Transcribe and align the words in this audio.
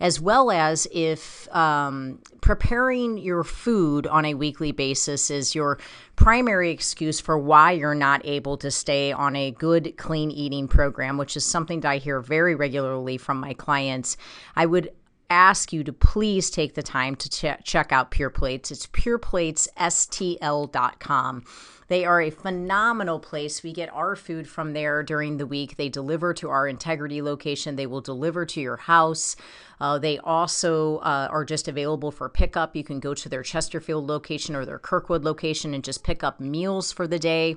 as 0.00 0.20
well 0.20 0.50
as 0.50 0.86
if 0.92 1.48
um, 1.54 2.20
preparing 2.40 3.18
your 3.18 3.44
food 3.44 4.06
on 4.06 4.24
a 4.24 4.34
weekly 4.34 4.72
basis 4.72 5.30
is 5.30 5.54
your 5.54 5.78
primary 6.16 6.70
excuse 6.70 7.20
for 7.20 7.38
why 7.38 7.72
you're 7.72 7.94
not 7.94 8.24
able 8.24 8.56
to 8.56 8.70
stay 8.70 9.12
on 9.12 9.36
a 9.36 9.50
good 9.52 9.96
clean 9.96 10.30
eating 10.30 10.68
program, 10.68 11.18
which 11.18 11.36
is 11.36 11.44
something 11.44 11.80
that 11.80 11.90
I 11.90 11.98
hear 11.98 12.20
very 12.20 12.54
regularly 12.54 13.18
from 13.18 13.38
my 13.38 13.52
clients. 13.54 14.16
I 14.54 14.66
would 14.66 14.90
ask 15.30 15.72
you 15.72 15.82
to 15.84 15.92
please 15.92 16.50
take 16.50 16.74
the 16.74 16.82
time 16.82 17.14
to 17.16 17.28
ch- 17.28 17.64
check 17.64 17.92
out 17.92 18.10
Pure 18.10 18.30
Plates. 18.30 18.70
It's 18.70 18.86
pureplatesstl.com. 18.86 21.44
They 21.88 22.04
are 22.04 22.20
a 22.20 22.30
phenomenal 22.30 23.20
place. 23.20 23.62
We 23.62 23.72
get 23.72 23.92
our 23.92 24.16
food 24.16 24.48
from 24.48 24.72
there 24.72 25.02
during 25.02 25.36
the 25.36 25.46
week. 25.46 25.76
They 25.76 25.88
deliver 25.88 26.34
to 26.34 26.48
our 26.48 26.66
integrity 26.66 27.22
location, 27.22 27.76
they 27.76 27.86
will 27.86 28.00
deliver 28.00 28.44
to 28.46 28.60
your 28.60 28.76
house. 28.76 29.36
Uh, 29.80 29.98
they 29.98 30.18
also 30.18 30.98
uh, 30.98 31.28
are 31.30 31.44
just 31.44 31.68
available 31.68 32.10
for 32.10 32.28
pickup. 32.28 32.74
You 32.74 32.84
can 32.84 33.00
go 33.00 33.14
to 33.14 33.28
their 33.28 33.42
Chesterfield 33.42 34.06
location 34.06 34.56
or 34.56 34.64
their 34.64 34.78
Kirkwood 34.78 35.24
location 35.24 35.74
and 35.74 35.84
just 35.84 36.02
pick 36.02 36.24
up 36.24 36.40
meals 36.40 36.92
for 36.92 37.06
the 37.06 37.18
day, 37.18 37.56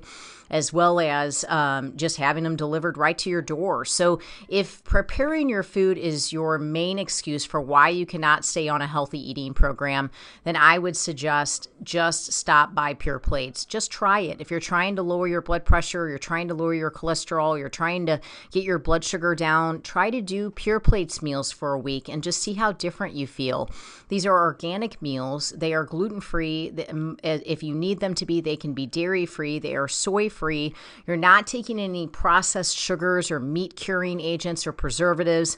as 0.49 0.73
well 0.73 0.99
as 0.99 1.45
um, 1.45 1.95
just 1.95 2.17
having 2.17 2.43
them 2.43 2.55
delivered 2.55 2.97
right 2.97 3.17
to 3.19 3.29
your 3.29 3.41
door. 3.41 3.85
So, 3.85 4.19
if 4.49 4.83
preparing 4.83 5.47
your 5.47 5.63
food 5.63 5.97
is 5.97 6.33
your 6.33 6.57
main 6.57 6.99
excuse 6.99 7.45
for 7.45 7.61
why 7.61 7.89
you 7.89 8.05
cannot 8.05 8.43
stay 8.43 8.67
on 8.67 8.81
a 8.81 8.87
healthy 8.87 9.19
eating 9.29 9.53
program, 9.53 10.11
then 10.43 10.55
I 10.55 10.77
would 10.77 10.97
suggest 10.97 11.69
just 11.83 12.33
stop 12.33 12.75
by 12.75 12.93
Pure 12.93 13.19
Plates. 13.19 13.63
Just 13.63 13.91
try 13.91 14.18
it. 14.21 14.41
If 14.41 14.51
you're 14.51 14.59
trying 14.59 14.95
to 14.95 15.03
lower 15.03 15.27
your 15.27 15.41
blood 15.41 15.65
pressure, 15.65 16.09
you're 16.09 16.17
trying 16.17 16.47
to 16.49 16.53
lower 16.53 16.73
your 16.73 16.91
cholesterol, 16.91 17.57
you're 17.57 17.69
trying 17.69 18.05
to 18.07 18.19
get 18.51 18.63
your 18.63 18.79
blood 18.79 19.03
sugar 19.03 19.35
down, 19.35 19.81
try 19.81 20.09
to 20.09 20.21
do 20.21 20.51
Pure 20.51 20.81
Plates 20.81 21.21
meals 21.21 21.51
for 21.51 21.73
a 21.73 21.79
week 21.79 22.09
and 22.09 22.23
just 22.23 22.41
see 22.41 22.53
how 22.53 22.71
different 22.71 23.15
you 23.15 23.27
feel. 23.27 23.69
These 24.09 24.25
are 24.25 24.35
organic 24.35 25.01
meals. 25.01 25.51
They 25.51 25.73
are 25.73 25.83
gluten 25.83 26.21
free. 26.21 26.73
Um, 26.89 27.17
if 27.23 27.63
you 27.63 27.75
need 27.75 27.99
them 27.99 28.13
to 28.15 28.25
be, 28.25 28.41
they 28.41 28.57
can 28.57 28.73
be 28.73 28.85
dairy 28.85 29.25
free. 29.25 29.59
They 29.59 29.75
are 29.75 29.87
soy 29.87 30.29
free. 30.29 30.73
You're 31.05 31.17
not 31.17 31.47
taking 31.47 31.79
any 31.79 32.07
processed 32.07 32.77
sugars 32.77 33.31
or 33.31 33.39
meat 33.39 33.75
curing 33.75 34.19
agents 34.19 34.65
or 34.65 34.71
preservatives. 34.71 35.57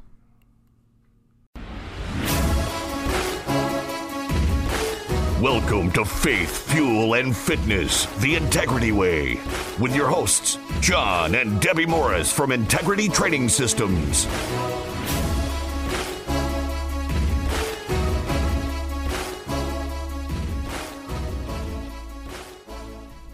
Welcome 5.41 5.89
to 5.93 6.05
Faith, 6.05 6.71
Fuel, 6.71 7.15
and 7.15 7.35
Fitness, 7.35 8.05
the 8.19 8.35
Integrity 8.35 8.91
Way, 8.91 9.39
with 9.79 9.95
your 9.95 10.07
hosts, 10.07 10.59
John 10.81 11.33
and 11.33 11.59
Debbie 11.59 11.87
Morris 11.87 12.31
from 12.31 12.51
Integrity 12.51 13.09
Training 13.09 13.49
Systems. 13.49 14.27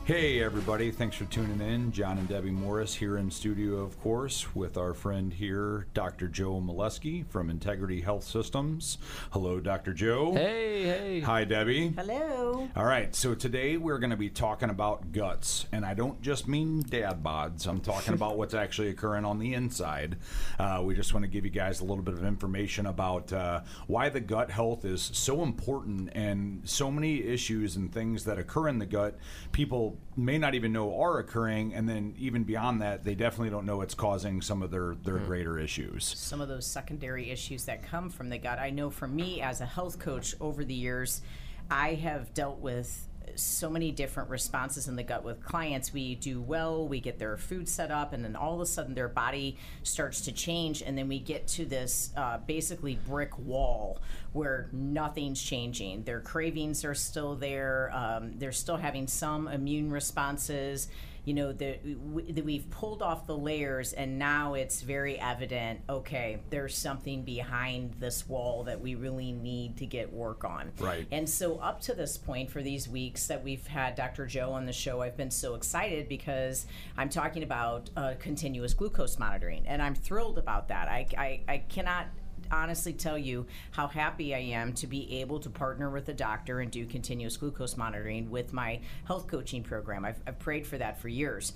Hey, 0.08 0.42
everybody. 0.42 0.90
Thanks 0.90 1.18
for 1.18 1.26
tuning 1.26 1.60
in. 1.60 1.92
John 1.92 2.18
and 2.18 2.30
Debbie 2.30 2.50
Morris 2.50 2.96
here 2.96 3.18
in 3.18 3.30
studio, 3.30 3.80
of 3.80 4.00
course, 4.00 4.56
with 4.56 4.78
our 4.78 4.94
friend 4.94 5.34
here, 5.34 5.88
Dr. 5.94 6.30
Joe 6.30 6.62
Molesky 6.62 7.28
from 7.28 7.50
Integrity 7.50 8.00
Health 8.00 8.24
Systems. 8.24 9.00
Hello, 9.32 9.60
Dr. 9.60 9.92
Joe. 9.92 10.32
Hey, 10.32 10.84
hey. 10.84 11.20
Hi, 11.20 11.44
Debbie. 11.44 11.90
Hello. 11.90 12.70
All 12.74 12.86
right, 12.86 13.14
so 13.14 13.36
today 13.36 13.76
we're 13.76 13.98
going 13.98 14.12
to 14.12 14.16
be 14.16 14.30
talking 14.30 14.70
about 14.70 15.12
guts, 15.12 15.66
and 15.74 15.86
I 15.86 15.94
don't 15.94 16.22
just 16.22 16.48
mean 16.48 16.84
dad 16.84 17.22
bods. 17.22 17.68
I'm 17.68 17.82
talking 17.82 18.14
about 18.14 18.38
what's 18.38 18.54
actually 18.54 18.88
occurring 18.88 19.26
on 19.26 19.40
the 19.40 19.56
inside. 19.56 20.16
Uh, 20.58 20.84
we 20.86 20.96
just 20.96 21.14
want 21.14 21.26
to 21.26 21.30
give 21.30 21.44
you 21.44 21.52
guys 21.52 21.82
a 21.82 21.84
little 21.84 22.02
bit 22.02 22.14
of 22.14 22.24
information 22.24 22.86
about 22.86 23.34
uh, 23.34 23.60
why 23.88 24.08
the 24.08 24.22
gut 24.22 24.52
health 24.52 24.86
is 24.86 25.02
so 25.02 25.44
important 25.44 26.12
and 26.14 26.62
so 26.64 26.90
many 26.90 27.26
issues 27.26 27.76
and 27.76 27.94
things 27.94 28.24
that 28.24 28.38
occur 28.40 28.70
in 28.70 28.80
the 28.80 28.86
gut. 28.86 29.18
People 29.52 29.97
may 30.16 30.38
not 30.38 30.56
even 30.56 30.74
know 30.74 31.00
are 31.02 31.20
occurring, 31.20 31.74
and 31.74 31.88
then 31.88 32.16
even 32.18 32.44
beyond 32.44 32.82
that, 32.82 33.04
they 33.04 33.16
definitely 33.16 33.50
don't 33.50 33.66
know 33.66 33.82
it's 33.82 33.94
causing 33.94 34.42
some 34.42 34.62
of 34.62 34.72
their 34.72 34.96
their 35.04 35.16
mm-hmm. 35.16 35.26
greater 35.26 35.60
issues. 35.60 36.06
some 36.06 36.42
of 36.42 36.48
those 36.48 36.66
secondary 36.66 37.30
issues 37.30 37.66
that 37.66 37.84
come 37.84 38.10
from 38.10 38.30
the 38.30 38.38
gut. 38.38 38.60
I 38.60 38.70
know 38.70 38.90
for 38.90 39.08
me 39.08 39.42
as 39.42 39.62
a 39.62 39.66
health 39.66 40.00
coach 40.00 40.36
over 40.40 40.64
the 40.64 40.74
years, 40.74 41.22
I 41.70 41.94
have 41.96 42.34
dealt 42.34 42.60
with 42.60 43.08
so 43.40 43.70
many 43.70 43.92
different 43.92 44.30
responses 44.30 44.88
in 44.88 44.96
the 44.96 45.04
gut 45.04 45.24
with 45.24 45.44
clients. 45.44 45.94
We 45.94 46.16
do 46.16 46.42
well, 46.42 46.88
we 46.88 47.00
get 47.00 47.20
their 47.20 47.38
food 47.38 47.68
set 47.68 47.92
up, 47.92 48.14
and 48.14 48.24
then 48.24 48.36
all 48.36 48.56
of 48.56 48.62
a 48.62 48.66
sudden 48.66 48.94
their 48.94 49.08
body 49.08 49.58
starts 49.84 50.22
to 50.22 50.32
change, 50.32 50.82
and 50.82 50.98
then 50.98 51.08
we 51.08 51.20
get 51.20 51.48
to 51.50 51.66
this 51.66 52.12
uh, 52.16 52.40
basically 52.46 53.00
brick 53.08 53.38
wall 53.40 54.00
where 54.34 54.70
nothing's 54.72 55.42
changing. 55.42 56.04
Their 56.04 56.22
cravings 56.22 56.84
are 56.86 56.96
still 56.96 57.36
there, 57.36 57.92
um, 57.94 58.34
they're 58.38 58.52
still 58.52 58.78
having 58.78 59.08
some 59.08 59.48
immune 59.48 59.92
responses 59.92 60.88
you 61.28 61.34
know 61.34 61.52
that 61.52 62.46
we've 62.46 62.70
pulled 62.70 63.02
off 63.02 63.28
the 63.28 63.38
layers 63.38 63.92
and 63.92 64.18
now 64.18 64.54
it's 64.54 64.82
very 64.82 65.20
evident 65.20 65.82
okay 65.90 66.40
there's 66.50 66.74
something 66.74 67.24
behind 67.24 67.94
this 68.00 68.30
wall 68.30 68.64
that 68.64 68.80
we 68.80 68.96
really 68.96 69.34
need 69.34 69.76
to 69.76 69.86
get 69.86 70.14
work 70.14 70.46
on 70.46 70.72
Right. 70.80 71.06
and 71.12 71.30
so 71.30 71.58
up 71.58 71.82
to 71.82 71.94
this 71.94 72.18
point 72.18 72.50
for 72.50 72.64
these 72.64 72.88
weeks 72.88 73.28
that 73.28 73.44
we've 73.44 73.68
had 73.68 73.96
dr 73.96 74.26
joe 74.28 74.54
on 74.54 74.66
the 74.66 74.72
show 74.72 75.02
i've 75.02 75.18
been 75.18 75.30
so 75.30 75.56
excited 75.56 76.08
because 76.08 76.66
i'm 76.96 77.10
talking 77.10 77.44
about 77.44 77.90
uh, 77.98 78.14
continuous 78.20 78.74
glucose 78.74 79.20
monitoring 79.20 79.68
and 79.68 79.82
i'm 79.82 79.96
thrilled 79.96 80.38
about 80.38 80.70
that 80.70 80.88
i, 80.88 81.06
I, 81.18 81.42
I 81.50 81.58
cannot 81.58 82.08
honestly 82.52 82.94
tell 82.94 83.18
you 83.18 83.46
how 83.72 83.88
happy 83.88 84.34
I 84.34 84.40
am 84.40 84.74
to 84.74 84.88
be 84.88 85.22
able 85.22 85.40
to 85.40 85.50
partner 85.50 85.90
with 85.90 86.10
a 86.10 86.14
doctor 86.14 86.60
and 86.60 86.72
do 86.72 86.86
continuous 86.86 87.38
glucose 87.38 87.78
monitoring 87.78 88.30
with 88.30 88.54
my 88.54 88.80
health 89.06 89.28
coaching 89.28 89.64
program. 89.64 90.06
I've, 90.06 90.22
I've 90.26 90.40
prayed 90.40 90.66
for 90.66 90.78
that 90.78 91.00
for 91.02 91.08
years. 91.08 91.54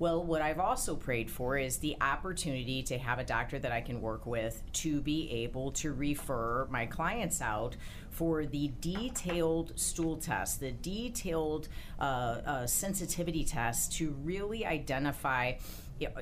Well, 0.00 0.24
what 0.24 0.40
I've 0.40 0.60
also 0.60 0.96
prayed 0.96 1.30
for 1.30 1.58
is 1.58 1.76
the 1.76 1.94
opportunity 2.00 2.82
to 2.84 2.96
have 2.96 3.18
a 3.18 3.24
doctor 3.24 3.58
that 3.58 3.70
I 3.70 3.82
can 3.82 4.00
work 4.00 4.24
with 4.24 4.62
to 4.72 5.02
be 5.02 5.30
able 5.30 5.72
to 5.72 5.92
refer 5.92 6.66
my 6.70 6.86
clients 6.86 7.42
out 7.42 7.76
for 8.08 8.46
the 8.46 8.72
detailed 8.80 9.78
stool 9.78 10.16
test, 10.16 10.58
the 10.58 10.72
detailed 10.72 11.68
uh, 12.00 12.02
uh, 12.02 12.66
sensitivity 12.66 13.44
test 13.44 13.92
to 13.98 14.16
really 14.24 14.64
identify 14.64 15.52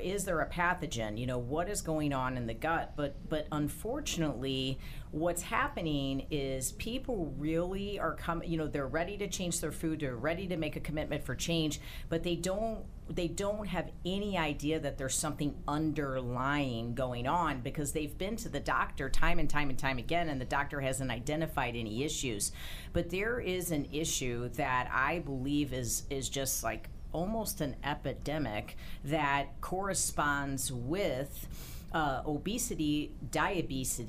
is 0.02 0.24
there 0.24 0.40
a 0.40 0.48
pathogen? 0.48 1.18
You 1.18 1.26
know 1.26 1.38
what 1.38 1.68
is 1.68 1.82
going 1.82 2.12
on 2.12 2.36
in 2.36 2.46
the 2.46 2.54
gut? 2.54 2.92
But 2.96 3.28
but 3.28 3.46
unfortunately 3.52 4.78
what's 5.10 5.42
happening 5.42 6.26
is 6.30 6.72
people 6.72 7.32
really 7.38 7.98
are 7.98 8.14
coming 8.14 8.50
you 8.50 8.58
know 8.58 8.66
they're 8.66 8.86
ready 8.86 9.16
to 9.16 9.26
change 9.26 9.60
their 9.60 9.72
food 9.72 10.00
they're 10.00 10.14
ready 10.14 10.46
to 10.46 10.56
make 10.56 10.76
a 10.76 10.80
commitment 10.80 11.24
for 11.24 11.34
change 11.34 11.80
but 12.10 12.22
they 12.22 12.36
don't 12.36 12.84
they 13.10 13.28
don't 13.28 13.66
have 13.66 13.90
any 14.04 14.36
idea 14.36 14.78
that 14.78 14.98
there's 14.98 15.14
something 15.14 15.54
underlying 15.66 16.94
going 16.94 17.26
on 17.26 17.60
because 17.60 17.92
they've 17.92 18.18
been 18.18 18.36
to 18.36 18.48
the 18.48 18.60
doctor 18.60 19.08
time 19.08 19.38
and 19.38 19.48
time 19.48 19.70
and 19.70 19.78
time 19.78 19.98
again 19.98 20.28
and 20.28 20.40
the 20.40 20.44
doctor 20.44 20.80
hasn't 20.80 21.10
identified 21.10 21.74
any 21.74 22.04
issues. 22.04 22.52
But 22.92 23.10
there 23.10 23.40
is 23.40 23.70
an 23.70 23.88
issue 23.92 24.48
that 24.50 24.90
i 24.92 25.20
believe 25.20 25.72
is 25.72 26.02
is 26.10 26.28
just 26.28 26.62
like 26.62 26.90
almost 27.12 27.60
an 27.60 27.76
epidemic 27.84 28.76
that 29.04 29.60
corresponds 29.60 30.72
with 30.72 31.46
uh, 31.92 32.22
obesity, 32.26 33.12
diabetes, 33.30 34.00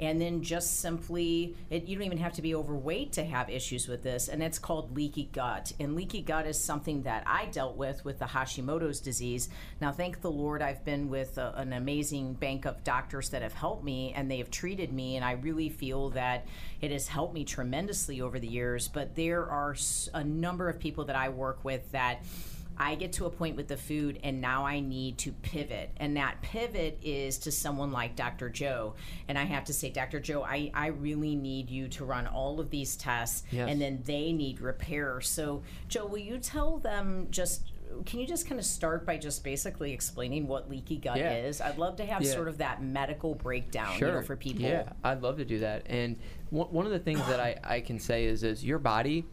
and 0.00 0.20
then 0.20 0.42
just 0.42 0.80
simply, 0.80 1.54
it, 1.70 1.84
you 1.84 1.96
don't 1.96 2.04
even 2.04 2.18
have 2.18 2.32
to 2.32 2.42
be 2.42 2.54
overweight 2.54 3.12
to 3.12 3.24
have 3.24 3.50
issues 3.50 3.88
with 3.88 4.02
this, 4.02 4.28
and 4.28 4.42
it's 4.42 4.58
called 4.58 4.94
leaky 4.96 5.28
gut. 5.32 5.72
And 5.78 5.94
leaky 5.94 6.22
gut 6.22 6.46
is 6.46 6.58
something 6.58 7.02
that 7.02 7.24
I 7.26 7.46
dealt 7.46 7.76
with 7.76 8.04
with 8.04 8.18
the 8.18 8.26
Hashimoto's 8.26 9.00
disease. 9.00 9.48
Now, 9.80 9.92
thank 9.92 10.20
the 10.20 10.30
Lord, 10.30 10.62
I've 10.62 10.84
been 10.84 11.10
with 11.10 11.36
a, 11.38 11.54
an 11.56 11.72
amazing 11.72 12.34
bank 12.34 12.64
of 12.64 12.82
doctors 12.84 13.30
that 13.30 13.42
have 13.42 13.54
helped 13.54 13.84
me, 13.84 14.12
and 14.14 14.30
they 14.30 14.38
have 14.38 14.50
treated 14.50 14.92
me, 14.92 15.16
and 15.16 15.24
I 15.24 15.32
really 15.32 15.68
feel 15.68 16.10
that 16.10 16.46
it 16.80 16.90
has 16.90 17.08
helped 17.08 17.34
me 17.34 17.44
tremendously 17.44 18.20
over 18.20 18.38
the 18.38 18.48
years. 18.48 18.88
But 18.88 19.14
there 19.14 19.44
are 19.48 19.74
a 20.14 20.24
number 20.24 20.68
of 20.68 20.78
people 20.78 21.04
that 21.06 21.16
I 21.16 21.28
work 21.28 21.64
with 21.64 21.90
that 21.92 22.22
I 22.78 22.94
get 22.94 23.12
to 23.14 23.26
a 23.26 23.30
point 23.30 23.56
with 23.56 23.68
the 23.68 23.76
food 23.76 24.20
and 24.22 24.40
now 24.40 24.64
I 24.66 24.80
need 24.80 25.18
to 25.18 25.32
pivot. 25.32 25.90
And 25.96 26.16
that 26.16 26.40
pivot 26.42 26.98
is 27.02 27.38
to 27.38 27.50
someone 27.52 27.90
like 27.92 28.14
Dr. 28.16 28.48
Joe. 28.48 28.94
And 29.28 29.36
I 29.38 29.44
have 29.44 29.64
to 29.64 29.72
say, 29.72 29.90
Dr. 29.90 30.20
Joe, 30.20 30.42
I, 30.44 30.70
I 30.74 30.86
really 30.88 31.34
need 31.34 31.70
you 31.70 31.88
to 31.88 32.04
run 32.04 32.26
all 32.26 32.60
of 32.60 32.70
these 32.70 32.96
tests 32.96 33.42
Yes. 33.50 33.68
and 33.70 33.80
then 33.80 34.02
they 34.04 34.32
need 34.32 34.60
repair. 34.60 35.20
So, 35.20 35.62
Joe, 35.88 36.06
will 36.06 36.18
you 36.18 36.38
tell 36.38 36.78
them 36.78 37.28
just. 37.30 37.72
Can 38.04 38.20
you 38.20 38.26
just 38.26 38.46
kind 38.46 38.58
of 38.60 38.66
start 38.66 39.06
by 39.06 39.16
just 39.16 39.42
basically 39.42 39.92
explaining 39.94 40.46
what 40.46 40.68
leaky 40.68 40.98
gut 40.98 41.16
Yeah. 41.16 41.32
is? 41.38 41.62
I'd 41.62 41.78
love 41.78 41.96
to 41.96 42.04
have 42.04 42.22
Yeah. 42.22 42.32
sort 42.32 42.46
of 42.46 42.58
that 42.58 42.82
medical 42.82 43.34
breakdown, 43.34 43.98
you 43.98 44.06
know, 44.06 44.20
for 44.22 44.36
people. 44.36 44.60
Yeah, 44.62 44.90
I'd 45.02 45.22
love 45.22 45.38
to 45.38 45.44
do 45.46 45.60
that. 45.60 45.84
And 45.86 46.16
one, 46.50 46.66
one 46.68 46.84
of 46.84 46.92
the 46.92 46.98
things 46.98 47.20
that 47.26 47.40
I, 47.40 47.56
I 47.64 47.80
can 47.80 47.98
say 47.98 48.26
is, 48.26 48.42
is 48.44 48.62
your 48.62 48.78
body, 48.78 49.24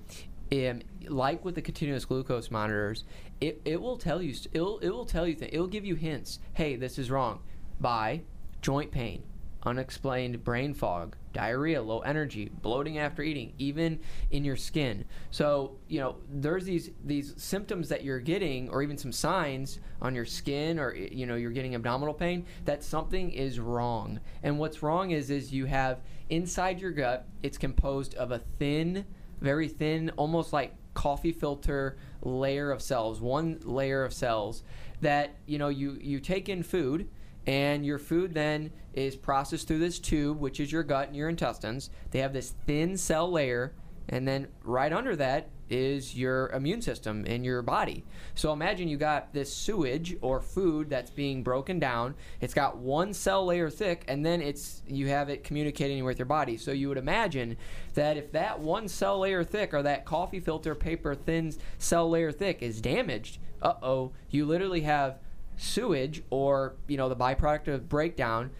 um, 0.53 0.81
like 1.07 1.43
with 1.43 1.55
the 1.55 1.61
continuous 1.61 2.05
glucose 2.05 2.49
monitors, 2.49 3.03
it, 3.41 3.61
it 3.65 3.81
will 3.81 3.97
tell 3.97 4.21
you 4.21 4.33
it'll 4.53 4.79
it 4.79 4.89
will 4.89 5.05
tell 5.05 5.27
you 5.27 5.35
th- 5.35 5.53
it'll 5.53 5.67
give 5.67 5.85
you 5.85 5.95
hints. 5.95 6.39
Hey, 6.53 6.75
this 6.75 6.97
is 6.97 7.11
wrong. 7.11 7.41
By 7.79 8.21
joint 8.61 8.91
pain, 8.91 9.23
unexplained 9.63 10.43
brain 10.43 10.73
fog, 10.73 11.15
diarrhea, 11.33 11.81
low 11.81 11.99
energy, 11.99 12.49
bloating 12.61 12.97
after 12.97 13.21
eating, 13.21 13.53
even 13.57 13.99
in 14.31 14.45
your 14.45 14.55
skin. 14.55 15.05
So, 15.31 15.77
you 15.87 15.99
know, 15.99 16.15
there's 16.31 16.63
these 16.63 16.91
these 17.03 17.33
symptoms 17.37 17.89
that 17.89 18.03
you're 18.03 18.19
getting 18.19 18.69
or 18.69 18.81
even 18.81 18.97
some 18.97 19.11
signs 19.11 19.79
on 20.01 20.15
your 20.15 20.25
skin 20.25 20.79
or 20.79 20.95
you 20.95 21.25
know, 21.25 21.35
you're 21.35 21.51
getting 21.51 21.75
abdominal 21.75 22.13
pain 22.13 22.45
that 22.63 22.83
something 22.83 23.31
is 23.31 23.59
wrong. 23.59 24.19
And 24.43 24.57
what's 24.57 24.81
wrong 24.81 25.11
is 25.11 25.29
is 25.29 25.51
you 25.51 25.65
have 25.65 26.01
inside 26.29 26.79
your 26.79 26.91
gut, 26.91 27.27
it's 27.43 27.57
composed 27.57 28.15
of 28.15 28.31
a 28.31 28.39
thin, 28.39 29.05
very 29.41 29.67
thin, 29.67 30.11
almost 30.15 30.53
like 30.53 30.73
coffee 30.93 31.33
filter 31.33 31.97
layer 32.25 32.71
of 32.71 32.81
cells, 32.81 33.21
one 33.21 33.59
layer 33.63 34.03
of 34.03 34.13
cells 34.13 34.63
that, 35.01 35.35
you 35.45 35.57
know, 35.57 35.69
you 35.69 35.97
you 36.01 36.19
take 36.19 36.49
in 36.49 36.63
food 36.63 37.07
and 37.47 37.85
your 37.85 37.99
food 37.99 38.33
then 38.33 38.71
is 38.93 39.15
processed 39.15 39.67
through 39.67 39.79
this 39.79 39.99
tube, 39.99 40.39
which 40.39 40.59
is 40.59 40.71
your 40.71 40.83
gut 40.83 41.07
and 41.07 41.15
your 41.15 41.29
intestines. 41.29 41.89
They 42.11 42.19
have 42.19 42.33
this 42.33 42.53
thin 42.65 42.97
cell 42.97 43.31
layer 43.31 43.73
and 44.09 44.27
then 44.27 44.47
right 44.63 44.91
under 44.91 45.15
that 45.15 45.49
is 45.69 46.15
your 46.15 46.49
immune 46.49 46.81
system 46.81 47.25
in 47.25 47.43
your 47.43 47.61
body. 47.61 48.03
So 48.35 48.53
imagine 48.53 48.87
you 48.87 48.97
got 48.97 49.33
this 49.33 49.53
sewage 49.53 50.15
or 50.21 50.39
food 50.39 50.89
that's 50.89 51.09
being 51.09 51.43
broken 51.43 51.79
down. 51.79 52.15
It's 52.41 52.53
got 52.53 52.77
one 52.77 53.13
cell 53.13 53.45
layer 53.45 53.69
thick 53.69 54.03
and 54.07 54.25
then 54.25 54.41
it's 54.41 54.83
you 54.87 55.07
have 55.07 55.29
it 55.29 55.43
communicating 55.43 56.03
with 56.03 56.19
your 56.19 56.25
body. 56.25 56.57
So 56.57 56.71
you 56.71 56.89
would 56.89 56.97
imagine 56.97 57.57
that 57.95 58.17
if 58.17 58.31
that 58.33 58.59
one 58.59 58.87
cell 58.87 59.19
layer 59.19 59.43
thick 59.43 59.73
or 59.73 59.81
that 59.83 60.05
coffee 60.05 60.39
filter 60.39 60.75
paper 60.75 61.15
thin 61.15 61.53
cell 61.77 62.09
layer 62.09 62.31
thick 62.31 62.61
is 62.61 62.81
damaged, 62.81 63.39
uh-oh, 63.61 64.11
you 64.29 64.45
literally 64.45 64.81
have 64.81 65.19
sewage 65.57 66.21
or, 66.29 66.75
you 66.87 66.97
know, 66.97 67.09
the 67.09 67.15
byproduct 67.15 67.67
of 67.67 67.89
breakdown 67.89 68.51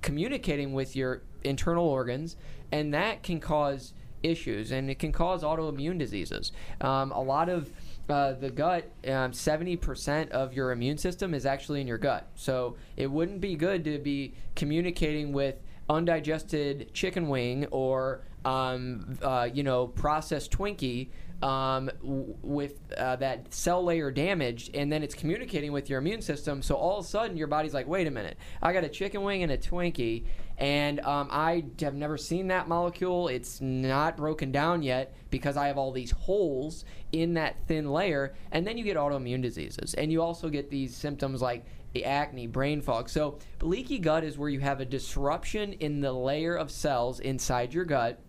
communicating 0.00 0.72
with 0.72 0.94
your 0.94 1.22
internal 1.42 1.86
organs 1.86 2.36
and 2.72 2.92
that 2.94 3.22
can 3.22 3.40
cause 3.40 3.92
issues, 4.24 4.72
and 4.72 4.90
it 4.90 4.98
can 4.98 5.12
cause 5.12 5.42
autoimmune 5.42 5.98
diseases. 5.98 6.52
Um, 6.80 7.12
a 7.12 7.22
lot 7.22 7.48
of 7.48 7.70
uh, 8.08 8.32
the 8.32 8.50
gut, 8.50 8.90
um, 9.06 9.32
70% 9.32 10.30
of 10.30 10.52
your 10.52 10.72
immune 10.72 10.98
system 10.98 11.34
is 11.34 11.46
actually 11.46 11.80
in 11.80 11.86
your 11.86 11.98
gut. 11.98 12.28
So 12.34 12.76
it 12.96 13.10
wouldn't 13.10 13.40
be 13.40 13.56
good 13.56 13.84
to 13.84 13.98
be 13.98 14.34
communicating 14.54 15.32
with 15.32 15.56
undigested 15.88 16.92
chicken 16.94 17.28
wing 17.28 17.66
or 17.66 18.22
um, 18.44 19.18
uh, 19.22 19.48
you 19.52 19.62
know 19.62 19.86
processed 19.86 20.50
Twinkie 20.50 21.08
um, 21.42 21.90
w- 22.02 22.34
with 22.42 22.78
uh, 22.96 23.16
that 23.16 23.52
cell 23.52 23.82
layer 23.82 24.10
damaged, 24.10 24.74
and 24.74 24.92
then 24.92 25.02
it's 25.02 25.14
communicating 25.14 25.72
with 25.72 25.90
your 25.90 25.98
immune 25.98 26.22
system. 26.22 26.62
So 26.62 26.74
all 26.74 26.98
of 26.98 27.04
a 27.04 27.08
sudden, 27.08 27.36
your 27.36 27.46
body's 27.46 27.74
like, 27.74 27.86
"Wait 27.86 28.06
a 28.06 28.10
minute, 28.10 28.36
I 28.62 28.72
got 28.72 28.84
a 28.84 28.88
chicken 28.88 29.22
wing 29.22 29.42
and 29.42 29.52
a 29.52 29.58
Twinkie, 29.58 30.24
and 30.58 31.00
um, 31.00 31.28
I 31.30 31.64
have 31.80 31.94
never 31.94 32.16
seen 32.16 32.48
that 32.48 32.68
molecule. 32.68 33.28
It's 33.28 33.60
not 33.60 34.16
broken 34.16 34.52
down 34.52 34.82
yet 34.82 35.14
because 35.30 35.56
I 35.56 35.66
have 35.66 35.78
all 35.78 35.90
these 35.90 36.12
holes 36.12 36.84
in 37.12 37.34
that 37.34 37.56
thin 37.66 37.90
layer, 37.90 38.34
and 38.52 38.66
then 38.66 38.78
you 38.78 38.84
get 38.84 38.96
autoimmune 38.96 39.42
diseases, 39.42 39.94
and 39.94 40.12
you 40.12 40.22
also 40.22 40.48
get 40.48 40.70
these 40.70 40.96
symptoms 40.96 41.42
like 41.42 41.64
acne, 42.04 42.46
brain 42.48 42.80
fog. 42.80 43.08
So 43.08 43.38
leaky 43.60 43.98
gut 43.98 44.24
is 44.24 44.36
where 44.36 44.48
you 44.48 44.60
have 44.60 44.80
a 44.80 44.84
disruption 44.84 45.74
in 45.74 46.00
the 46.00 46.12
layer 46.12 46.56
of 46.56 46.70
cells 46.70 47.20
inside 47.20 47.72
your 47.72 47.84
gut, 47.84 48.20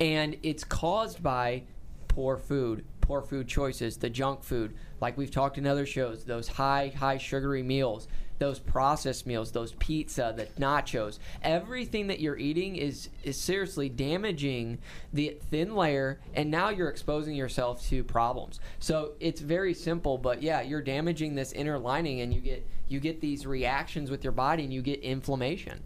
and 0.00 0.36
it's 0.42 0.64
caused 0.64 1.22
by 1.22 1.64
poor 2.08 2.36
food, 2.36 2.84
poor 3.00 3.22
food 3.22 3.48
choices, 3.48 3.96
the 3.96 4.10
junk 4.10 4.42
food, 4.42 4.74
like 5.00 5.16
we've 5.16 5.30
talked 5.30 5.56
in 5.56 5.66
other 5.66 5.86
shows, 5.86 6.24
those 6.24 6.48
high, 6.48 6.92
high 6.94 7.16
sugary 7.16 7.62
meals, 7.62 8.08
those 8.38 8.58
processed 8.58 9.26
meals, 9.26 9.52
those 9.52 9.72
pizza, 9.74 10.32
the 10.36 10.46
nachos, 10.60 11.18
everything 11.42 12.06
that 12.08 12.20
you're 12.20 12.38
eating 12.38 12.76
is 12.76 13.08
is 13.22 13.36
seriously 13.36 13.88
damaging 13.88 14.78
the 15.12 15.36
thin 15.50 15.74
layer 15.74 16.20
and 16.34 16.50
now 16.50 16.68
you're 16.68 16.88
exposing 16.88 17.34
yourself 17.34 17.84
to 17.88 18.04
problems. 18.04 18.60
So 18.78 19.12
it's 19.20 19.40
very 19.40 19.74
simple, 19.74 20.18
but 20.18 20.42
yeah, 20.42 20.60
you're 20.60 20.82
damaging 20.82 21.34
this 21.34 21.52
inner 21.52 21.78
lining 21.78 22.20
and 22.20 22.32
you 22.32 22.40
get 22.40 22.66
you 22.88 23.00
get 23.00 23.20
these 23.20 23.46
reactions 23.46 24.10
with 24.10 24.24
your 24.24 24.32
body 24.32 24.64
and 24.64 24.72
you 24.72 24.82
get 24.82 25.00
inflammation. 25.00 25.82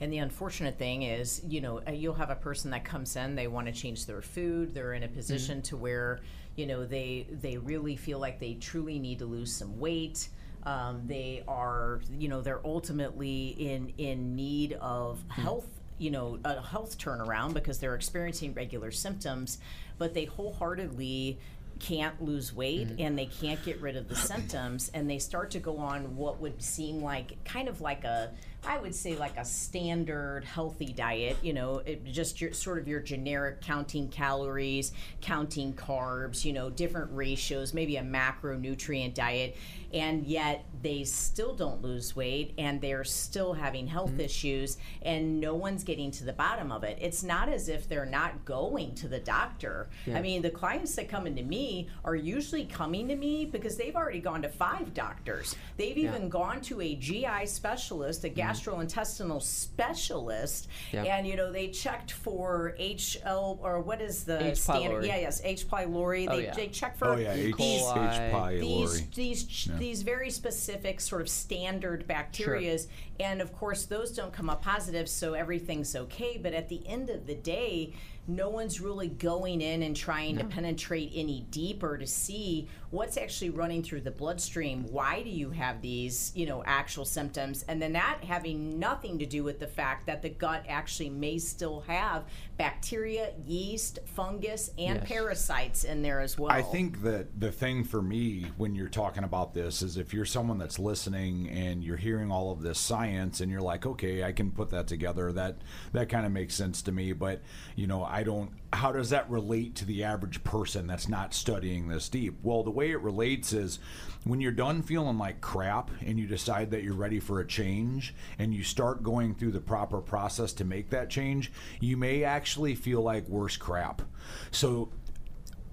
And 0.00 0.12
the 0.12 0.18
unfortunate 0.18 0.78
thing 0.78 1.02
is, 1.04 1.42
you 1.46 1.60
know, 1.60 1.80
uh, 1.86 1.92
you'll 1.92 2.14
have 2.14 2.30
a 2.30 2.34
person 2.34 2.72
that 2.72 2.84
comes 2.84 3.14
in, 3.14 3.36
they 3.36 3.46
want 3.46 3.68
to 3.68 3.72
change 3.72 4.04
their 4.04 4.20
food, 4.20 4.74
they're 4.74 4.94
in 4.94 5.04
a 5.04 5.08
position 5.08 5.58
mm-hmm. 5.58 5.68
to 5.68 5.76
where, 5.76 6.18
you 6.56 6.66
know, 6.66 6.84
they 6.84 7.28
they 7.30 7.56
really 7.56 7.94
feel 7.94 8.18
like 8.18 8.40
they 8.40 8.54
truly 8.54 8.98
need 8.98 9.20
to 9.20 9.26
lose 9.26 9.54
some 9.54 9.78
weight. 9.78 10.28
Um, 10.64 11.02
they 11.06 11.42
are, 11.48 12.00
you 12.18 12.28
know, 12.28 12.40
they're 12.40 12.64
ultimately 12.64 13.48
in 13.48 13.92
in 13.98 14.36
need 14.36 14.74
of 14.74 15.18
mm-hmm. 15.18 15.42
health 15.42 15.66
you 15.98 16.10
know 16.10 16.38
a 16.44 16.60
health 16.60 16.98
turnaround 16.98 17.54
because 17.54 17.78
they're 17.78 17.94
experiencing 17.94 18.52
regular 18.54 18.90
symptoms 18.90 19.58
but 19.98 20.14
they 20.14 20.24
wholeheartedly 20.24 21.38
can't 21.78 22.22
lose 22.22 22.54
weight 22.54 22.88
mm-hmm. 22.88 23.00
and 23.02 23.18
they 23.18 23.26
can't 23.26 23.62
get 23.64 23.80
rid 23.80 23.96
of 23.96 24.08
the 24.08 24.16
symptoms 24.16 24.90
and 24.94 25.08
they 25.08 25.18
start 25.18 25.50
to 25.50 25.58
go 25.58 25.78
on 25.78 26.16
what 26.16 26.40
would 26.40 26.60
seem 26.62 27.02
like 27.02 27.42
kind 27.44 27.68
of 27.68 27.80
like 27.80 28.04
a 28.04 28.30
I 28.64 28.78
would 28.78 28.94
say 28.94 29.16
like 29.16 29.36
a 29.36 29.44
standard 29.44 30.44
healthy 30.44 30.86
diet, 30.86 31.36
you 31.42 31.52
know, 31.52 31.78
it 31.78 32.04
just 32.04 32.40
your, 32.40 32.52
sort 32.52 32.78
of 32.78 32.86
your 32.86 33.00
generic 33.00 33.60
counting 33.60 34.08
calories, 34.08 34.92
counting 35.20 35.74
carbs, 35.74 36.44
you 36.44 36.52
know, 36.52 36.70
different 36.70 37.10
ratios, 37.12 37.74
maybe 37.74 37.96
a 37.96 38.02
macronutrient 38.02 39.14
diet 39.14 39.56
and 39.92 40.26
yet 40.26 40.64
they 40.82 41.04
still 41.04 41.54
don't 41.54 41.82
lose 41.82 42.16
weight 42.16 42.54
and 42.58 42.80
they're 42.80 43.04
still 43.04 43.52
having 43.52 43.86
health 43.86 44.10
mm-hmm. 44.10 44.20
issues 44.20 44.78
and 45.02 45.40
no 45.40 45.54
one's 45.54 45.84
getting 45.84 46.10
to 46.10 46.24
the 46.24 46.32
bottom 46.32 46.72
of 46.72 46.82
it. 46.82 46.98
It's 47.00 47.22
not 47.22 47.48
as 47.48 47.68
if 47.68 47.88
they're 47.88 48.06
not 48.06 48.44
going 48.44 48.94
to 48.96 49.08
the 49.08 49.20
doctor. 49.20 49.88
Yeah. 50.06 50.18
I 50.18 50.22
mean, 50.22 50.42
the 50.42 50.50
clients 50.50 50.94
that 50.96 51.08
come 51.08 51.26
into 51.26 51.42
me 51.42 51.88
are 52.04 52.16
usually 52.16 52.64
coming 52.64 53.08
to 53.08 53.16
me 53.16 53.44
because 53.44 53.76
they've 53.76 53.94
already 53.94 54.20
gone 54.20 54.42
to 54.42 54.48
five 54.48 54.94
doctors. 54.94 55.54
They've 55.76 55.96
yeah. 55.96 56.08
even 56.14 56.28
gone 56.28 56.60
to 56.62 56.80
a 56.80 56.94
GI 56.94 57.46
specialist, 57.46 58.24
a 58.24 58.28
mm-hmm. 58.28 58.36
Mm-hmm. 58.52 58.70
gastrointestinal 58.70 59.42
specialist, 59.42 60.68
yeah. 60.92 61.04
and 61.04 61.26
you 61.26 61.36
know, 61.36 61.52
they 61.52 61.68
checked 61.68 62.12
for 62.12 62.74
HL 62.78 63.58
or 63.60 63.80
what 63.80 64.00
is 64.00 64.24
the 64.24 64.50
H. 64.50 64.58
standard? 64.58 65.04
Pylori. 65.04 65.06
Yeah, 65.06 65.16
yes, 65.18 65.40
H. 65.44 65.68
pylori. 65.68 66.26
Oh, 66.28 66.36
they, 66.36 66.44
yeah. 66.44 66.54
they 66.54 66.68
check 66.68 66.96
for 66.96 67.08
oh, 67.08 67.16
yeah. 67.16 67.32
H. 67.32 67.56
these, 67.56 67.82
H. 67.82 67.86
pylori. 67.86 68.60
these, 68.60 69.46
these 69.46 69.70
these 69.78 70.02
very 70.02 70.30
specific 70.30 71.00
sort 71.00 71.20
of 71.20 71.28
standard 71.28 72.06
bacterias, 72.06 72.82
sure. 72.82 72.90
and 73.20 73.40
of 73.40 73.52
course 73.52 73.84
those 73.84 74.12
don't 74.12 74.32
come 74.32 74.48
up 74.48 74.62
positive, 74.62 75.08
so 75.08 75.34
everything's 75.34 75.94
okay. 75.96 76.38
But 76.42 76.54
at 76.54 76.68
the 76.68 76.86
end 76.86 77.10
of 77.10 77.26
the 77.26 77.34
day, 77.34 77.94
no 78.26 78.48
one's 78.48 78.80
really 78.80 79.08
going 79.08 79.60
in 79.60 79.82
and 79.82 79.96
trying 79.96 80.36
no. 80.36 80.42
to 80.42 80.48
penetrate 80.48 81.12
any 81.14 81.40
deeper 81.50 81.98
to 81.98 82.06
see 82.06 82.68
what's 82.92 83.16
actually 83.16 83.48
running 83.48 83.82
through 83.82 84.02
the 84.02 84.10
bloodstream. 84.10 84.84
Why 84.92 85.22
do 85.22 85.30
you 85.30 85.50
have 85.50 85.80
these, 85.80 86.30
you 86.34 86.44
know, 86.44 86.62
actual 86.64 87.06
symptoms? 87.06 87.64
And 87.66 87.80
then 87.80 87.94
that 87.94 88.22
having 88.22 88.78
nothing 88.78 89.18
to 89.18 89.26
do 89.26 89.42
with 89.42 89.58
the 89.58 89.66
fact 89.66 90.06
that 90.06 90.20
the 90.20 90.28
gut 90.28 90.66
actually 90.68 91.08
may 91.08 91.38
still 91.38 91.80
have 91.88 92.24
bacteria, 92.58 93.32
yeast, 93.46 93.98
fungus, 94.04 94.70
and 94.76 95.00
yes. 95.00 95.08
parasites 95.08 95.84
in 95.84 96.02
there 96.02 96.20
as 96.20 96.38
well. 96.38 96.52
I 96.52 96.60
think 96.60 97.02
that 97.02 97.40
the 97.40 97.50
thing 97.50 97.82
for 97.82 98.02
me 98.02 98.46
when 98.58 98.74
you're 98.74 98.88
talking 98.88 99.24
about 99.24 99.54
this 99.54 99.80
is 99.80 99.96
if 99.96 100.12
you're 100.12 100.26
someone 100.26 100.58
that's 100.58 100.78
listening 100.78 101.48
and 101.48 101.82
you're 101.82 101.96
hearing 101.96 102.30
all 102.30 102.52
of 102.52 102.60
this 102.60 102.78
science 102.78 103.40
and 103.40 103.50
you're 103.50 103.62
like, 103.62 103.86
okay, 103.86 104.22
I 104.22 104.32
can 104.32 104.50
put 104.50 104.68
that 104.70 104.86
together. 104.86 105.32
That 105.32 105.56
that 105.92 106.10
kind 106.10 106.26
of 106.26 106.32
makes 106.32 106.54
sense 106.54 106.82
to 106.82 106.92
me. 106.92 107.14
But 107.14 107.40
you 107.74 107.86
know, 107.86 108.04
I 108.04 108.22
don't. 108.22 108.50
How 108.74 108.92
does 108.92 109.10
that 109.10 109.30
relate 109.30 109.74
to 109.76 109.84
the 109.84 110.04
average 110.04 110.44
person 110.44 110.86
that's 110.86 111.08
not 111.08 111.32
studying 111.34 111.88
this 111.88 112.08
deep? 112.08 112.38
Well, 112.42 112.62
the 112.62 112.70
way 112.70 112.81
it 112.90 113.00
relates 113.00 113.52
is 113.52 113.78
when 114.24 114.40
you're 114.40 114.52
done 114.52 114.82
feeling 114.82 115.18
like 115.18 115.40
crap 115.40 115.90
and 116.00 116.18
you 116.18 116.26
decide 116.26 116.70
that 116.70 116.82
you're 116.82 116.94
ready 116.94 117.18
for 117.18 117.40
a 117.40 117.46
change 117.46 118.14
and 118.38 118.54
you 118.54 118.62
start 118.62 119.02
going 119.02 119.34
through 119.34 119.50
the 119.50 119.60
proper 119.60 120.00
process 120.00 120.52
to 120.54 120.64
make 120.64 120.90
that 120.90 121.10
change, 121.10 121.50
you 121.80 121.96
may 121.96 122.22
actually 122.22 122.74
feel 122.74 123.02
like 123.02 123.28
worse 123.28 123.56
crap. 123.56 124.02
So 124.50 124.90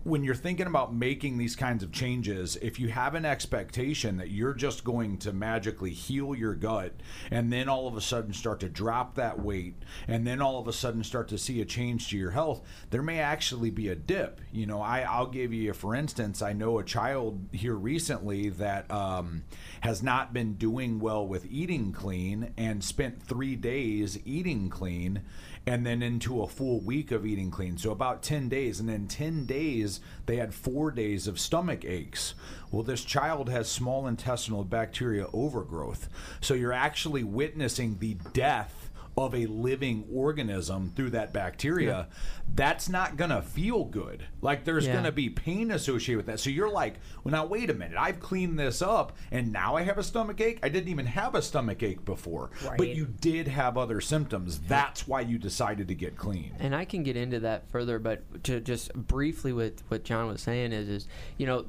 when 0.04 0.24
you're 0.24 0.36
thinking 0.36 0.68
about 0.68 0.94
making 0.94 1.38
these 1.38 1.56
kinds 1.56 1.84
of 1.84 1.92
changes, 1.92 2.56
if 2.62 2.80
you 2.80 2.88
have 2.90 3.16
an 3.16 3.26
expectation 3.26 4.18
that 4.18 4.32
you're 4.32 4.54
just 4.54 4.84
going 4.84 5.18
to 5.18 5.34
magically 5.34 5.92
heal 5.92 6.34
your 6.34 6.56
gut 6.56 6.94
and 7.30 7.52
then 7.52 7.68
all 7.68 7.88
of 7.88 7.98
a 7.98 8.02
sudden 8.02 8.34
start 8.34 8.62
to 8.62 8.70
drop 8.70 9.16
that 9.16 9.40
weight 9.40 9.76
and 10.08 10.26
then 10.26 10.42
all 10.42 10.60
of 10.60 10.68
a 10.68 10.74
sudden 10.74 11.04
start 11.04 11.28
to 11.28 11.38
see 11.38 11.60
a 11.62 11.66
change 11.66 12.10
to 12.10 12.18
your 12.18 12.32
health, 12.32 12.62
there 12.92 13.04
may 13.04 13.20
actually 13.20 13.70
be 13.70 13.90
a 13.90 13.96
dip. 13.96 14.40
You 14.52 14.66
know, 14.66 14.82
I, 14.82 15.02
I'll 15.02 15.28
give 15.28 15.54
you 15.54 15.74
for 15.74 15.94
instance, 15.94 16.42
I 16.42 16.54
know 16.54 16.80
a 16.80 16.84
child 16.84 17.48
here 17.52 17.76
recently 17.76 18.50
that 18.50 18.90
um, 18.90 19.44
has 19.82 20.02
not 20.02 20.34
been 20.34 20.54
doing 20.54 21.00
well 21.00 21.28
with 21.28 21.46
eating 21.52 21.92
clean 21.92 22.54
and 22.58 22.84
spent 22.84 23.22
three 23.22 23.56
days 23.56 24.18
eating 24.26 24.70
clean 24.70 25.24
and 25.70 25.86
then 25.86 26.02
into 26.02 26.42
a 26.42 26.48
full 26.48 26.80
week 26.80 27.12
of 27.12 27.28
eating 27.28 27.52
clean. 27.52 27.78
So 27.78 27.92
about 27.92 28.24
10 28.24 28.50
days. 28.50 28.80
And 28.80 28.90
then 28.90 29.06
10 29.06 29.46
days, 29.46 30.00
they 30.26 30.38
had 30.38 30.52
four 30.52 30.90
days 30.90 31.28
of 31.28 31.40
stomach 31.40 31.86
aches. 31.86 32.34
Well, 32.72 32.82
this 32.82 33.04
child 33.04 33.50
has 33.50 33.70
small 33.70 34.08
intestinal 34.08 34.64
bacteria 34.64 35.28
overgrowth. 35.32 36.10
So 36.42 36.56
you're 36.56 36.74
actually 36.74 37.24
witnessing 37.24 37.98
the 38.00 38.16
death 38.34 38.79
of 39.22 39.36
a 39.36 39.46
living 39.46 40.06
organism 40.12 40.92
through 40.96 41.12
that 41.12 41.34
bacteria, 41.34 42.08
yeah. 42.10 42.18
that's 42.54 42.90
not 42.90 43.18
going 43.18 43.30
to 43.30 43.42
feel 43.42 43.84
good. 43.84 44.26
Like 44.42 44.66
there's 44.66 44.86
yeah. 44.86 44.94
going 44.94 45.06
to 45.06 45.12
be 45.12 45.30
pain 45.30 45.72
associated 45.72 46.18
with 46.18 46.26
that. 46.28 46.40
So 46.40 46.50
you're 46.50 46.72
like, 46.72 46.96
well, 47.24 47.32
now 47.32 47.46
wait 47.46 47.70
a 47.70 47.74
minute. 47.74 47.98
I've 47.98 48.20
cleaned 48.20 48.60
this 48.60 48.82
up 48.82 49.16
and 49.32 49.52
now 49.52 49.76
I 49.76 49.84
have 49.84 49.98
a 49.98 50.04
stomach 50.04 50.40
ache. 50.42 50.60
I 50.64 50.70
didn't 50.70 50.90
even 50.90 51.06
have 51.06 51.36
a 51.36 51.42
stomach 51.42 51.84
ache 51.84 52.06
before, 52.06 52.52
right. 52.66 52.78
but 52.78 52.90
you 52.90 53.06
did 53.06 53.48
have 53.48 53.78
other 53.78 54.02
symptoms. 54.02 54.60
That's 54.60 55.08
why 55.08 55.22
you 55.22 55.38
decided 55.38 55.88
to 55.88 55.96
get 55.96 56.16
clean. 56.16 56.54
And 56.60 56.76
I 56.76 56.86
can 56.86 57.04
get 57.04 57.18
into 57.18 57.40
that 57.42 57.70
further, 57.70 58.00
but 58.00 58.44
to 58.46 58.60
just 58.60 58.94
briefly 58.94 59.54
with 59.54 59.84
what 59.90 60.04
John 60.04 60.28
was 60.28 60.42
saying 60.42 60.72
is, 60.72 60.90
is 60.90 61.08
you 61.38 61.46
know, 61.46 61.66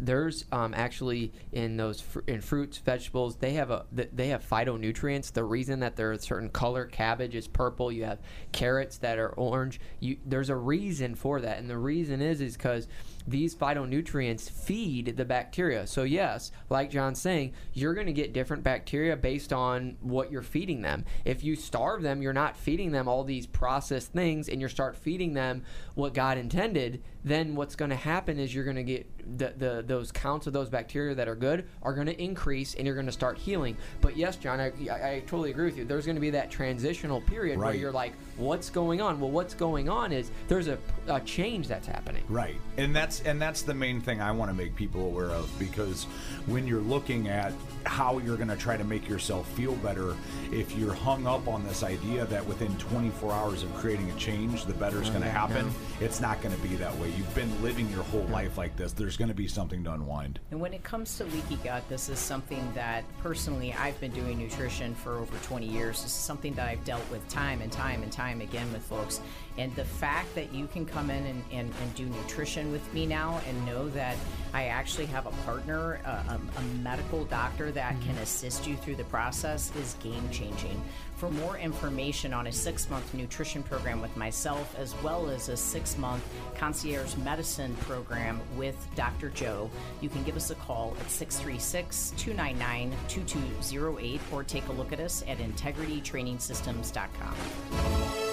there's 0.00 0.44
um, 0.52 0.74
actually 0.74 1.32
in 1.52 1.76
those 1.76 2.00
fr- 2.00 2.20
in 2.26 2.40
fruits, 2.40 2.78
vegetables, 2.78 3.36
they 3.36 3.52
have 3.54 3.70
a 3.70 3.84
th- 3.94 4.10
they 4.12 4.28
have 4.28 4.48
phytonutrients. 4.48 5.32
The 5.32 5.44
reason 5.44 5.80
that 5.80 5.96
they're 5.96 6.12
a 6.12 6.18
certain 6.18 6.48
color, 6.48 6.86
cabbage 6.86 7.34
is 7.34 7.46
purple. 7.46 7.92
You 7.92 8.04
have 8.04 8.18
carrots 8.52 8.98
that 8.98 9.18
are 9.18 9.30
orange. 9.30 9.80
You, 10.00 10.16
there's 10.24 10.50
a 10.50 10.56
reason 10.56 11.14
for 11.14 11.40
that, 11.40 11.58
and 11.58 11.68
the 11.68 11.78
reason 11.78 12.20
is 12.20 12.40
is 12.40 12.56
because 12.56 12.88
these 13.26 13.54
phytonutrients 13.54 14.50
feed 14.50 15.16
the 15.16 15.24
bacteria. 15.24 15.86
So 15.86 16.02
yes, 16.02 16.52
like 16.68 16.90
John's 16.90 17.20
saying, 17.20 17.52
you're 17.72 17.94
going 17.94 18.06
to 18.06 18.12
get 18.12 18.32
different 18.32 18.62
bacteria 18.62 19.16
based 19.16 19.52
on 19.52 19.96
what 20.00 20.30
you're 20.30 20.42
feeding 20.42 20.82
them. 20.82 21.04
If 21.24 21.44
you 21.44 21.56
starve 21.56 22.02
them, 22.02 22.22
you're 22.22 22.32
not 22.32 22.56
feeding 22.56 22.92
them 22.92 23.08
all 23.08 23.24
these 23.24 23.46
processed 23.46 24.12
things, 24.12 24.48
and 24.48 24.60
you 24.60 24.68
start 24.68 24.96
feeding 24.96 25.34
them 25.34 25.62
what 25.94 26.14
God 26.14 26.38
intended. 26.38 27.02
Then 27.24 27.54
what's 27.54 27.76
going 27.76 27.90
to 27.90 27.96
happen 27.96 28.38
is 28.38 28.54
you're 28.54 28.64
going 28.64 28.76
to 28.76 28.82
get 28.82 29.08
the, 29.38 29.54
the 29.56 29.84
those 29.86 30.10
counts 30.10 30.46
of 30.48 30.52
those 30.52 30.68
bacteria 30.68 31.14
that 31.14 31.28
are 31.28 31.36
good 31.36 31.68
are 31.82 31.94
going 31.94 32.08
to 32.08 32.20
increase, 32.20 32.74
and 32.74 32.86
you're 32.86 32.96
going 32.96 33.06
to 33.06 33.12
start 33.12 33.38
healing. 33.38 33.76
But 34.00 34.16
yes, 34.16 34.36
John, 34.36 34.60
I, 34.60 34.72
I, 34.90 35.10
I 35.10 35.20
totally 35.26 35.50
agree 35.50 35.66
with 35.66 35.78
you. 35.78 35.84
There's 35.84 36.06
going 36.06 36.16
to 36.16 36.20
be 36.20 36.30
that 36.30 36.50
transitional 36.50 37.20
period 37.20 37.58
where 37.58 37.74
you're 37.74 37.92
like, 37.92 38.12
what's 38.36 38.70
going 38.70 39.00
on? 39.00 39.20
Well, 39.20 39.30
what's 39.30 39.54
going 39.54 39.88
on 39.88 40.12
is 40.12 40.30
there's 40.48 40.68
a, 40.68 40.78
a 41.06 41.20
change 41.20 41.68
that's 41.68 41.86
happening. 41.86 42.24
Right. 42.28 42.56
And 42.76 42.94
that's 42.94 43.20
and 43.22 43.40
that's 43.40 43.62
the 43.62 43.74
main 43.74 44.00
thing 44.00 44.20
I 44.20 44.30
want 44.32 44.50
to 44.50 44.56
make 44.56 44.74
people 44.74 45.06
aware 45.06 45.30
of 45.30 45.50
because 45.58 46.04
when 46.46 46.66
you're 46.66 46.80
looking 46.80 47.28
at 47.28 47.52
how 47.86 48.18
you're 48.18 48.36
going 48.36 48.48
to 48.48 48.56
try 48.56 48.76
to 48.76 48.84
make 48.84 49.08
yourself 49.08 49.48
feel 49.52 49.74
better, 49.76 50.16
if 50.50 50.76
you're 50.76 50.92
hung 50.92 51.26
up 51.26 51.48
on 51.48 51.64
this 51.64 51.82
idea 51.82 52.24
that 52.26 52.44
within 52.46 52.76
24 52.78 53.32
hours 53.32 53.62
of 53.62 53.74
creating 53.74 54.10
a 54.10 54.16
change, 54.16 54.64
the 54.64 54.74
better 54.74 55.00
is 55.00 55.08
oh, 55.08 55.12
going 55.12 55.22
to 55.22 55.30
happen, 55.30 55.66
no. 55.66 55.74
it's 56.00 56.20
not 56.20 56.40
going 56.42 56.54
to 56.54 56.60
be 56.62 56.74
that 56.76 56.96
way. 56.98 57.08
You've 57.16 57.34
been 57.34 57.62
living 57.62 57.88
your 57.90 58.02
whole 58.04 58.24
life 58.26 58.58
like 58.58 58.76
this. 58.76 58.92
There's 58.92 59.16
going 59.16 59.28
to 59.28 59.34
be 59.34 59.48
something 59.48 59.84
to 59.84 59.92
unwind. 59.92 60.40
And 60.50 60.60
when 60.60 60.72
it 60.72 60.82
comes 60.82 61.16
to 61.18 61.24
leaky 61.24 61.56
gut, 61.64 61.88
this 61.88 62.08
is 62.08 62.18
something 62.18 62.70
that 62.74 63.04
personally 63.22 63.72
I've 63.72 63.98
been 64.00 64.12
doing 64.12 64.38
nutrition 64.38 64.94
for 64.94 65.18
over 65.18 65.36
20 65.44 65.66
years. 65.66 66.02
This 66.02 66.10
is 66.10 66.12
something 66.12 66.54
that 66.54 66.68
I've 66.68 66.84
dealt 66.84 67.08
with 67.10 67.26
time 67.28 67.60
and 67.60 67.70
time 67.70 68.02
and 68.02 68.12
time 68.12 68.40
again 68.40 68.72
with 68.72 68.82
folks. 68.82 69.20
And 69.58 69.74
the 69.76 69.84
fact 69.84 70.34
that 70.34 70.52
you 70.52 70.66
can 70.66 70.84
come 70.86 71.10
in 71.10 71.26
and, 71.26 71.44
and, 71.52 71.72
and 71.82 71.94
do 71.94 72.06
nutrition 72.06 72.72
with 72.72 72.92
me 72.94 73.06
now 73.06 73.40
and 73.46 73.66
know 73.66 73.88
that 73.90 74.16
I 74.54 74.64
actually 74.64 75.06
have 75.06 75.26
a 75.26 75.30
partner, 75.44 76.00
a, 76.04 76.38
a, 76.58 76.62
medical 76.82 77.24
doctor 77.24 77.70
that 77.72 78.00
can 78.00 78.14
mm-hmm. 78.14 78.22
assist 78.22 78.66
you 78.66 78.76
through 78.76 78.96
the 78.96 79.04
process 79.04 79.70
is 79.76 79.94
game 80.02 80.28
changing. 80.30 80.82
For 81.16 81.30
more 81.30 81.56
information 81.56 82.34
on 82.34 82.48
a 82.48 82.52
six 82.52 82.90
month 82.90 83.14
nutrition 83.14 83.62
program 83.62 84.00
with 84.00 84.16
myself, 84.16 84.74
as 84.76 84.96
well 85.02 85.30
as 85.30 85.48
a 85.48 85.56
six 85.56 85.96
month 85.96 86.24
concierge 86.56 87.14
medicine 87.16 87.76
program 87.82 88.40
with 88.56 88.76
Dr. 88.96 89.28
Joe, 89.30 89.70
you 90.00 90.08
can 90.08 90.24
give 90.24 90.34
us 90.36 90.50
a 90.50 90.56
call 90.56 90.96
at 91.00 91.08
636 91.10 92.12
299 92.16 92.96
2208 93.08 94.20
or 94.32 94.42
take 94.42 94.66
a 94.68 94.72
look 94.72 94.92
at 94.92 94.98
us 95.00 95.22
at 95.28 95.38
integritytrainingsystems.com. 95.38 98.31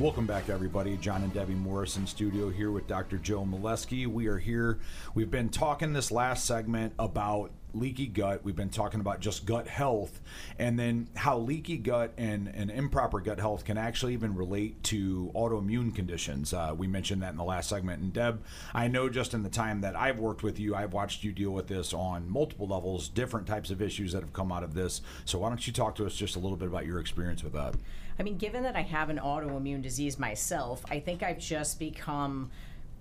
Welcome 0.00 0.26
back, 0.26 0.48
everybody. 0.48 0.96
John 0.96 1.22
and 1.22 1.32
Debbie 1.34 1.54
Morrison 1.54 2.06
studio 2.06 2.48
here 2.48 2.70
with 2.70 2.86
Dr. 2.86 3.18
Joe 3.18 3.44
Molesky. 3.44 4.06
We 4.06 4.28
are 4.28 4.38
here. 4.38 4.78
We've 5.14 5.30
been 5.30 5.50
talking 5.50 5.92
this 5.92 6.10
last 6.10 6.46
segment 6.46 6.94
about 6.98 7.50
leaky 7.74 8.06
gut. 8.06 8.44
We've 8.44 8.56
been 8.56 8.70
talking 8.70 9.00
about 9.00 9.20
just 9.20 9.46
gut 9.46 9.66
health 9.66 10.20
and 10.58 10.78
then 10.78 11.08
how 11.16 11.38
leaky 11.38 11.76
gut 11.76 12.12
and, 12.16 12.48
and 12.54 12.70
improper 12.70 13.20
gut 13.20 13.38
health 13.38 13.64
can 13.64 13.78
actually 13.78 14.12
even 14.12 14.34
relate 14.34 14.82
to 14.84 15.30
autoimmune 15.34 15.94
conditions. 15.94 16.52
Uh, 16.52 16.74
we 16.76 16.86
mentioned 16.86 17.22
that 17.22 17.30
in 17.30 17.36
the 17.36 17.44
last 17.44 17.68
segment. 17.68 18.02
And 18.02 18.12
Deb, 18.12 18.42
I 18.74 18.88
know 18.88 19.08
just 19.08 19.34
in 19.34 19.42
the 19.42 19.48
time 19.48 19.80
that 19.80 19.96
I've 19.96 20.18
worked 20.18 20.42
with 20.42 20.58
you, 20.58 20.74
I've 20.74 20.92
watched 20.92 21.24
you 21.24 21.32
deal 21.32 21.50
with 21.50 21.68
this 21.68 21.92
on 21.92 22.28
multiple 22.28 22.66
levels, 22.66 23.08
different 23.08 23.46
types 23.46 23.70
of 23.70 23.80
issues 23.82 24.12
that 24.12 24.22
have 24.22 24.32
come 24.32 24.52
out 24.52 24.62
of 24.62 24.74
this. 24.74 25.02
So 25.24 25.38
why 25.38 25.48
don't 25.48 25.66
you 25.66 25.72
talk 25.72 25.94
to 25.96 26.06
us 26.06 26.14
just 26.14 26.36
a 26.36 26.38
little 26.38 26.56
bit 26.56 26.68
about 26.68 26.86
your 26.86 27.00
experience 27.00 27.42
with 27.42 27.52
that? 27.54 27.74
I 28.18 28.22
mean, 28.22 28.36
given 28.36 28.62
that 28.64 28.76
I 28.76 28.82
have 28.82 29.08
an 29.08 29.18
autoimmune 29.18 29.80
disease 29.80 30.18
myself, 30.18 30.84
I 30.90 31.00
think 31.00 31.22
I've 31.22 31.38
just 31.38 31.78
become. 31.78 32.50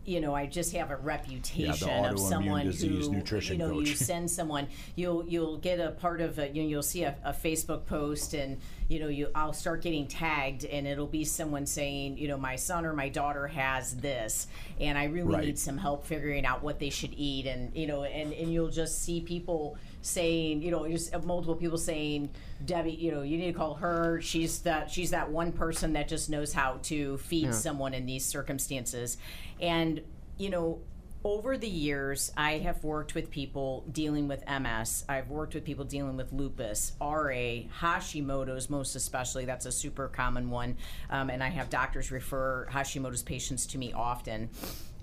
You 0.10 0.20
know, 0.22 0.34
I 0.34 0.48
just 0.48 0.74
have 0.74 0.90
a 0.90 0.96
reputation 0.98 1.88
of 2.06 2.20
someone 2.20 2.66
disease 2.66 3.06
who, 3.06 3.14
nutrition 3.14 3.60
you 3.60 3.66
know, 3.66 3.80
you 3.80 3.86
send 3.96 4.30
someone, 4.32 4.68
you'll 4.96 5.24
you'll 5.28 5.58
get 5.58 5.80
a 5.80 5.92
part 5.92 6.20
of, 6.20 6.40
a, 6.40 6.48
you 6.50 6.64
know, 6.64 6.68
you'll 6.70 6.82
see 6.82 7.04
a, 7.04 7.16
a 7.24 7.32
Facebook 7.32 7.86
post, 7.86 8.34
and 8.34 8.60
you 8.88 9.00
know, 9.00 9.08
you 9.08 9.30
I'll 9.36 9.54
start 9.54 9.84
getting 9.84 10.08
tagged, 10.08 10.66
and 10.66 10.88
it'll 10.88 11.06
be 11.06 11.24
someone 11.24 11.68
saying, 11.68 12.18
you 12.18 12.28
know, 12.28 12.38
my 12.38 12.56
son 12.56 12.86
or 12.86 12.94
my 12.94 13.10
daughter 13.10 13.46
has 13.48 13.96
this, 13.98 14.48
and 14.80 14.98
I 14.98 15.04
really 15.06 15.30
Right. 15.30 15.46
need 15.46 15.60
some 15.60 15.78
help 15.78 16.06
figuring 16.06 16.44
out 16.44 16.64
what 16.64 16.80
they 16.80 16.90
should 16.90 17.14
eat, 17.16 17.46
and 17.46 17.76
you 17.76 17.86
know, 17.86 18.04
and 18.04 18.34
and 18.34 18.52
you'll 18.52 18.70
just 18.72 19.04
see 19.04 19.22
people 19.22 19.78
saying, 20.02 20.62
you 20.64 20.72
know, 20.72 20.88
just 20.88 21.14
uh, 21.14 21.20
multiple 21.20 21.56
people 21.56 21.78
saying, 21.78 22.30
Debbie, 22.66 22.92
you 22.94 23.12
know, 23.12 23.22
you 23.22 23.38
need 23.38 23.52
to 23.52 23.58
call 23.58 23.76
her. 23.76 24.22
She's 24.22 24.60
that 24.60 24.90
she's 24.90 25.12
that 25.12 25.30
one 25.30 25.52
person 25.52 25.94
that 25.94 26.08
just 26.08 26.30
knows 26.30 26.54
how 26.54 26.80
to 26.84 27.18
feed 27.20 27.54
someone 27.54 27.94
in 27.94 28.06
these 28.06 28.26
circumstances. 28.26 29.18
And, 29.60 30.02
you 30.38 30.50
know, 30.50 30.80
over 31.24 31.58
the 31.58 31.68
years, 31.68 32.32
I 32.38 32.60
have 32.60 32.82
worked 32.84 33.14
with 33.14 33.30
people 33.30 33.84
dealing 33.92 34.30
with 34.30 34.42
MS. 34.48 35.04
I've 35.10 35.30
worked 35.30 35.54
with 35.54 35.66
people 35.66 35.84
dealing 35.84 36.16
with 36.16 36.32
lupus, 36.32 36.94
RA, 37.02 37.64
Hashimoto's, 37.82 38.70
most 38.70 38.96
especially. 38.96 39.44
That's 39.44 39.66
a 39.66 39.72
super 39.72 40.08
common 40.08 40.50
one. 40.50 40.78
Um, 41.10 41.30
and 41.30 41.44
I 41.44 41.50
have 41.50 41.70
doctors 41.70 42.10
refer 42.10 42.68
Hashimoto's 42.72 43.24
patients 43.24 43.66
to 43.68 43.78
me 43.78 43.92
often 43.92 44.50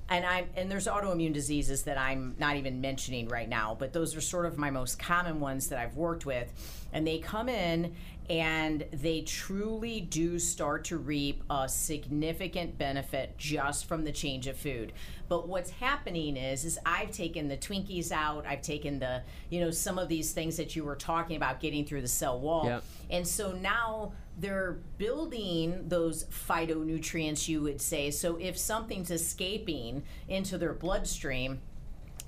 and 0.08 0.24
I'm 0.24 0.48
and 0.56 0.70
there's 0.70 0.86
autoimmune 0.86 1.32
diseases 1.32 1.82
that 1.82 1.98
I'm 1.98 2.34
not 2.38 2.56
even 2.56 2.80
mentioning 2.80 3.28
right 3.28 3.48
now, 3.48 3.76
but 3.78 3.92
those 3.92 4.14
are 4.14 4.20
sort 4.20 4.46
of 4.46 4.56
my 4.56 4.70
most 4.70 4.98
common 4.98 5.40
ones 5.40 5.68
that 5.68 5.78
I've 5.78 5.96
worked 5.96 6.24
with, 6.24 6.52
and 6.92 7.06
they 7.06 7.18
come 7.18 7.48
in 7.48 7.94
and 8.28 8.84
they 8.92 9.20
truly 9.22 10.00
do 10.00 10.38
start 10.38 10.84
to 10.84 10.96
reap 10.98 11.42
a 11.48 11.68
significant 11.68 12.76
benefit 12.78 13.36
just 13.38 13.86
from 13.86 14.04
the 14.04 14.12
change 14.12 14.46
of 14.46 14.56
food. 14.56 14.92
But 15.28 15.48
what's 15.48 15.70
happening 15.70 16.36
is 16.36 16.64
is 16.64 16.78
I've 16.86 17.10
taken 17.10 17.48
the 17.48 17.56
Twinkies 17.56 18.12
out, 18.12 18.46
I've 18.46 18.62
taken 18.62 18.98
the 18.98 19.22
you 19.50 19.60
know 19.60 19.70
some 19.70 19.98
of 19.98 20.08
these 20.08 20.32
things 20.32 20.56
that 20.56 20.76
you 20.76 20.84
were 20.84 20.96
talking 20.96 21.36
about 21.36 21.60
getting 21.60 21.84
through 21.84 22.02
the 22.02 22.08
cell 22.08 22.38
wall, 22.38 22.64
Yep. 22.66 22.84
and 23.10 23.26
so 23.26 23.52
now 23.52 24.12
they're 24.38 24.78
building 24.98 25.88
those 25.88 26.24
phytonutrients, 26.24 27.48
you 27.48 27.62
would 27.62 27.80
say. 27.80 28.10
So 28.10 28.36
if 28.36 28.58
something's 28.58 29.10
escaping 29.10 30.02
into 30.28 30.58
their 30.58 30.74
bloodstream, 30.74 31.60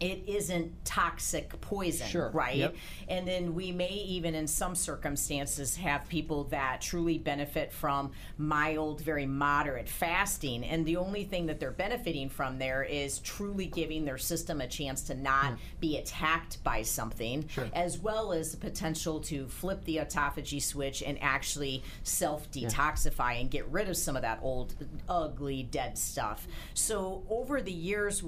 it 0.01 0.23
isn't 0.27 0.85
toxic 0.85 1.61
poison, 1.61 2.07
Sure. 2.07 2.31
right? 2.31 2.57
Yep. 2.57 2.77
And 3.09 3.27
then 3.27 3.55
we 3.55 3.73
may 3.73 3.91
even, 3.93 4.35
in 4.35 4.47
some 4.47 4.75
circumstances, 4.75 5.77
have 5.77 6.09
people 6.09 6.45
that 6.45 6.81
truly 6.81 7.19
benefit 7.19 7.73
from 7.73 8.13
mild, 8.37 9.01
very 9.01 9.27
moderate 9.27 9.89
fasting. 9.89 10.65
And 10.65 10.87
the 10.87 10.97
only 10.97 11.25
thing 11.25 11.47
that 11.47 11.59
they're 11.59 11.71
benefiting 11.71 12.29
from 12.29 12.59
there 12.59 12.83
is 12.83 13.19
truly 13.21 13.67
giving 13.67 14.05
their 14.05 14.19
system 14.19 14.61
a 14.61 14.69
chance 14.69 15.03
to 15.05 15.15
not 15.15 15.53
hmm. 15.53 15.57
be 15.81 15.97
attacked 15.99 16.63
by 16.63 16.83
something, 16.83 17.49
as 17.73 17.99
well 17.99 18.33
as 18.33 18.53
the 18.53 18.57
potential 18.57 19.21
to 19.21 19.49
flip 19.49 19.85
the 19.85 19.97
autophagy 19.97 20.63
switch 20.63 21.03
and 21.03 21.19
actually 21.21 21.83
self 22.03 22.51
detoxify 22.51 23.41
and 23.41 23.51
get 23.51 23.67
rid 23.69 23.89
of 23.89 23.97
some 23.97 24.17
of 24.17 24.23
that 24.23 24.39
old, 24.43 24.75
ugly, 25.09 25.63
dead 25.65 25.99
stuff. 25.99 26.47
So, 26.75 27.25
over 27.29 27.61
the 27.61 27.73
years, 27.73 28.23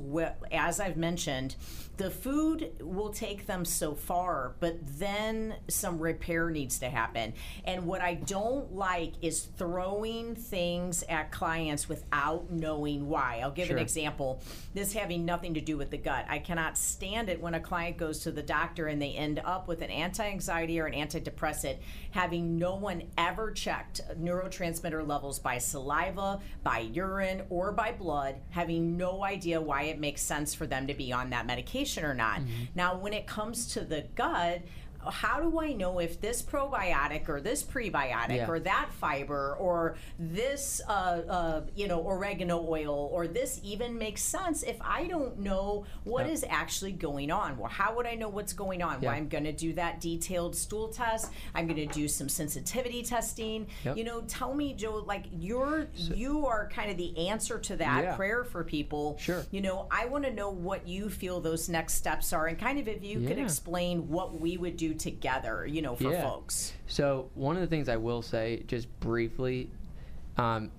as 0.50 0.80
I've 0.80 0.96
mentioned, 0.96 1.56
the 1.96 2.10
food 2.10 2.72
will 2.80 3.10
take 3.10 3.46
them 3.46 3.62
so 3.62 3.94
far, 3.94 4.54
but 4.58 4.78
then 4.98 5.54
some 5.68 5.98
repair 5.98 6.48
needs 6.48 6.78
to 6.78 6.88
happen. 6.88 7.34
And 7.66 7.86
what 7.86 8.00
I 8.00 8.14
don't 8.14 8.74
like 8.74 9.12
is 9.20 9.42
throwing 9.58 10.34
things 10.34 11.04
at 11.10 11.30
clients 11.30 11.90
without 11.90 12.50
knowing 12.50 13.08
why. 13.08 13.40
I'll 13.42 13.50
give 13.50 13.66
Sure. 13.66 13.76
an 13.76 13.82
example. 13.82 14.40
This 14.72 14.94
having 14.94 15.26
nothing 15.26 15.52
to 15.54 15.60
do 15.60 15.76
with 15.76 15.90
the 15.90 15.98
gut. 15.98 16.24
I 16.26 16.38
cannot 16.38 16.78
stand 16.78 17.28
it 17.28 17.38
when 17.38 17.52
a 17.52 17.60
client 17.60 17.98
goes 17.98 18.20
to 18.20 18.32
the 18.32 18.42
doctor 18.42 18.86
and 18.86 19.02
they 19.02 19.12
end 19.12 19.38
up 19.44 19.68
with 19.68 19.82
an 19.82 19.90
anti 19.90 20.26
anxiety 20.26 20.80
or 20.80 20.86
an 20.86 20.94
antidepressant, 20.94 21.76
having 22.12 22.56
no 22.56 22.76
one 22.76 23.02
ever 23.18 23.50
checked 23.50 24.00
neurotransmitter 24.18 25.06
levels 25.06 25.38
by 25.38 25.58
saliva, 25.58 26.40
by 26.62 26.78
urine, 26.78 27.42
or 27.50 27.72
by 27.72 27.92
blood, 27.92 28.36
having 28.50 28.96
no 28.96 29.22
idea 29.22 29.60
why 29.60 29.82
it 29.82 29.98
makes 30.00 30.22
sense 30.22 30.54
for 30.54 30.66
them 30.66 30.86
to 30.86 30.94
be 30.94 31.12
on 31.12 31.28
that 31.28 31.46
medication 31.50 32.04
or 32.04 32.14
not. 32.14 32.38
Mm-hmm. 32.38 32.64
Now, 32.76 32.96
when 32.96 33.12
it 33.12 33.26
comes 33.26 33.66
to 33.74 33.80
the 33.80 34.02
gut, 34.14 34.62
how 35.08 35.40
do 35.40 35.60
I 35.60 35.72
know 35.72 35.98
if 35.98 36.20
this 36.20 36.42
probiotic 36.42 37.28
or 37.28 37.40
this 37.40 37.62
prebiotic 37.62 38.36
Yeah. 38.36 38.48
or 38.50 38.58
that 38.60 38.90
fiber 38.92 39.56
or 39.58 39.96
this, 40.18 40.80
uh, 40.88 40.90
uh, 41.28 41.60
you 41.74 41.88
know, 41.88 42.06
oregano 42.06 42.64
oil 42.68 43.08
or 43.12 43.26
this 43.26 43.60
even 43.62 43.96
makes 43.98 44.22
sense 44.22 44.62
if 44.62 44.76
I 44.82 45.04
don't 45.04 45.38
know 45.40 45.86
what 46.04 46.26
is 46.28 46.44
actually 46.48 46.92
going 46.92 47.30
on? 47.30 47.56
Well, 47.56 47.70
how 47.70 47.96
would 47.96 48.06
I 48.06 48.14
know 48.14 48.28
what's 48.28 48.52
going 48.52 48.82
on? 48.82 49.00
Well, 49.00 49.10
I'm 49.12 49.28
going 49.28 49.44
to 49.44 49.52
do 49.52 49.72
that 49.74 50.00
detailed 50.00 50.54
stool 50.54 50.88
test. 50.88 51.30
I'm 51.54 51.66
going 51.66 51.88
to 51.88 51.92
do 51.94 52.06
some 52.08 52.28
sensitivity 52.28 53.02
testing. 53.02 53.66
Yep. 53.84 53.96
You 53.96 54.04
know, 54.04 54.20
tell 54.22 54.54
me, 54.54 54.74
Joe, 54.74 55.02
like 55.06 55.24
you're 55.32 55.88
you 55.94 56.46
are 56.46 56.68
kind 56.68 56.90
of 56.90 56.96
the 56.96 57.28
answer 57.28 57.58
to 57.58 57.76
that 57.76 58.04
Yeah. 58.04 58.16
prayer 58.16 58.44
for 58.44 58.64
people. 58.64 59.16
Sure. 59.20 59.44
You 59.50 59.60
know, 59.62 59.86
I 59.90 60.06
want 60.06 60.24
to 60.24 60.32
know 60.32 60.50
what 60.50 60.86
you 60.86 61.08
feel 61.08 61.40
those 61.40 61.68
next 61.68 61.94
steps 61.94 62.32
are, 62.32 62.46
and 62.46 62.58
kind 62.58 62.78
of 62.78 62.88
if 62.88 63.02
you 63.02 63.20
could 63.26 63.38
explain 63.38 64.08
what 64.08 64.38
we 64.40 64.56
would 64.56 64.76
do 64.76 64.89
together. 64.94 65.66
You 65.66 65.82
know, 65.82 65.94
for 65.96 66.10
Yeah. 66.12 66.22
folks. 66.22 66.72
So 66.86 67.30
one 67.34 67.56
of 67.56 67.62
the 67.62 67.68
things 67.68 67.88
I 67.88 67.96
will 67.96 68.22
say, 68.22 68.62
just 68.66 68.88
briefly, 69.00 69.70
um, 70.36 70.70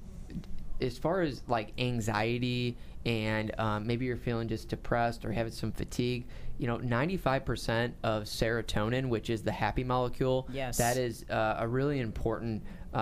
as 0.80 0.98
far 0.98 1.22
as 1.22 1.42
like 1.48 1.74
anxiety 1.80 2.76
and 3.06 3.52
um, 3.60 3.86
maybe 3.88 4.06
you're 4.06 4.18
feeling 4.18 4.48
just 4.48 4.70
depressed 4.70 5.26
or 5.26 5.32
having 5.32 5.52
some 5.52 5.72
fatigue, 5.72 6.26
you 6.60 6.68
know, 6.68 6.78
95% 6.78 7.94
of 8.04 8.24
serotonin, 8.24 9.10
which 9.10 9.30
is 9.30 9.42
the 9.42 9.52
happy 9.52 9.84
molecule, 9.84 10.48
Yes. 10.52 10.78
that 10.78 10.98
is 10.98 11.26
uh, 11.30 11.56
a 11.60 11.68
really 11.68 12.00
important, 12.00 12.62
uh, 12.94 12.98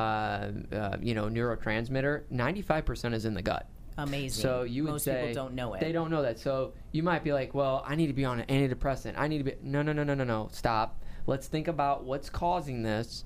uh, 0.71 0.97
you 1.01 1.15
know, 1.15 1.25
neurotransmitter. 1.25 2.23
95% 2.31 3.13
is 3.13 3.25
in 3.25 3.33
the 3.33 3.41
gut. 3.41 3.67
Amazing. 4.03 4.41
So 4.41 4.63
you 4.63 4.83
would 4.83 4.93
most 4.93 5.05
say 5.05 5.27
people 5.27 5.33
don't 5.33 5.53
know 5.55 5.73
it. 5.73 5.79
They 5.79 5.91
don't 5.91 6.09
know 6.09 6.21
that. 6.21 6.39
So 6.39 6.73
you 6.91 7.03
might 7.03 7.23
be 7.23 7.33
like, 7.33 7.53
"Well, 7.53 7.83
I 7.85 7.95
need 7.95 8.07
to 8.07 8.13
be 8.13 8.25
on 8.25 8.39
an 8.39 8.45
antidepressant. 8.47 9.13
I 9.17 9.27
need 9.27 9.39
to 9.39 9.43
be." 9.43 9.55
No, 9.61 9.81
no, 9.81 9.93
no, 9.93 10.03
no, 10.03 10.13
no, 10.13 10.23
no. 10.23 10.49
Stop. 10.51 11.01
Let's 11.27 11.47
think 11.47 11.67
about 11.67 12.03
what's 12.03 12.29
causing 12.29 12.81
this, 12.83 13.23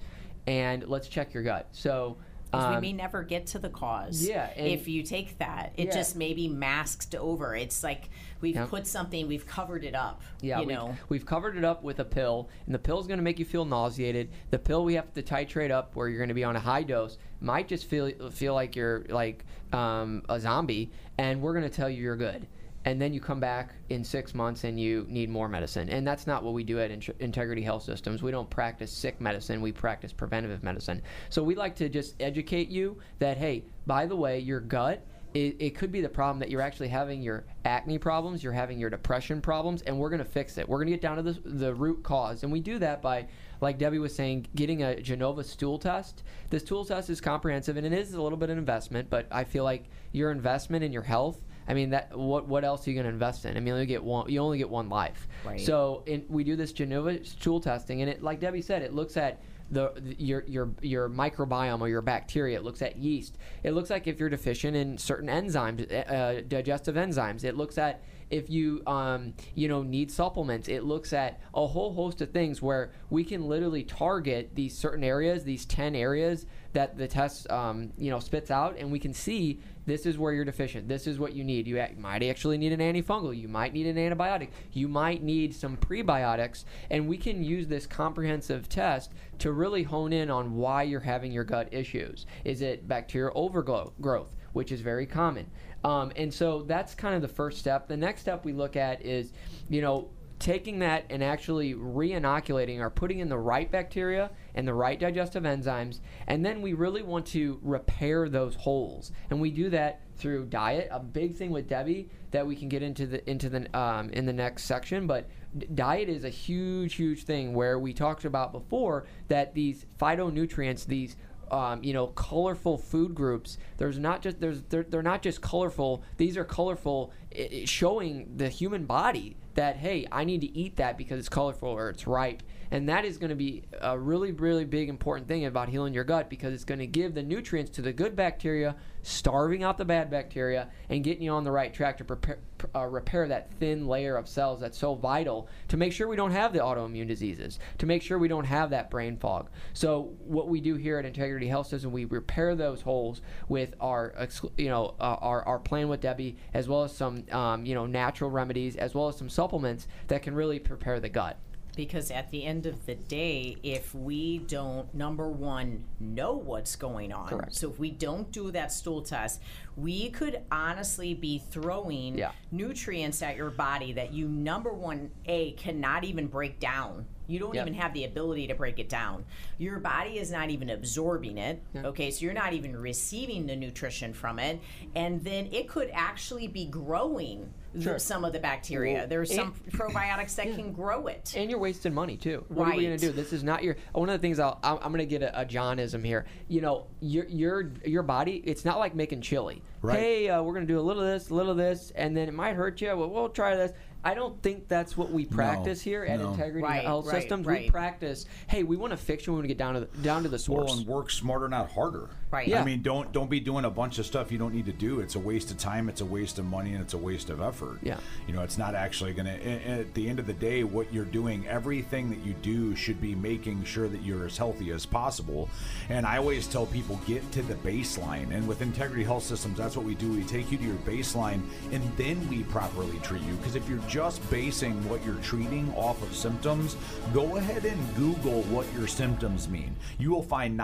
and 0.48 0.88
let's 0.88 1.08
check 1.08 1.34
your 1.34 1.44
gut. 1.44 1.68
So. 1.72 2.18
we 2.54 2.60
um, 2.60 2.82
may 2.82 2.94
never 2.94 3.24
get 3.24 3.48
to 3.48 3.60
the 3.60 3.70
cause. 3.70 4.28
yeah, 4.28 4.48
if 4.56 4.88
you 4.88 5.02
take 5.04 5.38
that, 5.40 5.74
it 5.76 5.88
Yeah. 5.88 5.94
just 5.94 6.16
may 6.16 6.34
be 6.34 6.48
masked 6.48 7.16
over. 7.16 7.56
It's 7.56 7.84
like 7.84 8.10
we've 8.44 8.56
Yep. 8.56 8.70
put 8.70 8.86
something, 8.86 9.28
we've 9.28 9.48
covered 9.48 9.84
it 9.84 9.96
up. 9.96 10.22
Yeah, 10.42 10.60
you 10.60 10.68
we've, 10.68 10.76
know. 10.76 10.96
we've 11.10 11.26
covered 11.26 11.58
it 11.58 11.64
up 11.64 11.82
with 11.82 12.00
a 12.00 12.06
pill, 12.06 12.50
and 12.66 12.76
the 12.76 12.80
pill 12.80 13.00
is 13.00 13.08
going 13.08 13.18
to 13.18 13.24
make 13.24 13.40
you 13.40 13.46
feel 13.46 13.66
nauseated. 13.66 14.30
The 14.52 14.60
pill 14.60 14.84
we 14.84 14.94
have 14.96 15.12
to 15.14 15.24
titrate 15.24 15.72
up, 15.72 15.96
where 15.96 16.10
you're 16.10 16.20
going 16.20 16.28
to 16.28 16.36
be 16.36 16.44
on 16.44 16.56
a 16.56 16.60
high 16.60 16.84
dose, 16.84 17.18
might 17.42 17.68
just 17.68 17.86
feel 17.86 18.12
feel 18.30 18.54
like 18.54 18.76
you're 18.76 19.06
like 19.10 19.46
um, 19.72 20.22
a 20.30 20.40
zombie, 20.40 20.92
and 21.18 21.42
we're 21.42 21.54
going 21.54 21.68
to 21.68 21.76
tell 21.76 21.90
you 21.90 22.04
you're 22.04 22.18
good. 22.18 22.46
And 22.86 23.02
then 23.02 23.14
you 23.14 23.22
come 23.22 23.40
back 23.40 23.76
in 23.88 24.04
six 24.04 24.36
months 24.36 24.66
and 24.66 24.78
you 24.78 25.06
need 25.08 25.30
more 25.30 25.48
medicine. 25.48 25.88
And 25.88 26.06
that's 26.06 26.28
not 26.28 26.44
what 26.44 26.54
we 26.54 26.66
do 26.66 26.82
at 26.82 26.92
Int- 26.92 27.16
Integrity 27.20 27.62
Health 27.62 27.84
Systems. 27.84 28.22
We 28.22 28.30
don't 28.30 28.50
practice 28.50 28.92
sick 28.92 29.22
medicine, 29.22 29.62
we 29.62 29.72
practice 29.72 30.12
preventative 30.12 30.64
medicine. 30.64 31.02
So 31.30 31.42
we 31.44 31.56
like 31.56 31.78
to 31.78 31.88
just 31.88 32.22
educate 32.22 32.68
you 32.68 33.00
that, 33.20 33.38
hey, 33.38 33.64
by 33.88 34.06
the 34.06 34.18
way, 34.18 34.40
your 34.40 34.60
gut 34.60 35.02
it, 35.34 35.56
it 35.60 35.76
could 35.76 35.92
be 35.92 36.02
the 36.02 36.10
problem 36.10 36.40
that 36.40 36.50
you're 36.50 36.62
actually 36.62 36.90
having 36.90 37.22
your 37.22 37.46
acne 37.66 37.98
problems, 37.98 38.44
you're 38.44 38.54
having 38.54 38.80
your 38.80 38.90
depression 38.90 39.42
problems, 39.42 39.82
and 39.84 39.98
we're 39.98 40.10
going 40.10 40.20
to 40.20 40.26
fix 40.26 40.58
it. 40.58 40.68
We're 40.68 40.78
going 40.78 40.88
to 40.88 40.94
get 40.94 41.02
down 41.02 41.18
to 41.18 41.24
the, 41.24 41.40
the 41.44 41.74
root 41.74 42.04
cause. 42.04 42.44
And 42.44 42.52
we 42.52 42.60
do 42.60 42.80
that 42.80 43.02
by, 43.02 43.28
like 43.62 43.78
Debbie 43.78 44.00
was 44.00 44.16
saying, 44.16 44.48
getting 44.56 44.84
a 44.84 45.00
Genova 45.02 45.44
stool 45.44 45.80
test. 45.80 46.24
This 46.50 46.64
stool 46.64 46.86
test 46.86 47.10
is 47.10 47.20
comprehensive 47.20 47.78
and 47.78 47.86
it 47.86 47.94
is 47.94 48.14
a 48.14 48.22
little 48.22 48.38
bit 48.38 48.50
of 48.50 48.58
investment, 48.58 49.10
but 49.10 49.28
I 49.32 49.44
feel 49.44 49.64
like 49.64 49.86
your 50.12 50.32
investment 50.32 50.84
in 50.84 50.92
your 50.92 51.04
health. 51.04 51.40
I 51.68 51.74
mean 51.74 51.92
that 51.92 52.14
what 52.18 52.46
what 52.46 52.66
else 52.66 52.86
are 52.86 52.92
you 52.92 52.96
going 52.96 53.06
to 53.06 53.14
invest 53.14 53.46
in? 53.46 53.52
I 53.52 53.62
mean, 53.62 53.68
you 53.68 53.74
only 53.74 53.86
get 53.86 54.04
one. 54.04 54.30
You 54.30 54.42
only 54.42 54.58
get 54.58 54.70
one 54.70 54.90
life. 54.90 55.30
Right. 55.46 55.62
So 55.62 56.04
in, 56.06 56.26
we 56.28 56.44
do 56.44 56.58
this 56.58 56.74
Genova 56.74 57.24
stool 57.24 57.62
testing, 57.62 58.02
and 58.02 58.10
it, 58.10 58.22
like 58.22 58.42
Debbie 58.42 58.62
said, 58.62 58.82
it 58.82 58.94
looks 58.94 59.16
at 59.16 59.42
the, 59.74 59.92
the- 59.96 60.16
your 60.24 60.44
your 60.48 60.72
your 60.82 61.10
microbiome 61.10 61.82
or 61.82 61.90
your 61.90 62.02
bacteria. 62.02 62.58
It 62.58 62.64
looks 62.64 62.82
at 62.82 62.98
yeast. 62.98 63.38
It 63.64 63.72
looks 63.72 63.90
like 63.90 64.08
if 64.08 64.20
you're 64.20 64.30
deficient 64.30 64.76
in 64.76 64.98
certain 64.98 65.30
enzymes, 65.30 65.92
uh, 66.10 66.42
digestive 66.48 66.96
enzymes. 66.96 67.44
It 67.44 67.56
looks 67.58 67.78
at 67.78 68.04
if 68.30 68.50
you 68.50 68.82
um, 68.88 69.34
you 69.56 69.68
know 69.68 69.84
need 69.84 70.12
supplements. 70.12 70.68
It 70.68 70.84
looks 70.84 71.14
at 71.14 71.42
a 71.54 71.68
whole 71.68 71.94
host 71.94 72.22
of 72.22 72.32
things 72.32 72.62
where 72.62 72.92
we 73.10 73.24
can 73.24 73.48
literally 73.48 73.84
target 73.84 74.52
these 74.56 74.78
certain 74.78 75.04
areas, 75.04 75.44
these 75.44 75.66
ten 75.66 75.96
areas 75.96 76.46
that 76.74 76.98
the 76.98 77.08
test 77.08 77.50
um, 77.52 77.92
you 77.98 78.10
know 78.10 78.20
spits 78.20 78.50
out, 78.52 78.78
and 78.78 78.92
we 78.92 79.00
can 79.00 79.14
see 79.14 79.60
this 79.86 80.06
is 80.06 80.18
where 80.18 80.34
you're 80.34 80.46
deficient. 80.46 80.88
This 80.88 81.08
is 81.08 81.20
what 81.20 81.34
you 81.34 81.44
need. 81.44 81.68
You 81.68 81.86
might 81.98 82.24
actually 82.24 82.58
need 82.58 82.72
an 82.72 82.80
antifungal. 82.80 83.38
You 83.38 83.48
might 83.48 83.74
need 83.74 83.88
an 83.88 83.98
antibiotic. 83.98 84.50
You 84.72 84.88
might 84.88 85.24
need 85.24 85.54
some 85.54 85.78
prebiotics. 85.78 86.66
And 86.90 87.08
we 87.08 87.18
can 87.18 87.44
use 87.44 87.68
this 87.68 87.86
comprehensive 87.86 88.70
test 88.70 89.12
to 89.40 89.52
really 89.52 89.84
hone 89.84 90.14
in 90.14 90.30
on 90.30 90.56
why 90.56 90.84
you're 90.84 91.00
having 91.00 91.32
your 91.32 91.44
gut 91.44 91.70
issues. 91.72 92.26
Is 92.46 92.62
it 92.62 92.88
bacterial 92.88 93.34
overgrowth, 93.36 94.36
which 94.54 94.72
is 94.72 94.82
very 94.82 95.06
common? 95.06 95.48
Um, 95.84 96.12
and 96.16 96.34
so 96.34 96.62
that's 96.62 96.96
kind 96.96 97.14
of 97.14 97.22
the 97.22 97.28
first 97.28 97.60
step. 97.60 97.88
The 97.88 97.98
next 97.98 98.22
step 98.22 98.46
we 98.46 98.54
look 98.54 98.78
at 98.78 99.06
is, 99.06 99.34
you 99.70 99.82
know, 99.82 100.10
taking 100.44 100.80
that 100.80 101.06
and 101.10 101.24
actually 101.24 101.74
re-inoculating 101.74 102.82
or 102.82 102.90
putting 102.90 103.20
in 103.20 103.30
the 103.30 103.38
right 103.38 103.72
bacteria 103.72 104.30
and 104.56 104.68
the 104.68 104.74
right 104.74 105.00
digestive 105.00 105.44
enzymes 105.44 106.02
and 106.28 106.46
then 106.46 106.62
we 106.62 106.74
really 106.74 107.02
want 107.02 107.26
to 107.26 107.58
repair 107.62 108.28
those 108.28 108.54
holes 108.56 109.14
and 109.30 109.40
we 109.40 109.50
do 109.50 109.70
that 109.70 110.02
through 110.18 110.46
diet 110.46 110.90
a 110.92 111.00
big 111.00 111.34
thing 111.34 111.50
with 111.50 111.70
debbie 111.70 112.10
that 112.32 112.46
we 112.46 112.58
can 112.58 112.68
get 112.68 112.84
into 112.84 113.08
the 113.08 113.30
into 113.30 113.48
the 113.48 113.78
um, 113.80 114.10
in 114.10 114.26
the 114.26 114.34
next 114.34 114.66
section 114.66 115.08
but 115.08 115.30
diet 115.76 116.10
is 116.10 116.26
a 116.26 116.30
huge 116.30 116.96
huge 116.96 117.24
thing 117.24 117.54
where 117.54 117.80
we 117.80 117.94
talked 117.94 118.26
about 118.26 118.52
before 118.52 119.06
that 119.30 119.54
these 119.54 119.86
phytonutrients 119.98 120.86
these 120.86 121.16
um, 121.52 121.84
you 121.84 121.94
know, 121.94 122.08
colorful 122.08 122.80
food 122.80 123.14
groups. 123.14 123.60
There's 123.78 124.00
not 124.00 124.24
just 124.24 124.40
there's 124.40 124.64
they're, 124.70 124.82
they're 124.84 125.04
not 125.04 125.22
just 125.22 125.42
colorful. 125.42 126.02
These 126.18 126.36
are 126.36 126.44
colorful, 126.46 127.12
i- 127.38 127.50
i- 127.62 127.66
showing 127.66 128.32
the 128.38 128.50
human 128.50 128.86
body 128.86 129.38
that 129.56 129.78
hey, 129.78 130.08
I 130.12 130.24
need 130.24 130.42
to 130.42 130.58
eat 130.58 130.78
that 130.78 130.98
because 130.98 131.20
it's 131.20 131.30
colorful 131.30 131.70
or 131.70 131.90
it's 131.90 132.08
ripe, 132.08 132.44
and 132.72 132.90
that 132.90 133.06
is 133.06 133.18
going 133.18 133.30
to 133.30 133.36
be 133.36 133.64
a 133.82 133.98
really 133.98 134.32
really 134.32 134.66
big 134.66 134.90
important 134.90 135.28
thing 135.28 135.46
about 135.46 135.70
healing 135.70 135.94
your 135.94 136.04
gut 136.04 136.30
because 136.30 136.54
it's 136.54 136.66
going 136.66 136.80
to 136.80 136.88
give 136.88 137.14
the 137.14 137.24
nutrients 137.24 137.72
to 137.72 137.82
the 137.82 137.94
good 137.94 138.16
bacteria, 138.16 138.76
starving 139.02 139.64
out 139.64 139.78
the 139.78 139.86
bad 139.86 140.10
bacteria, 140.10 140.70
and 140.90 141.04
getting 141.04 141.24
you 141.24 141.32
on 141.32 141.44
the 141.44 141.52
right 141.52 141.74
track 141.74 141.98
to 141.98 142.04
prepare, 142.04 142.40
uh, 142.76 142.86
repair 142.86 143.28
that 143.28 143.52
thin 143.60 143.88
layer 143.88 144.16
of 144.16 144.28
cells 144.28 144.60
that's 144.60 144.78
so 144.78 144.96
vital 144.96 145.48
to 145.68 145.78
make 145.78 145.94
sure 145.94 146.08
we 146.08 146.16
don't 146.16 146.32
have 146.32 146.54
the 146.54 146.60
autoimmune 146.60 147.08
diseases, 147.08 147.60
to 147.78 147.86
make 147.86 148.02
sure 148.02 148.18
we 148.18 148.28
don't 148.28 148.46
have 148.46 148.70
that 148.70 148.90
brain 148.90 149.18
fog. 149.18 149.50
So 149.74 150.14
what 150.26 150.48
we 150.48 150.62
do 150.62 150.76
here 150.76 150.98
at 150.98 151.06
Integrity 151.06 151.48
Health 151.48 151.68
System, 151.68 151.92
we 151.92 152.06
repair 152.06 152.56
those 152.56 152.82
holes 152.82 153.22
with 153.48 153.74
our, 153.80 154.14
you 154.58 154.70
know, 154.70 154.96
uh, 155.00 155.18
our 155.22 155.44
our 155.44 155.60
plan 155.60 155.90
with 155.90 156.02
Debbie, 156.02 156.38
as 156.54 156.68
well 156.68 156.84
as 156.84 156.96
some, 156.96 157.24
um, 157.32 157.66
you 157.66 157.76
know, 157.76 157.86
natural 157.86 158.30
remedies, 158.30 158.76
as 158.76 158.94
well 158.94 159.08
as 159.08 159.18
some 159.18 159.30
supplements 159.30 159.88
that 160.08 160.22
can 160.22 160.36
really 160.36 160.60
prepare 160.60 161.00
the 161.00 161.10
gut. 161.10 161.38
Because 161.76 162.12
at 162.12 162.30
the 162.30 162.44
end 162.46 162.66
of 162.68 162.86
the 162.86 162.94
day, 162.96 163.58
if 163.64 163.96
we 163.96 164.38
don't, 164.40 164.94
number 164.94 165.28
one, 165.28 165.84
know 166.00 166.34
what's 166.34 166.76
going 166.76 167.12
on, 167.12 167.28
Correct. 167.30 167.56
so 167.56 167.70
if 167.70 167.80
we 167.80 167.90
don't 167.90 168.32
do 168.32 168.52
that 168.52 168.72
stool 168.72 169.02
test, 169.02 169.42
we 169.76 170.12
could 170.12 170.42
honestly 170.52 171.16
be 171.16 171.40
throwing 171.40 172.18
Yeah. 172.18 172.32
nutrients 172.52 173.24
at 173.24 173.36
your 173.36 173.50
body 173.50 173.92
that 173.94 174.14
you, 174.14 174.28
number 174.28 174.72
one, 174.72 175.10
A, 175.26 175.52
cannot 175.54 176.04
even 176.04 176.28
break 176.28 176.60
down. 176.60 177.08
You 177.26 177.40
don't 177.40 177.56
Yep. 177.56 177.68
even 177.68 177.74
have 177.80 177.94
the 177.94 178.04
ability 178.04 178.48
to 178.48 178.54
break 178.56 178.78
it 178.78 178.90
down. 178.90 179.26
Your 179.58 179.80
body 179.80 180.20
is 180.20 180.30
not 180.30 180.50
even 180.52 180.70
absorbing 180.70 181.38
it. 181.40 181.64
Okay, 181.76 182.12
so 182.12 182.24
you're 182.26 182.34
not 182.34 182.54
even 182.54 182.76
receiving 182.76 183.48
the 183.48 183.56
nutrition 183.56 184.14
from 184.14 184.38
it. 184.38 184.60
And 184.94 185.24
then 185.24 185.48
it 185.52 185.68
could 185.68 185.90
actually 185.94 186.48
be 186.48 186.66
growing 186.66 187.52
Sure. 187.80 188.00
some 188.00 188.24
of 188.26 188.34
the 188.34 188.40
bacteria. 188.40 189.08
There's 189.08 189.32
and- 189.32 189.40
some 189.40 189.54
probiotics 189.72 190.36
that 190.36 190.54
can 190.56 190.72
grow 190.72 191.08
it. 191.08 191.34
and 191.36 191.50
you're 191.50 191.60
wasting 191.60 191.94
money 191.94 192.18
too. 192.18 192.44
What 192.50 192.68
are 192.68 192.76
we 192.76 192.86
going 192.86 192.98
to 192.98 193.06
do? 193.06 193.12
This 193.12 193.34
is 193.34 193.44
not 193.44 193.64
your. 193.64 193.76
One 193.94 194.10
of 194.10 194.14
the 194.14 194.26
things 194.26 194.40
I'll, 194.40 194.60
I'm, 194.64 194.78
I'm 194.82 194.92
going 194.92 195.00
to 195.00 195.06
get 195.06 195.22
a, 195.22 195.42
a 195.42 195.46
Johnism 195.46 196.06
here. 196.06 196.26
You 196.48 196.62
know, 196.62 196.88
your 197.02 197.26
your 197.26 197.72
your 197.86 198.04
body. 198.04 198.42
It's 198.46 198.66
not 198.66 198.80
like 198.80 198.96
making 198.96 199.22
chili. 199.22 199.62
Right. 199.82 200.00
Hey, 200.00 200.30
uh, 200.30 200.42
we're 200.42 200.54
going 200.54 200.66
to 200.66 200.74
do 200.74 200.80
a 200.80 200.82
little 200.82 201.04
of 201.04 201.10
this, 201.10 201.30
a 201.30 201.34
little 201.34 201.52
of 201.52 201.58
this, 201.58 201.92
and 201.96 202.16
then 202.16 202.30
it 202.30 202.34
might 202.34 202.56
hurt 202.56 202.80
you. 202.80 202.96
Well, 202.96 203.10
we'll 203.10 203.30
try 203.30 203.56
this. 203.56 203.74
I 204.06 204.14
don't 204.14 204.42
think 204.42 204.68
that's 204.68 204.98
what 204.98 205.12
we 205.12 205.26
practice 205.26 205.82
here 205.82 206.04
at 206.04 206.20
no. 206.20 206.32
Integrity 206.32 206.64
Right, 206.64 206.84
Health 206.84 207.08
right, 207.08 207.22
Systems. 207.22 207.48
We 207.48 207.70
practice. 207.70 208.26
Hey, 208.48 208.64
we 208.64 208.76
want 208.76 208.92
to 208.92 208.98
fix 208.98 209.26
you. 209.26 209.34
We 209.34 209.38
want 209.38 209.46
to 209.46 209.48
get 209.48 209.58
down 209.58 209.76
to 209.76 209.80
the, 209.82 209.98
down 210.02 210.24
to 210.24 210.30
the 210.30 210.40
source. 210.40 210.70
Well, 210.70 210.78
and 210.80 210.88
work 210.88 211.10
smarter, 211.10 211.48
not 211.48 211.72
harder. 211.72 212.10
Right. 212.34 212.48
Yeah. 212.48 212.62
I 212.62 212.66
mean, 212.66 212.82
don't 212.82 213.12
don't 213.12 213.30
be 213.30 213.40
doing 213.40 213.64
a 213.64 213.70
bunch 213.70 214.00
of 214.00 214.08
stuff 214.08 214.32
you 214.32 214.40
don't 214.40 214.56
need 214.56 214.66
to 214.66 214.74
do. 214.74 215.02
It's 215.02 215.14
a 215.14 215.20
waste 215.20 215.52
of 215.52 215.58
time. 215.60 215.88
It's 215.88 216.02
a 216.02 216.06
waste 216.06 216.40
of 216.40 216.46
money, 216.46 216.74
and 216.74 216.82
it's 216.82 216.96
a 216.96 216.98
waste 216.98 217.30
of 217.30 217.42
effort. 217.42 217.78
Yeah. 217.84 218.00
You 218.26 218.34
know, 218.34 218.42
it's 218.42 218.58
not 218.58 218.74
actually 218.74 219.14
going 219.14 219.28
to. 219.28 219.70
At 219.70 219.94
the 219.94 220.10
end 220.10 220.18
of 220.18 220.26
the 220.26 220.34
day, 220.34 220.64
what 220.64 220.92
you're 220.92 221.06
doing, 221.06 221.48
everything 221.48 222.10
that 222.10 222.26
you 222.26 222.34
do 222.42 222.76
should 222.76 223.00
be 223.00 223.14
making 223.14 223.64
sure 223.66 223.88
that 223.88 224.02
you're 224.02 224.26
as 224.26 224.36
healthy 224.36 224.72
as 224.72 224.84
possible. 224.84 225.48
And 225.90 226.08
I 226.08 226.18
always 226.18 226.48
tell 226.48 226.66
people 226.66 227.00
get 227.06 227.32
to 227.34 227.44
the 227.44 227.54
baseline. 227.56 228.34
And 228.34 228.48
with 228.48 228.64
Integrity 228.64 229.04
Health 229.04 229.24
Systems, 229.24 229.60
that's 229.60 229.78
what 229.78 229.86
we 229.86 229.94
do. 229.94 230.12
We 230.12 230.24
take 230.24 230.52
you 230.52 230.58
to 230.58 230.64
your 230.64 230.76
baseline, 230.78 231.42
and 231.72 231.84
then 231.98 232.28
we 232.30 232.42
properly 232.46 232.98
treat 233.04 233.22
you. 233.22 233.34
Because 233.36 233.56
if 233.56 233.70
you're 233.70 233.78
just 233.88 234.28
basing 234.32 234.74
what 234.90 235.06
you're 235.06 235.22
treating 235.22 235.72
off 235.76 236.02
of 236.02 236.16
symptoms, 236.16 236.78
go 237.14 237.38
ahead 237.38 237.66
and 237.66 237.96
Google 237.96 238.42
what 238.44 238.66
your 238.74 238.88
symptoms 238.88 239.48
mean. 239.48 239.76
You 240.00 240.10
will 240.10 240.24
find 240.24 240.58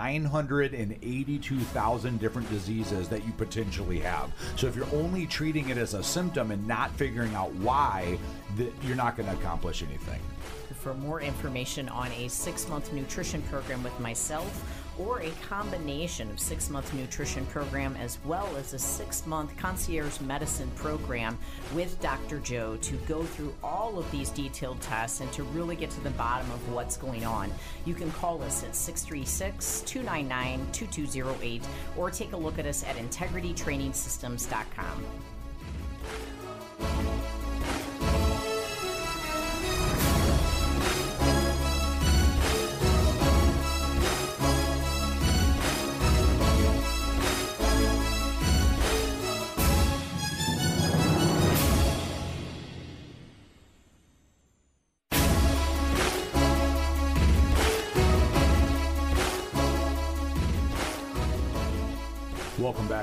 982,000 1.60 2.20
different 2.20 2.50
diseases 2.50 3.08
that 3.08 3.24
you 3.24 3.32
potentially 3.32 4.00
have. 4.00 4.32
So 4.56 4.66
if 4.66 4.76
you're 4.76 4.92
only 4.92 5.26
treating 5.26 5.68
it 5.68 5.78
as 5.78 5.94
a 5.94 6.02
symptom 6.02 6.50
and 6.50 6.66
not 6.66 6.90
figuring 6.92 7.34
out 7.34 7.52
why, 7.54 8.18
you're 8.82 8.96
not 8.96 9.16
going 9.16 9.28
to 9.28 9.34
accomplish 9.34 9.82
anything. 9.82 10.20
For 10.74 10.94
more 10.94 11.20
information 11.20 11.88
on 11.90 12.10
a 12.12 12.28
six 12.28 12.68
month 12.68 12.92
nutrition 12.92 13.42
program 13.42 13.82
with 13.82 13.98
myself, 14.00 14.79
or 14.98 15.20
a 15.20 15.30
combination 15.48 16.28
of 16.30 16.40
six 16.40 16.70
month 16.70 16.92
nutrition 16.94 17.44
program 17.46 17.96
as 17.96 18.18
well 18.24 18.48
as 18.56 18.74
a 18.74 18.78
six 18.78 19.26
month 19.26 19.56
concierge 19.56 20.20
medicine 20.20 20.70
program 20.76 21.38
with 21.74 22.00
Dr. 22.00 22.38
Joe 22.40 22.76
to 22.76 22.96
go 23.08 23.22
through 23.22 23.54
all 23.62 23.98
of 23.98 24.10
these 24.10 24.30
detailed 24.30 24.80
tests 24.80 25.20
and 25.20 25.30
to 25.32 25.42
really 25.44 25.76
get 25.76 25.90
to 25.90 26.00
the 26.00 26.10
bottom 26.10 26.50
of 26.50 26.72
what's 26.72 26.96
going 26.96 27.24
on. 27.24 27.52
You 27.84 27.94
can 27.94 28.10
call 28.12 28.42
us 28.42 28.64
at 28.64 28.74
636 28.74 29.82
299 29.82 30.66
2208 30.72 31.62
or 31.96 32.10
take 32.10 32.32
a 32.32 32.36
look 32.36 32.58
at 32.58 32.66
us 32.66 32.82
at 32.84 32.96
integritytrainingsystems.com. 32.96 35.04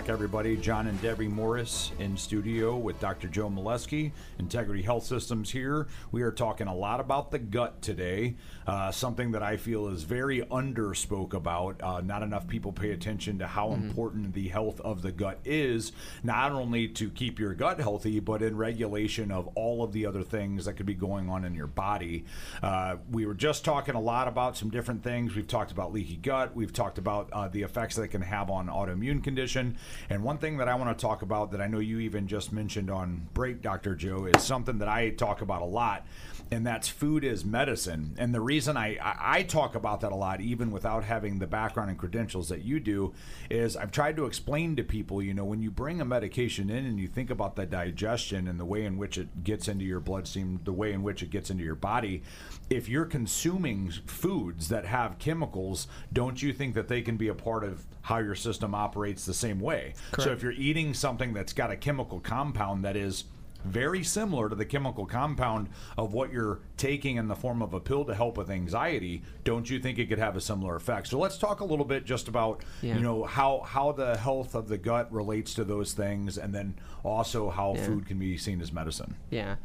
back, 0.07 0.13
everybody. 0.13 0.55
John 0.55 0.87
and 0.87 1.01
Debbie 1.01 1.27
Morris 1.27 1.91
in 1.99 2.15
studio 2.15 2.77
with 2.77 2.97
Dr. 3.01 3.27
Joe 3.27 3.49
Molesky, 3.49 4.11
Integrity 4.39 4.81
Health 4.81 5.03
Systems 5.03 5.51
here. 5.51 5.87
We 6.11 6.21
are 6.21 6.31
talking 6.31 6.67
a 6.67 6.75
lot 6.75 7.01
about 7.01 7.29
the 7.29 7.39
gut 7.39 7.81
today, 7.81 8.35
uh, 8.65 8.91
something 8.91 9.31
that 9.31 9.43
I 9.43 9.57
feel 9.57 9.87
is 9.87 10.03
very 10.03 10.41
underspoke 10.43 11.33
about. 11.33 11.81
Uh, 11.83 11.99
not 12.01 12.23
enough 12.23 12.47
people 12.47 12.71
pay 12.71 12.91
attention 12.91 13.39
to 13.39 13.47
how 13.47 13.73
important 13.73 14.33
the 14.33 14.47
health 14.47 14.79
of 14.81 15.01
the 15.01 15.11
gut 15.11 15.39
is, 15.43 15.91
not 16.23 16.53
only 16.53 16.87
to 16.89 17.09
keep 17.09 17.37
your 17.37 17.53
gut 17.53 17.79
healthy, 17.79 18.21
but 18.21 18.41
in 18.41 18.55
regulation 18.55 19.29
of 19.29 19.47
all 19.55 19.83
of 19.83 19.91
the 19.91 20.05
other 20.05 20.23
things 20.23 20.65
that 20.65 20.73
could 20.73 20.85
be 20.85 20.93
going 20.93 21.29
on 21.29 21.43
in 21.43 21.53
your 21.53 21.67
body. 21.67 22.23
Uh, 22.63 22.95
we 23.11 23.25
were 23.25 23.33
just 23.33 23.65
talking 23.65 23.95
a 23.95 24.01
lot 24.01 24.29
about 24.29 24.55
some 24.55 24.69
different 24.69 25.03
things. 25.03 25.35
We've 25.35 25.47
talked 25.47 25.71
about 25.71 25.91
leaky 25.91 26.17
gut, 26.17 26.55
we've 26.55 26.73
talked 26.73 26.97
about 26.97 27.29
uh, 27.33 27.49
the 27.49 27.63
effects 27.63 27.97
that 27.97 28.03
it 28.03 28.09
can 28.09 28.21
have 28.21 28.49
on 28.49 28.67
autoimmune 28.67 29.21
conditions. 29.21 29.77
And 30.09 30.23
one 30.23 30.37
thing 30.37 30.57
that 30.57 30.67
I 30.67 30.75
want 30.75 30.97
to 30.97 31.01
talk 31.01 31.21
about 31.21 31.51
that 31.51 31.61
I 31.61 31.67
know 31.67 31.79
you 31.79 31.99
even 31.99 32.27
just 32.27 32.51
mentioned 32.51 32.89
on 32.89 33.27
break, 33.33 33.61
Dr. 33.61 33.95
Joe, 33.95 34.25
is 34.25 34.43
something 34.43 34.77
that 34.79 34.87
I 34.87 35.09
talk 35.11 35.41
about 35.41 35.61
a 35.61 35.65
lot, 35.65 36.05
and 36.51 36.65
that's 36.65 36.87
food 36.87 37.23
is 37.23 37.43
medicine. 37.43 38.15
And 38.17 38.33
the 38.33 38.41
reason 38.41 38.77
I, 38.77 38.97
I, 39.01 39.39
I 39.39 39.43
talk 39.43 39.75
about 39.75 40.01
that 40.01 40.11
a 40.11 40.15
lot, 40.15 40.41
even 40.41 40.71
without 40.71 41.03
having 41.03 41.39
the 41.39 41.47
background 41.47 41.89
and 41.89 41.99
credentials 41.99 42.49
that 42.49 42.63
you 42.63 42.79
do, 42.79 43.13
is 43.49 43.75
I've 43.75 43.91
tried 43.91 44.15
to 44.17 44.25
explain 44.25 44.75
to 44.77 44.83
people, 44.83 45.21
you 45.21 45.33
know, 45.33 45.45
when 45.45 45.61
you 45.61 45.71
bring 45.71 45.99
a 45.99 46.05
medication 46.05 46.69
in 46.69 46.85
and 46.85 46.99
you 46.99 47.07
think 47.07 47.29
about 47.29 47.55
the 47.55 47.65
digestion 47.65 48.47
and 48.47 48.59
the 48.59 48.65
way 48.65 48.85
in 48.85 48.97
which 48.97 49.17
it 49.17 49.43
gets 49.43 49.67
into 49.67 49.85
your 49.85 49.99
bloodstream, 49.99 50.59
the 50.63 50.73
way 50.73 50.93
in 50.93 51.03
which 51.03 51.21
it 51.21 51.29
gets 51.29 51.49
into 51.49 51.63
your 51.63 51.75
body, 51.75 52.23
if 52.69 52.87
you're 52.87 53.05
consuming 53.05 53.91
foods 54.05 54.69
that 54.69 54.85
have 54.85 55.19
chemicals, 55.19 55.87
don't 56.13 56.41
you 56.41 56.53
think 56.53 56.75
that 56.75 56.87
they 56.87 57.01
can 57.01 57.17
be 57.17 57.27
a 57.27 57.35
part 57.35 57.63
of 57.63 57.85
how 58.01 58.17
your 58.19 58.35
system 58.35 58.73
operates 58.73 59.25
the 59.25 59.33
same 59.33 59.59
way? 59.59 59.93
So 60.23 60.31
if 60.31 60.41
you're 60.41 60.51
eating 60.53 60.93
something 60.93 61.33
that's 61.33 61.53
got 61.53 61.71
a 61.71 61.75
chemical 61.75 62.19
compound 62.19 62.85
that 62.85 62.95
is 62.95 63.25
very 63.67 64.03
similar 64.03 64.49
to 64.49 64.55
the 64.55 64.65
chemical 64.65 65.05
compound 65.05 65.69
of 65.97 66.13
what 66.13 66.31
you're 66.31 66.59
taking 66.77 67.17
in 67.17 67.27
the 67.27 67.35
form 67.35 67.61
of 67.61 67.73
a 67.73 67.79
pill 67.79 68.05
to 68.05 68.13
help 68.15 68.37
with 68.37 68.49
anxiety, 68.49 69.21
don't 69.43 69.69
you 69.69 69.79
think 69.79 69.99
it 69.99 70.07
could 70.07 70.19
have 70.19 70.35
a 70.35 70.41
similar 70.41 70.75
effect? 70.75 71.07
So 71.07 71.19
let's 71.19 71.37
talk 71.37 71.59
a 71.59 71.65
little 71.65 71.85
bit 71.85 72.05
just 72.05 72.27
about 72.27 72.63
Yeah. 72.81 72.95
you 72.95 73.01
know 73.01 73.23
how 73.23 73.61
how 73.61 73.91
the 73.91 74.17
health 74.17 74.55
of 74.55 74.67
the 74.67 74.77
gut 74.77 75.11
relates 75.11 75.53
to 75.55 75.63
those 75.63 75.93
things, 75.93 76.37
and 76.37 76.53
then 76.53 76.75
also 77.03 77.49
how 77.49 77.75
Yeah. 77.75 77.85
food 77.85 78.05
can 78.05 78.17
be 78.19 78.37
seen 78.37 78.61
as 78.61 78.71
medicine. 78.71 79.15
Yeah. 79.29 79.55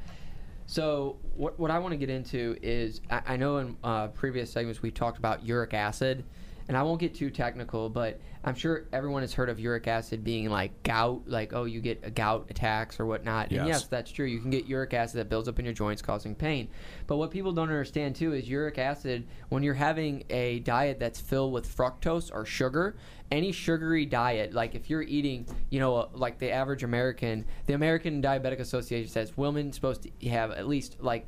So 0.67 1.17
what, 1.37 1.59
what 1.59 1.71
I 1.71 1.79
want 1.79 1.93
to 1.93 1.99
get 1.99 2.09
into 2.09 2.57
is 2.62 3.01
I, 3.11 3.23
I 3.27 3.37
know 3.37 3.59
in 3.59 3.77
uh, 3.85 4.09
previous 4.09 4.51
segments 4.51 4.81
we 4.81 4.91
talked 4.91 5.19
about 5.19 5.45
uric 5.45 5.75
acid, 5.75 6.25
and 6.68 6.77
I 6.77 6.83
won't 6.83 7.01
get 7.01 7.14
too 7.14 7.31
technical, 7.31 7.88
but 7.88 8.20
I'm 8.44 8.55
sure 8.55 8.87
everyone 8.92 9.22
has 9.22 9.33
heard 9.33 9.48
of 9.48 9.61
uric 9.61 9.87
acid 9.87 10.25
being 10.25 10.48
like 10.51 10.83
gout, 10.83 11.22
like 11.27 11.53
oh 11.53 11.64
you 11.64 11.81
get 11.81 12.01
a 12.03 12.11
gout 12.11 12.46
attacks 12.51 12.98
or 12.98 13.07
whatnot. 13.07 13.48
And 13.48 13.57
Yes. 13.57 13.66
yes, 13.66 13.87
that's 13.87 14.11
true. 14.11 14.27
You 14.27 14.40
can 14.40 14.51
get 14.51 14.66
uric 14.66 14.94
acid 14.94 15.20
that 15.20 15.29
builds 15.29 15.48
up 15.48 15.59
in 15.59 15.64
your 15.64 15.75
joints, 15.75 16.03
causing 16.03 16.35
pain. 16.35 16.68
But 17.07 17.16
what 17.16 17.31
people 17.31 17.53
don't 17.53 17.68
understand 17.68 18.16
too 18.16 18.33
is 18.33 18.48
uric 18.48 18.79
acid 18.79 19.27
when 19.48 19.62
you're 19.62 19.75
having 19.75 20.25
a 20.31 20.59
diet 20.61 20.98
that's 20.98 21.20
filled 21.20 21.53
with 21.53 21.68
fructose 21.75 22.31
or 22.33 22.44
sugar. 22.44 22.96
Any 23.31 23.53
sugary 23.53 24.05
diet, 24.05 24.53
like 24.53 24.75
if 24.75 24.90
you're 24.90 25.03
eating, 25.03 25.46
you 25.70 25.81
know, 25.81 25.96
uh, 25.96 26.09
like 26.12 26.38
the 26.38 26.51
average 26.51 26.83
American, 26.83 27.46
the 27.66 27.72
American 27.72 28.20
Diabetic 28.20 28.59
Association 28.61 29.11
says 29.11 29.37
women's 29.38 29.75
supposed 29.75 30.03
to 30.03 30.29
have 30.29 30.51
at 30.51 30.68
least 30.68 30.96
like 31.01 31.27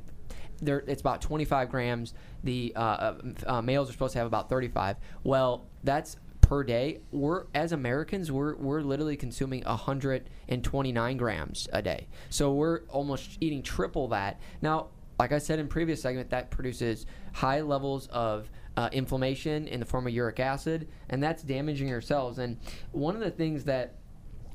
there 0.61 0.83
it's 0.87 1.01
about 1.01 1.21
25 1.21 1.69
grams. 1.69 2.13
The 2.43 2.73
uh, 2.75 2.79
uh, 2.79 3.15
uh, 3.45 3.61
males 3.61 3.89
are 3.89 3.93
supposed 3.93 4.13
to 4.13 4.19
have 4.19 4.27
about 4.27 4.49
35. 4.49 4.97
Well, 5.23 5.67
that's 5.83 6.17
per 6.41 6.63
day. 6.63 6.99
We're 7.11 7.45
as 7.53 7.71
Americans, 7.71 8.31
we're 8.31 8.55
we're 8.55 8.81
literally 8.81 9.17
consuming 9.17 9.63
129 9.63 11.17
grams 11.17 11.67
a 11.73 11.81
day. 11.81 12.07
So 12.29 12.53
we're 12.53 12.81
almost 12.89 13.37
eating 13.41 13.63
triple 13.63 14.07
that. 14.09 14.39
Now, 14.61 14.87
like 15.19 15.31
I 15.31 15.39
said 15.39 15.59
in 15.59 15.67
previous 15.67 16.01
segment, 16.01 16.29
that 16.29 16.51
produces 16.51 17.05
high 17.33 17.61
levels 17.61 18.07
of 18.07 18.51
uh, 18.77 18.89
inflammation 18.91 19.67
in 19.67 19.79
the 19.79 19.85
form 19.85 20.05
of 20.07 20.13
uric 20.13 20.39
acid, 20.39 20.87
and 21.09 21.23
that's 21.23 21.41
damaging 21.41 21.87
your 21.87 22.01
cells. 22.01 22.39
And 22.39 22.57
one 22.91 23.15
of 23.15 23.21
the 23.21 23.31
things 23.31 23.63
that 23.65 23.95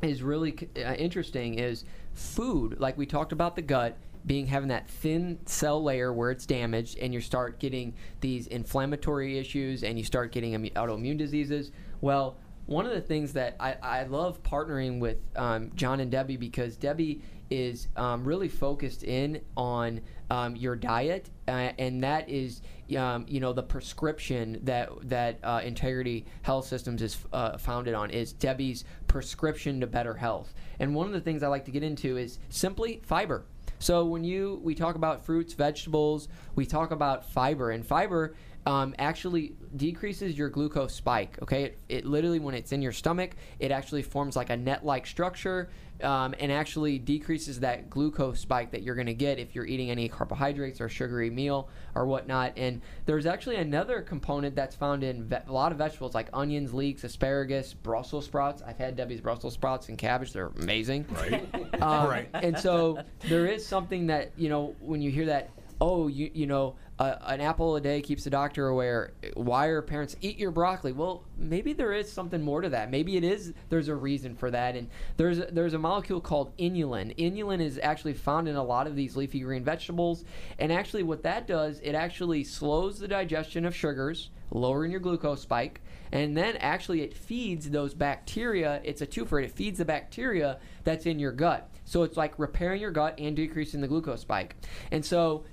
is 0.03 0.23
really 0.23 0.57
uh, 0.77 0.95
interesting 0.95 1.59
is 1.59 1.85
food. 2.13 2.79
Like 2.79 2.97
we 2.97 3.07
talked 3.07 3.33
about 3.33 3.57
the 3.57 3.63
gut 3.63 3.97
being 4.27 4.47
having 4.47 4.69
that 4.69 4.89
thin 4.89 5.39
cell 5.47 5.83
layer 5.83 6.13
where 6.13 6.31
it's 6.31 6.47
damaged, 6.47 6.99
and 6.99 7.13
you 7.15 7.21
start 7.21 7.59
getting 7.59 7.95
these 8.21 8.47
inflammatory 8.47 9.39
issues, 9.39 9.83
and 9.83 9.99
you 9.99 10.05
start 10.05 10.33
getting 10.33 10.53
autoimmune 10.71 11.19
diseases. 11.19 11.73
Well, 12.01 12.37
one 12.67 12.87
of 12.87 12.93
the 12.93 13.01
things 13.01 13.33
that 13.33 13.57
I, 13.59 13.77
I 13.83 14.03
love 14.05 14.43
partnering 14.43 15.01
with 15.01 15.19
um, 15.35 15.73
John 15.75 16.01
and 16.01 16.11
Debbie 16.11 16.37
because 16.37 16.77
Debbie 16.77 17.21
is 17.51 17.89
um, 17.97 18.25
really 18.25 18.49
focused 18.49 19.03
in 19.03 19.41
on 19.57 20.01
um, 20.31 20.55
your 20.55 20.77
diet, 20.77 21.29
uh, 21.49 21.73
and 21.79 22.03
that 22.05 22.29
is 22.29 22.63
um, 22.97 23.27
you 23.29 23.41
know 23.41 23.53
the 23.53 23.63
prescription 23.63 24.61
that 24.63 24.89
that 25.09 25.39
uh, 25.43 25.61
Integrity 25.65 26.27
Health 26.43 26.67
Systems 26.67 27.03
is 27.03 27.19
uh, 27.33 27.59
founded 27.59 27.95
on 27.95 28.11
is 28.11 28.33
Debbie's 28.33 28.85
prescription 29.09 29.81
to 29.81 29.89
better 29.89 30.15
health. 30.15 30.55
And 30.79 30.95
one 30.95 31.09
of 31.09 31.13
the 31.13 31.21
things 31.21 31.43
I 31.43 31.49
like 31.49 31.65
to 31.65 31.71
get 31.73 31.83
into 31.83 32.17
is 32.17 32.39
simply 32.49 33.01
fiber. 33.05 33.45
So 33.81 34.05
when 34.05 34.25
you 34.25 34.61
we 34.63 34.75
talk 34.75 34.95
about 34.95 35.25
fruits, 35.25 35.55
vegetables, 35.55 36.29
we 36.55 36.67
talk 36.67 36.91
about 36.91 37.31
fiber, 37.31 37.71
and 37.71 37.85
fiber 37.85 38.37
um, 38.71 38.95
actually 38.99 39.57
decreases 39.75 40.39
your 40.39 40.49
glucose 40.49 40.95
spike. 40.95 41.39
Okay, 41.43 41.65
it, 41.65 41.79
it 41.89 42.07
literally 42.07 42.39
when 42.39 42.55
it's 42.55 42.71
in 42.71 42.81
your 42.81 42.93
stomach, 42.93 43.33
it 43.59 43.73
actually 43.73 44.03
forms 44.03 44.37
like 44.37 44.49
a 44.51 44.57
net-like 44.57 45.09
structure, 45.09 45.71
um, 46.05 46.37
and 46.39 46.53
actually 46.53 46.97
decreases 46.99 47.59
that 47.61 47.91
glucose 47.91 48.39
spike 48.39 48.71
that 48.71 48.83
you're 48.83 48.95
going 48.95 49.09
to 49.09 49.15
get 49.15 49.41
if 49.41 49.57
you're 49.57 49.67
eating 49.67 49.91
any 49.91 50.09
carbohydrates 50.09 50.81
or 50.81 50.89
sugary 50.89 51.31
meal 51.31 51.69
or 51.97 52.07
whatnot. 52.07 52.53
And 52.57 52.81
there's 53.07 53.27
actually 53.27 53.57
another 53.57 54.03
component 54.03 54.55
that's 54.55 54.77
found 54.77 55.03
in 55.03 55.25
ve- 55.25 55.37
a 55.49 55.53
lot 55.53 55.73
of 55.73 55.79
vegetables 55.79 56.15
like 56.15 56.29
onions, 56.33 56.73
leeks, 56.73 57.03
asparagus, 57.03 57.75
Brussels 57.75 58.25
sprouts. 58.27 58.63
I've 58.63 58.79
had 58.79 58.95
Debbie's 58.97 59.21
Brussels 59.21 59.55
sprouts 59.55 59.89
and 59.89 59.99
cabbage; 59.99 60.33
they're 60.33 60.53
amazing. 60.61 61.07
Right. 61.11 61.45
Um, 61.81 62.09
Right. 62.09 62.29
And 62.35 62.59
so 62.59 63.03
there 63.29 63.47
is 63.47 63.65
something 63.67 64.07
that 64.09 64.33
you 64.37 64.49
know 64.49 64.77
when 64.81 65.01
you 65.03 65.11
hear 65.11 65.27
that. 65.27 65.51
Oh, 65.83 66.09
you 66.09 66.31
you 66.35 66.47
know, 66.47 66.77
uh, 67.01 67.17
an 67.29 67.41
apple 67.41 67.77
a 67.77 67.81
day 67.81 68.03
keeps 68.03 68.25
the 68.25 68.31
doctor 68.31 68.69
aware. 68.69 69.15
Why 69.33 69.69
are 69.69 69.81
parents 69.81 70.17
eat 70.21 70.39
your 70.39 70.51
broccoli? 70.51 70.93
Well, 70.93 71.25
maybe 71.39 71.73
there 71.73 71.95
is 71.95 72.13
something 72.13 72.43
more 72.43 72.61
to 72.61 72.69
that. 72.69 72.91
Maybe 72.91 73.17
it 73.17 73.25
is. 73.25 73.55
There's 73.71 73.89
a 73.89 73.95
reason 73.95 74.37
for 74.37 74.51
that. 74.51 74.77
And 74.77 74.87
there's 75.17 75.39
a, 75.39 75.47
there's 75.47 75.73
a 75.73 75.79
molecule 75.79 76.21
called 76.21 76.55
inulin. 76.59 77.17
Inulin 77.17 77.63
is 77.63 77.81
actually 77.83 78.13
found 78.13 78.49
in 78.49 78.57
a 78.57 78.63
lot 78.63 78.87
of 78.87 78.97
these 78.97 79.17
leafy 79.17 79.41
green 79.41 79.65
vegetables. 79.65 80.27
And 80.59 80.71
actually, 80.71 81.03
what 81.03 81.23
that 81.23 81.47
does, 81.47 81.81
it 81.83 81.95
actually 81.95 82.45
slows 82.45 82.99
the 82.99 83.09
digestion 83.09 83.65
of 83.65 83.75
sugars, 83.75 84.29
lowering 84.51 84.91
your 84.91 85.01
glucose 85.01 85.41
spike, 85.41 85.81
and 86.13 86.37
then 86.37 86.57
actually 86.59 87.01
it 87.01 87.17
feeds 87.17 87.71
those 87.71 87.95
bacteria. 87.95 88.83
It's 88.85 89.01
a 89.01 89.07
twofer. 89.07 89.43
It 89.43 89.53
feeds 89.53 89.79
the 89.79 89.87
bacteria 89.87 90.59
that's 90.85 91.07
in 91.07 91.19
your 91.19 91.33
gut. 91.33 91.71
So 91.87 92.03
it's 92.03 92.17
like 92.17 92.39
repairing 92.39 92.81
your 92.81 92.91
gut 92.91 93.19
and 93.19 93.35
decreasing 93.35 93.81
the 93.81 93.89
glucose 93.89 94.21
spike. 94.21 94.55
And 94.93 95.05
so 95.05 95.45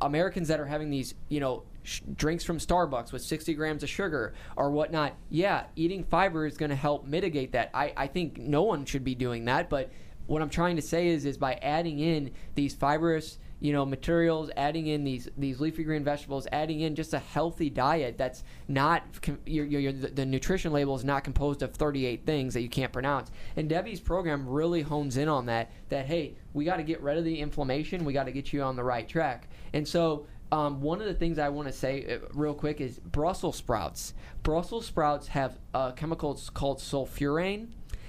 Americans 0.00 0.48
that 0.48 0.60
are 0.60 0.66
having 0.66 0.90
these, 0.90 1.14
you 1.28 1.40
know, 1.40 1.64
sh- 1.82 2.00
drinks 2.16 2.44
from 2.44 2.58
Starbucks 2.58 3.12
with 3.12 3.22
60 3.22 3.54
grams 3.54 3.82
of 3.82 3.88
sugar 3.88 4.34
or 4.56 4.70
whatnot, 4.70 5.14
yeah, 5.30 5.64
eating 5.76 6.04
fiber 6.04 6.46
is 6.46 6.56
going 6.56 6.70
to 6.70 6.76
help 6.76 7.06
mitigate 7.06 7.52
that. 7.52 7.70
I, 7.72 7.92
I 7.96 8.06
think 8.06 8.38
no 8.38 8.62
one 8.62 8.84
should 8.84 9.04
be 9.04 9.14
doing 9.14 9.44
that, 9.46 9.70
but 9.70 9.90
what 10.26 10.42
I'm 10.42 10.50
trying 10.50 10.76
to 10.76 10.82
say 10.82 11.08
is, 11.08 11.24
is 11.24 11.36
by 11.36 11.54
adding 11.54 11.98
in 12.00 12.32
these 12.54 12.74
fibrous, 12.74 13.38
you 13.60 13.72
know, 13.72 13.86
materials, 13.86 14.50
adding 14.56 14.86
in 14.86 15.04
these 15.04 15.28
these 15.38 15.60
leafy 15.60 15.84
green 15.84 16.04
vegetables, 16.04 16.46
adding 16.52 16.80
in 16.80 16.94
just 16.94 17.14
a 17.14 17.18
healthy 17.18 17.70
diet 17.70 18.18
that's 18.18 18.44
not 18.68 19.02
your, 19.46 19.64
your, 19.64 19.92
the 19.92 20.26
nutrition 20.26 20.72
label 20.72 20.94
is 20.94 21.04
not 21.04 21.24
composed 21.24 21.62
of 21.62 21.72
38 21.72 22.26
things 22.26 22.54
that 22.54 22.60
you 22.60 22.68
can't 22.68 22.92
pronounce. 22.92 23.30
And 23.56 23.68
Debbie's 23.68 24.00
program 24.00 24.46
really 24.48 24.82
hones 24.82 25.16
in 25.16 25.28
on 25.28 25.46
that. 25.46 25.70
That 25.88 26.06
hey, 26.06 26.34
we 26.52 26.64
got 26.64 26.76
to 26.76 26.82
get 26.82 27.00
rid 27.00 27.16
of 27.16 27.24
the 27.24 27.40
inflammation. 27.40 28.04
We 28.04 28.12
got 28.12 28.24
to 28.24 28.32
get 28.32 28.52
you 28.52 28.62
on 28.62 28.76
the 28.76 28.84
right 28.84 29.08
track. 29.08 29.48
And 29.72 29.86
so 29.86 30.26
um, 30.52 30.80
one 30.80 31.00
of 31.00 31.06
the 31.06 31.14
things 31.14 31.38
I 31.38 31.48
want 31.48 31.68
to 31.68 31.72
say 31.72 32.06
uh, 32.06 32.26
real 32.32 32.54
quick 32.54 32.80
is 32.80 32.98
Brussels 32.98 33.56
sprouts. 33.56 34.14
Brussels 34.42 34.86
sprouts 34.86 35.28
have 35.28 35.58
uh, 35.74 35.92
chemicals 35.92 36.50
called 36.50 36.78
sulforaphane. 36.78 37.68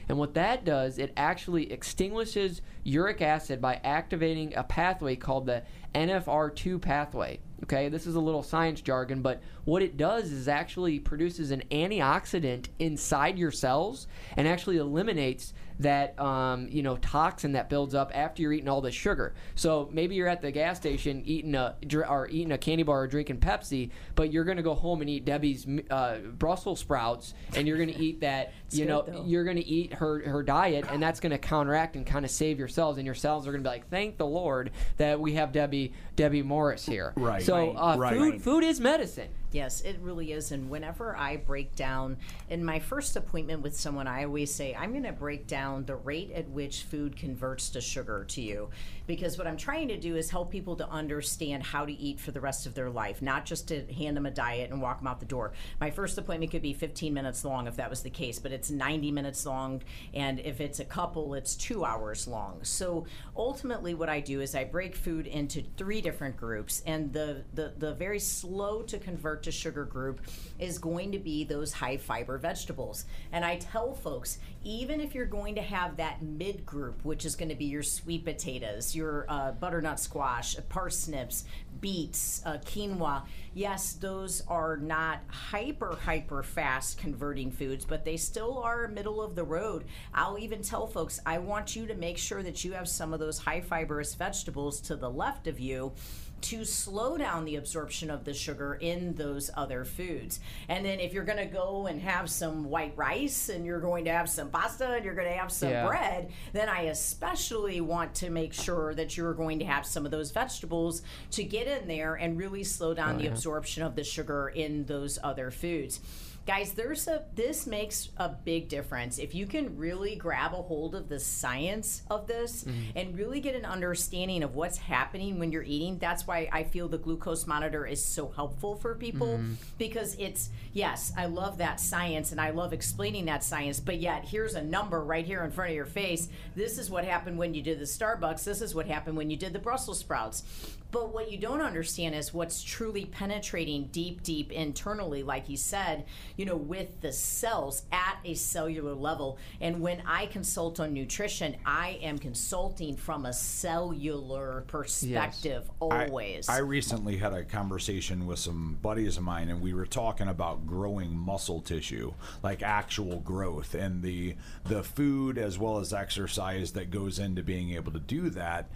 And 0.09 0.17
what 0.17 0.35
that 0.35 0.63
does, 0.63 0.99
it 0.99 1.11
actually 1.17 1.71
extinguishes 1.71 2.61
uric 2.83 3.21
acid 3.21 3.59
by 3.59 3.81
activating 3.83 4.55
a 4.55 4.63
pathway 4.63 5.17
called 5.17 5.45
the 5.45 5.63
NFR2 5.93 6.81
pathway. 6.81 7.39
Okay, 7.63 7.89
this 7.89 8.05
is 8.05 8.15
a 8.15 8.19
little 8.19 8.43
science 8.43 8.81
jargon, 8.81 9.21
but 9.21 9.41
what 9.65 9.81
it 9.81 9.97
does 9.97 10.31
is 10.31 10.47
actually 10.47 10.99
produces 10.99 11.51
an 11.51 11.63
antioxidant 11.71 12.67
inside 12.79 13.37
your 13.37 13.51
cells 13.51 14.07
and 14.37 14.47
actually 14.47 14.77
eliminates 14.77 15.53
that 15.79 16.19
um, 16.19 16.67
you 16.69 16.83
know 16.83 16.97
toxin 16.97 17.53
that 17.53 17.69
builds 17.69 17.93
up 17.93 18.11
after 18.13 18.41
you're 18.41 18.53
eating 18.53 18.69
all 18.69 18.81
this 18.81 18.95
sugar. 18.95 19.33
So 19.55 19.89
maybe 19.91 20.15
you're 20.15 20.27
at 20.27 20.41
the 20.41 20.51
gas 20.51 20.77
station 20.77 21.21
eating 21.25 21.55
a 21.55 21.75
or 22.07 22.27
eating 22.29 22.51
a 22.51 22.57
candy 22.57 22.83
bar 22.83 23.01
or 23.01 23.07
drinking 23.07 23.37
Pepsi, 23.39 23.91
but 24.15 24.31
you're 24.31 24.43
gonna 24.43 24.63
go 24.63 24.75
home 24.75 25.01
and 25.01 25.09
eat 25.09 25.25
Debbie's 25.25 25.67
uh, 25.89 26.17
Brussels 26.37 26.79
sprouts, 26.79 27.33
and 27.55 27.67
you're 27.67 27.77
gonna 27.77 27.93
eat 27.97 28.21
that. 28.21 28.53
You 28.71 28.85
know, 28.85 29.03
though. 29.07 29.23
you're 29.25 29.43
gonna 29.43 29.63
eat 29.65 29.93
her 29.93 30.27
her 30.27 30.43
diet, 30.43 30.85
and 30.89 31.01
that's 31.01 31.19
gonna 31.19 31.37
counteract 31.37 31.95
and 31.95 32.05
kind 32.05 32.25
of 32.25 32.31
save 32.31 32.59
your 32.59 32.67
cells, 32.67 32.97
and 32.97 33.05
your 33.05 33.15
cells 33.15 33.47
are 33.47 33.51
gonna 33.51 33.63
be 33.63 33.69
like, 33.69 33.89
thank 33.89 34.17
the 34.17 34.25
Lord 34.25 34.71
that 34.97 35.19
we 35.19 35.33
have 35.33 35.51
Debbie 35.51 35.93
Debbie 36.15 36.43
Morris 36.43 36.85
here. 36.85 37.13
Right. 37.15 37.41
So 37.41 37.75
uh, 37.77 37.95
Right. 37.97 38.17
food 38.17 38.41
food 38.41 38.63
is 38.63 38.79
medicine. 38.79 39.29
Yes, 39.53 39.79
it 39.81 39.97
really 40.01 40.33
is. 40.33 40.51
And 40.51 40.69
whenever 40.69 41.15
I 41.15 41.37
break 41.37 41.73
down 41.73 42.17
in 42.49 42.65
my 42.65 42.79
first 42.79 43.15
appointment 43.15 43.61
with 43.61 43.75
someone, 43.77 44.05
I 44.05 44.25
always 44.25 44.53
say, 44.53 44.75
I'm 44.75 44.91
going 44.91 45.03
to 45.03 45.13
break 45.13 45.47
down 45.47 45.85
the 45.85 45.95
rate 45.95 46.31
at 46.31 46.49
which 46.49 46.83
food 46.83 47.15
converts 47.15 47.69
to 47.69 47.79
sugar 47.81 48.25
to 48.27 48.41
you. 48.41 48.69
Because 49.07 49.37
what 49.37 49.47
I'm 49.47 49.55
trying 49.55 49.87
to 49.87 49.97
do 49.97 50.17
is 50.17 50.29
help 50.29 50.51
people 50.51 50.75
to 50.75 50.89
understand 50.89 51.63
how 51.63 51.85
to 51.85 51.93
eat 51.93 52.19
for 52.19 52.31
the 52.31 52.41
rest 52.41 52.65
of 52.65 52.73
their 52.75 52.89
life, 52.89 53.21
not 53.21 53.45
just 53.45 53.69
to 53.69 53.85
hand 53.93 54.17
them 54.17 54.25
a 54.25 54.31
diet 54.31 54.69
and 54.69 54.81
walk 54.81 54.99
them 54.99 55.07
out 55.07 55.21
the 55.21 55.25
door. 55.25 55.53
My 55.79 55.91
first 55.91 56.17
appointment 56.17 56.51
could 56.51 56.61
be 56.61 56.73
15 56.73 57.13
minutes 57.13 57.45
long 57.45 57.67
if 57.67 57.77
that 57.77 57.89
was 57.89 58.03
the 58.03 58.09
case, 58.09 58.39
but 58.39 58.51
it's 58.57 58.71
90 58.71 59.11
minutes 59.11 59.45
long. 59.45 59.83
And 60.15 60.39
if 60.39 60.59
it's 60.59 60.79
a 60.79 60.85
couple, 60.85 61.35
it's 61.35 61.55
two 61.55 61.85
hours 61.85 62.27
long. 62.27 62.63
So 62.63 63.05
ultimately, 63.35 63.93
what 63.93 64.09
I 64.09 64.19
do 64.19 64.41
is 64.41 64.55
I 64.55 64.63
break 64.63 64.95
food 64.95 65.27
into 65.27 65.61
three 65.77 66.01
different 66.01 66.35
groups. 66.35 66.81
And 66.87 67.13
the, 67.13 67.43
the, 67.53 67.73
the 67.77 67.93
very 67.93 68.19
slow 68.19 68.81
to 68.81 68.97
convert 68.97 69.43
to 69.43 69.51
sugar 69.51 69.85
group 69.85 70.21
is 70.57 70.79
going 70.79 71.11
to 71.11 71.19
be 71.19 71.43
those 71.43 71.71
high 71.71 71.97
fiber 71.97 72.39
vegetables. 72.39 73.05
And 73.31 73.45
I 73.45 73.57
tell 73.57 73.93
folks, 73.93 74.39
even 74.63 74.99
if 74.99 75.13
you're 75.13 75.27
going 75.27 75.53
to 75.55 75.61
have 75.61 75.97
that 75.97 76.23
mid 76.23 76.65
group, 76.65 77.05
which 77.05 77.25
is 77.25 77.35
going 77.35 77.49
to 77.49 77.55
be 77.55 77.65
your 77.65 77.83
sweet 77.83 78.25
potatoes, 78.25 78.95
your 78.95 79.25
uh, 79.29 79.51
butternut 79.51 79.99
squash, 79.99 80.57
parsnips, 80.67 81.45
beets, 81.79 82.41
uh, 82.43 82.57
quinoa, 82.65 83.21
yes, 83.57 83.93
those 83.93 84.43
are 84.47 84.77
not 84.77 85.19
hyper, 85.27 85.97
hyper 86.03 86.43
fast 86.43 86.99
converting 86.99 87.49
foods, 87.49 87.85
but 87.85 88.05
they 88.05 88.15
still 88.15 88.59
are 88.59 88.87
middle 88.87 89.19
of 89.21 89.35
the 89.35 89.43
road. 89.43 89.85
I'll 90.13 90.37
even 90.37 90.61
tell 90.61 90.85
folks, 90.85 91.19
I 91.25 91.39
want 91.39 91.75
you 91.75 91.87
to 91.87 91.95
make 91.95 92.19
sure 92.19 92.43
that 92.43 92.63
you 92.63 92.73
have 92.73 92.87
some 92.87 93.13
of 93.13 93.19
those 93.19 93.39
high 93.39 93.61
fibrous 93.61 94.13
vegetables 94.13 94.79
to 94.81 94.95
the 94.95 95.09
left 95.09 95.47
of 95.47 95.59
you 95.59 95.93
to 96.41 96.63
slow 96.65 97.17
down 97.17 97.45
the 97.45 97.55
absorption 97.55 98.09
of 98.09 98.23
the 98.23 98.33
sugar 98.33 98.75
in 98.75 99.15
those 99.15 99.49
other 99.55 99.83
foods. 99.83 100.39
And 100.69 100.85
then 100.85 100.99
if 100.99 101.13
you're 101.13 101.23
going 101.23 101.37
to 101.39 101.45
go 101.45 101.87
and 101.87 101.99
have 102.01 102.29
some 102.29 102.65
white 102.65 102.93
rice 102.95 103.49
and 103.49 103.65
you're 103.65 103.79
going 103.79 104.05
to 104.05 104.11
have 104.11 104.29
some 104.29 104.49
pasta 104.49 104.93
and 104.93 105.05
you're 105.05 105.15
going 105.15 105.27
to 105.27 105.37
have 105.37 105.51
some 105.51 105.69
Yeah. 105.69 105.87
bread, 105.87 106.31
then 106.53 106.69
I 106.69 106.81
especially 106.83 107.81
want 107.81 108.13
to 108.15 108.29
make 108.29 108.53
sure 108.53 108.93
that 108.95 109.17
you're 109.17 109.33
going 109.33 109.59
to 109.59 109.65
have 109.65 109.85
some 109.85 110.05
of 110.05 110.11
those 110.11 110.31
vegetables 110.31 111.01
to 111.31 111.43
get 111.43 111.67
in 111.67 111.87
there 111.87 112.15
and 112.15 112.37
really 112.37 112.63
slow 112.63 112.93
down 112.93 113.15
oh, 113.15 113.19
the 113.19 113.27
absorption 113.27 113.83
of 113.83 113.95
the 113.95 114.03
sugar 114.03 114.49
in 114.49 114.85
those 114.85 115.17
other 115.23 115.51
foods. 115.51 115.99
Guys, 116.47 116.71
there's 116.71 117.09
a 117.09 117.25
this 117.35 117.67
makes 117.67 118.07
a 118.15 118.29
big 118.29 118.69
difference. 118.69 119.19
If 119.19 119.35
you 119.35 119.45
can 119.45 119.75
really 119.75 120.15
grab 120.15 120.53
a 120.53 120.61
hold 120.61 120.95
of 120.95 121.09
the 121.09 121.19
science 121.19 122.03
of 122.09 122.25
this 122.25 122.63
mm-hmm. 122.63 122.97
and 122.97 123.17
really 123.17 123.41
get 123.41 123.53
an 123.53 123.65
understanding 123.65 124.43
of 124.43 124.55
what's 124.55 124.77
happening 124.77 125.39
when 125.39 125.51
you're 125.51 125.61
eating, 125.61 125.97
that's 125.97 126.25
why 126.25 126.47
I 126.49 126.63
feel 126.63 126.87
the 126.87 126.99
glucose 126.99 127.47
monitor 127.47 127.85
is 127.85 128.01
so 128.03 128.29
helpful 128.29 128.77
for 128.77 128.95
people 128.95 129.27
mm-hmm. 129.27 129.55
because 129.77 130.15
it's 130.15 130.49
yes, 130.71 131.11
I 131.17 131.25
love 131.25 131.57
that 131.57 131.81
science 131.81 132.31
and 132.31 132.39
I 132.39 132.51
love 132.51 132.71
explaining 132.71 133.25
that 133.25 133.43
science, 133.43 133.81
but 133.81 133.97
yet 133.97 134.23
here's 134.23 134.55
a 134.55 134.63
number 134.63 135.03
right 135.03 135.25
here 135.25 135.43
in 135.43 135.51
front 135.51 135.71
of 135.71 135.75
your 135.75 135.85
face. 135.85 136.29
This 136.55 136.77
is 136.77 136.89
what 136.89 137.03
happened 137.03 137.37
when 137.37 137.55
you 137.55 137.61
did 137.61 137.79
the 137.79 137.83
Starbucks. 137.83 138.45
This 138.45 138.61
is 138.61 138.73
what 138.73 138.85
happened 138.85 139.17
when 139.17 139.29
you 139.29 139.35
did 139.35 139.51
the 139.51 139.59
Brussels 139.59 139.99
sprouts. 139.99 140.43
But 140.91 141.13
what 141.13 141.31
you 141.31 141.37
don't 141.37 141.61
understand 141.61 142.15
is 142.15 142.33
what's 142.33 142.63
truly 142.63 143.05
penetrating 143.05 143.89
deep, 143.91 144.23
deep 144.23 144.51
internally, 144.51 145.21
like 145.21 145.45
he 145.45 145.57
said, 145.57 146.05
you 146.37 146.45
know, 146.45 146.55
with 146.55 147.01
the 147.01 147.11
cells 147.11 147.83
at 147.91 148.17
a 148.23 148.35
cellular 148.35 148.93
level. 148.93 149.37
And 149.59 149.81
when 149.81 150.03
I 150.05 150.27
consult 150.27 150.79
on 150.79 150.93
nutrition, 150.93 151.57
I 151.65 151.99
am 152.01 152.19
consulting 152.19 152.95
from 152.95 153.25
a 153.25 153.33
cellular 153.33 154.63
perspective 154.67 155.69
I- 155.81 156.05
always. 156.05 156.47
I, 156.47 156.59
recently 156.67 157.17
had 157.17 157.33
a 157.33 157.43
conversation 157.43 158.27
with 158.27 158.39
some 158.39 158.77
buddies 158.81 159.17
of 159.17 159.23
mine, 159.23 159.49
and 159.49 159.61
we 159.61 159.73
were 159.73 159.85
talking 159.85 160.27
about 160.27 160.67
growing 160.67 161.17
muscle 161.17 161.61
tissue, 161.61 162.13
like 162.43 162.61
actual 162.61 163.19
growth, 163.19 163.73
and 163.73 164.03
the 164.03 164.35
the 164.65 164.83
food 164.83 165.37
as 165.37 165.57
well 165.57 165.79
as 165.79 165.93
exercise 165.93 166.73
that 166.73 166.91
goes 166.91 167.19
into 167.19 167.41
being 167.41 167.71
able 167.71 167.91
to 167.93 167.99
do 167.99 168.29
that, 168.31 168.69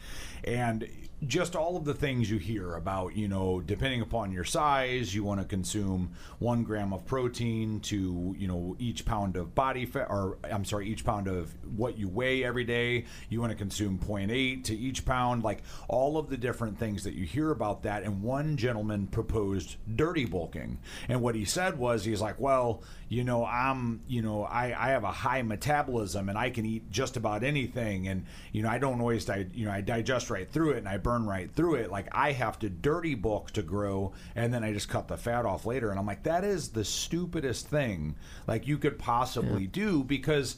and 0.44 0.88
just 1.28 1.56
all 1.56 1.78
of 1.78 1.86
the 1.86 1.94
things 1.94 2.32
you 2.32 2.40
hear 2.40 2.74
about, 2.74 3.16
you 3.16 3.28
know, 3.28 3.62
depending 3.62 4.02
upon 4.02 4.32
your 4.32 4.44
size, 4.44 5.14
you 5.14 5.24
want 5.24 5.40
to 5.40 5.46
consume 5.46 6.12
one 6.40 6.64
gram 6.64 6.92
of 6.94 7.06
protein 7.06 7.80
to, 7.80 8.36
you 8.40 8.48
know, 8.48 8.76
each 8.80 9.06
pound 9.06 9.36
of 9.36 9.54
body 9.54 9.86
fat, 9.86 10.08
or 10.10 10.40
I'm 10.44 10.66
sorry, 10.66 10.88
each 10.88 11.06
pound 11.06 11.28
of 11.28 11.54
what 11.78 11.96
you 11.98 12.10
weigh 12.10 12.44
every 12.44 12.64
day. 12.64 13.06
You 13.30 13.40
want 13.40 13.52
to 13.52 13.58
consume 13.58 14.00
0.8 14.00 14.64
to 14.64 14.76
each 14.76 15.06
pound, 15.06 15.44
like 15.44 15.62
all 15.88 16.18
of 16.18 16.30
the 16.30 16.38
different 16.38 16.80
things 16.80 17.04
that 17.04 17.14
you 17.14 17.26
hear 17.26 17.52
about 17.52 17.84
that. 17.84 18.02
And 18.02 18.24
one 18.24 18.58
gentleman 18.58 19.06
proposed 19.06 19.76
dirty 19.96 20.26
bulking. 20.26 20.80
And 21.08 21.22
what 21.22 21.36
he 21.36 21.46
said 21.46 21.78
was, 21.78 22.04
he's 22.04 22.22
like, 22.22 22.40
well, 22.40 22.82
you 23.10 23.24
know, 23.24 23.46
I'm, 23.46 24.02
you 24.08 24.24
know, 24.24 24.46
I, 24.46 24.68
I 24.68 24.90
have 24.90 25.04
a 25.04 25.12
high 25.12 25.44
metabolism 25.44 26.30
and 26.30 26.38
I 26.38 26.50
can 26.50 26.66
eat 26.66 26.90
just 26.90 27.16
about 27.16 27.44
anything. 27.44 28.08
And, 28.08 28.26
you 28.54 28.64
know, 28.64 28.70
I 28.70 28.80
don't 28.80 29.00
always, 29.00 29.26
di- 29.26 29.50
you 29.54 29.66
know, 29.66 29.72
I 29.72 29.82
digest 29.82 30.31
right 30.32 30.50
through 30.50 30.72
it 30.72 30.78
and 30.78 30.90
I 30.90 30.98
burn 30.98 31.26
right 31.26 31.54
through 31.54 31.76
it. 31.76 31.92
Like 31.92 32.08
I 32.12 32.32
have 32.32 32.58
to 32.60 32.70
dirty 32.70 33.14
bulk 33.14 33.52
to 33.52 33.62
grow 33.62 34.14
and 34.36 34.54
then 34.54 34.64
I 34.64 34.74
just 34.74 34.90
cut 34.90 35.08
the 35.08 35.18
fat 35.18 35.46
off 35.46 35.66
later. 35.66 35.92
And 35.92 36.00
I'm 36.00 36.06
like, 36.08 36.24
that 36.24 36.44
is 36.44 36.70
the 36.70 36.86
stupidest 36.86 37.68
thing 37.68 38.16
like 38.48 38.68
you 38.68 38.78
could 38.78 38.98
possibly 38.98 39.68
do 39.68 40.04
because 40.04 40.56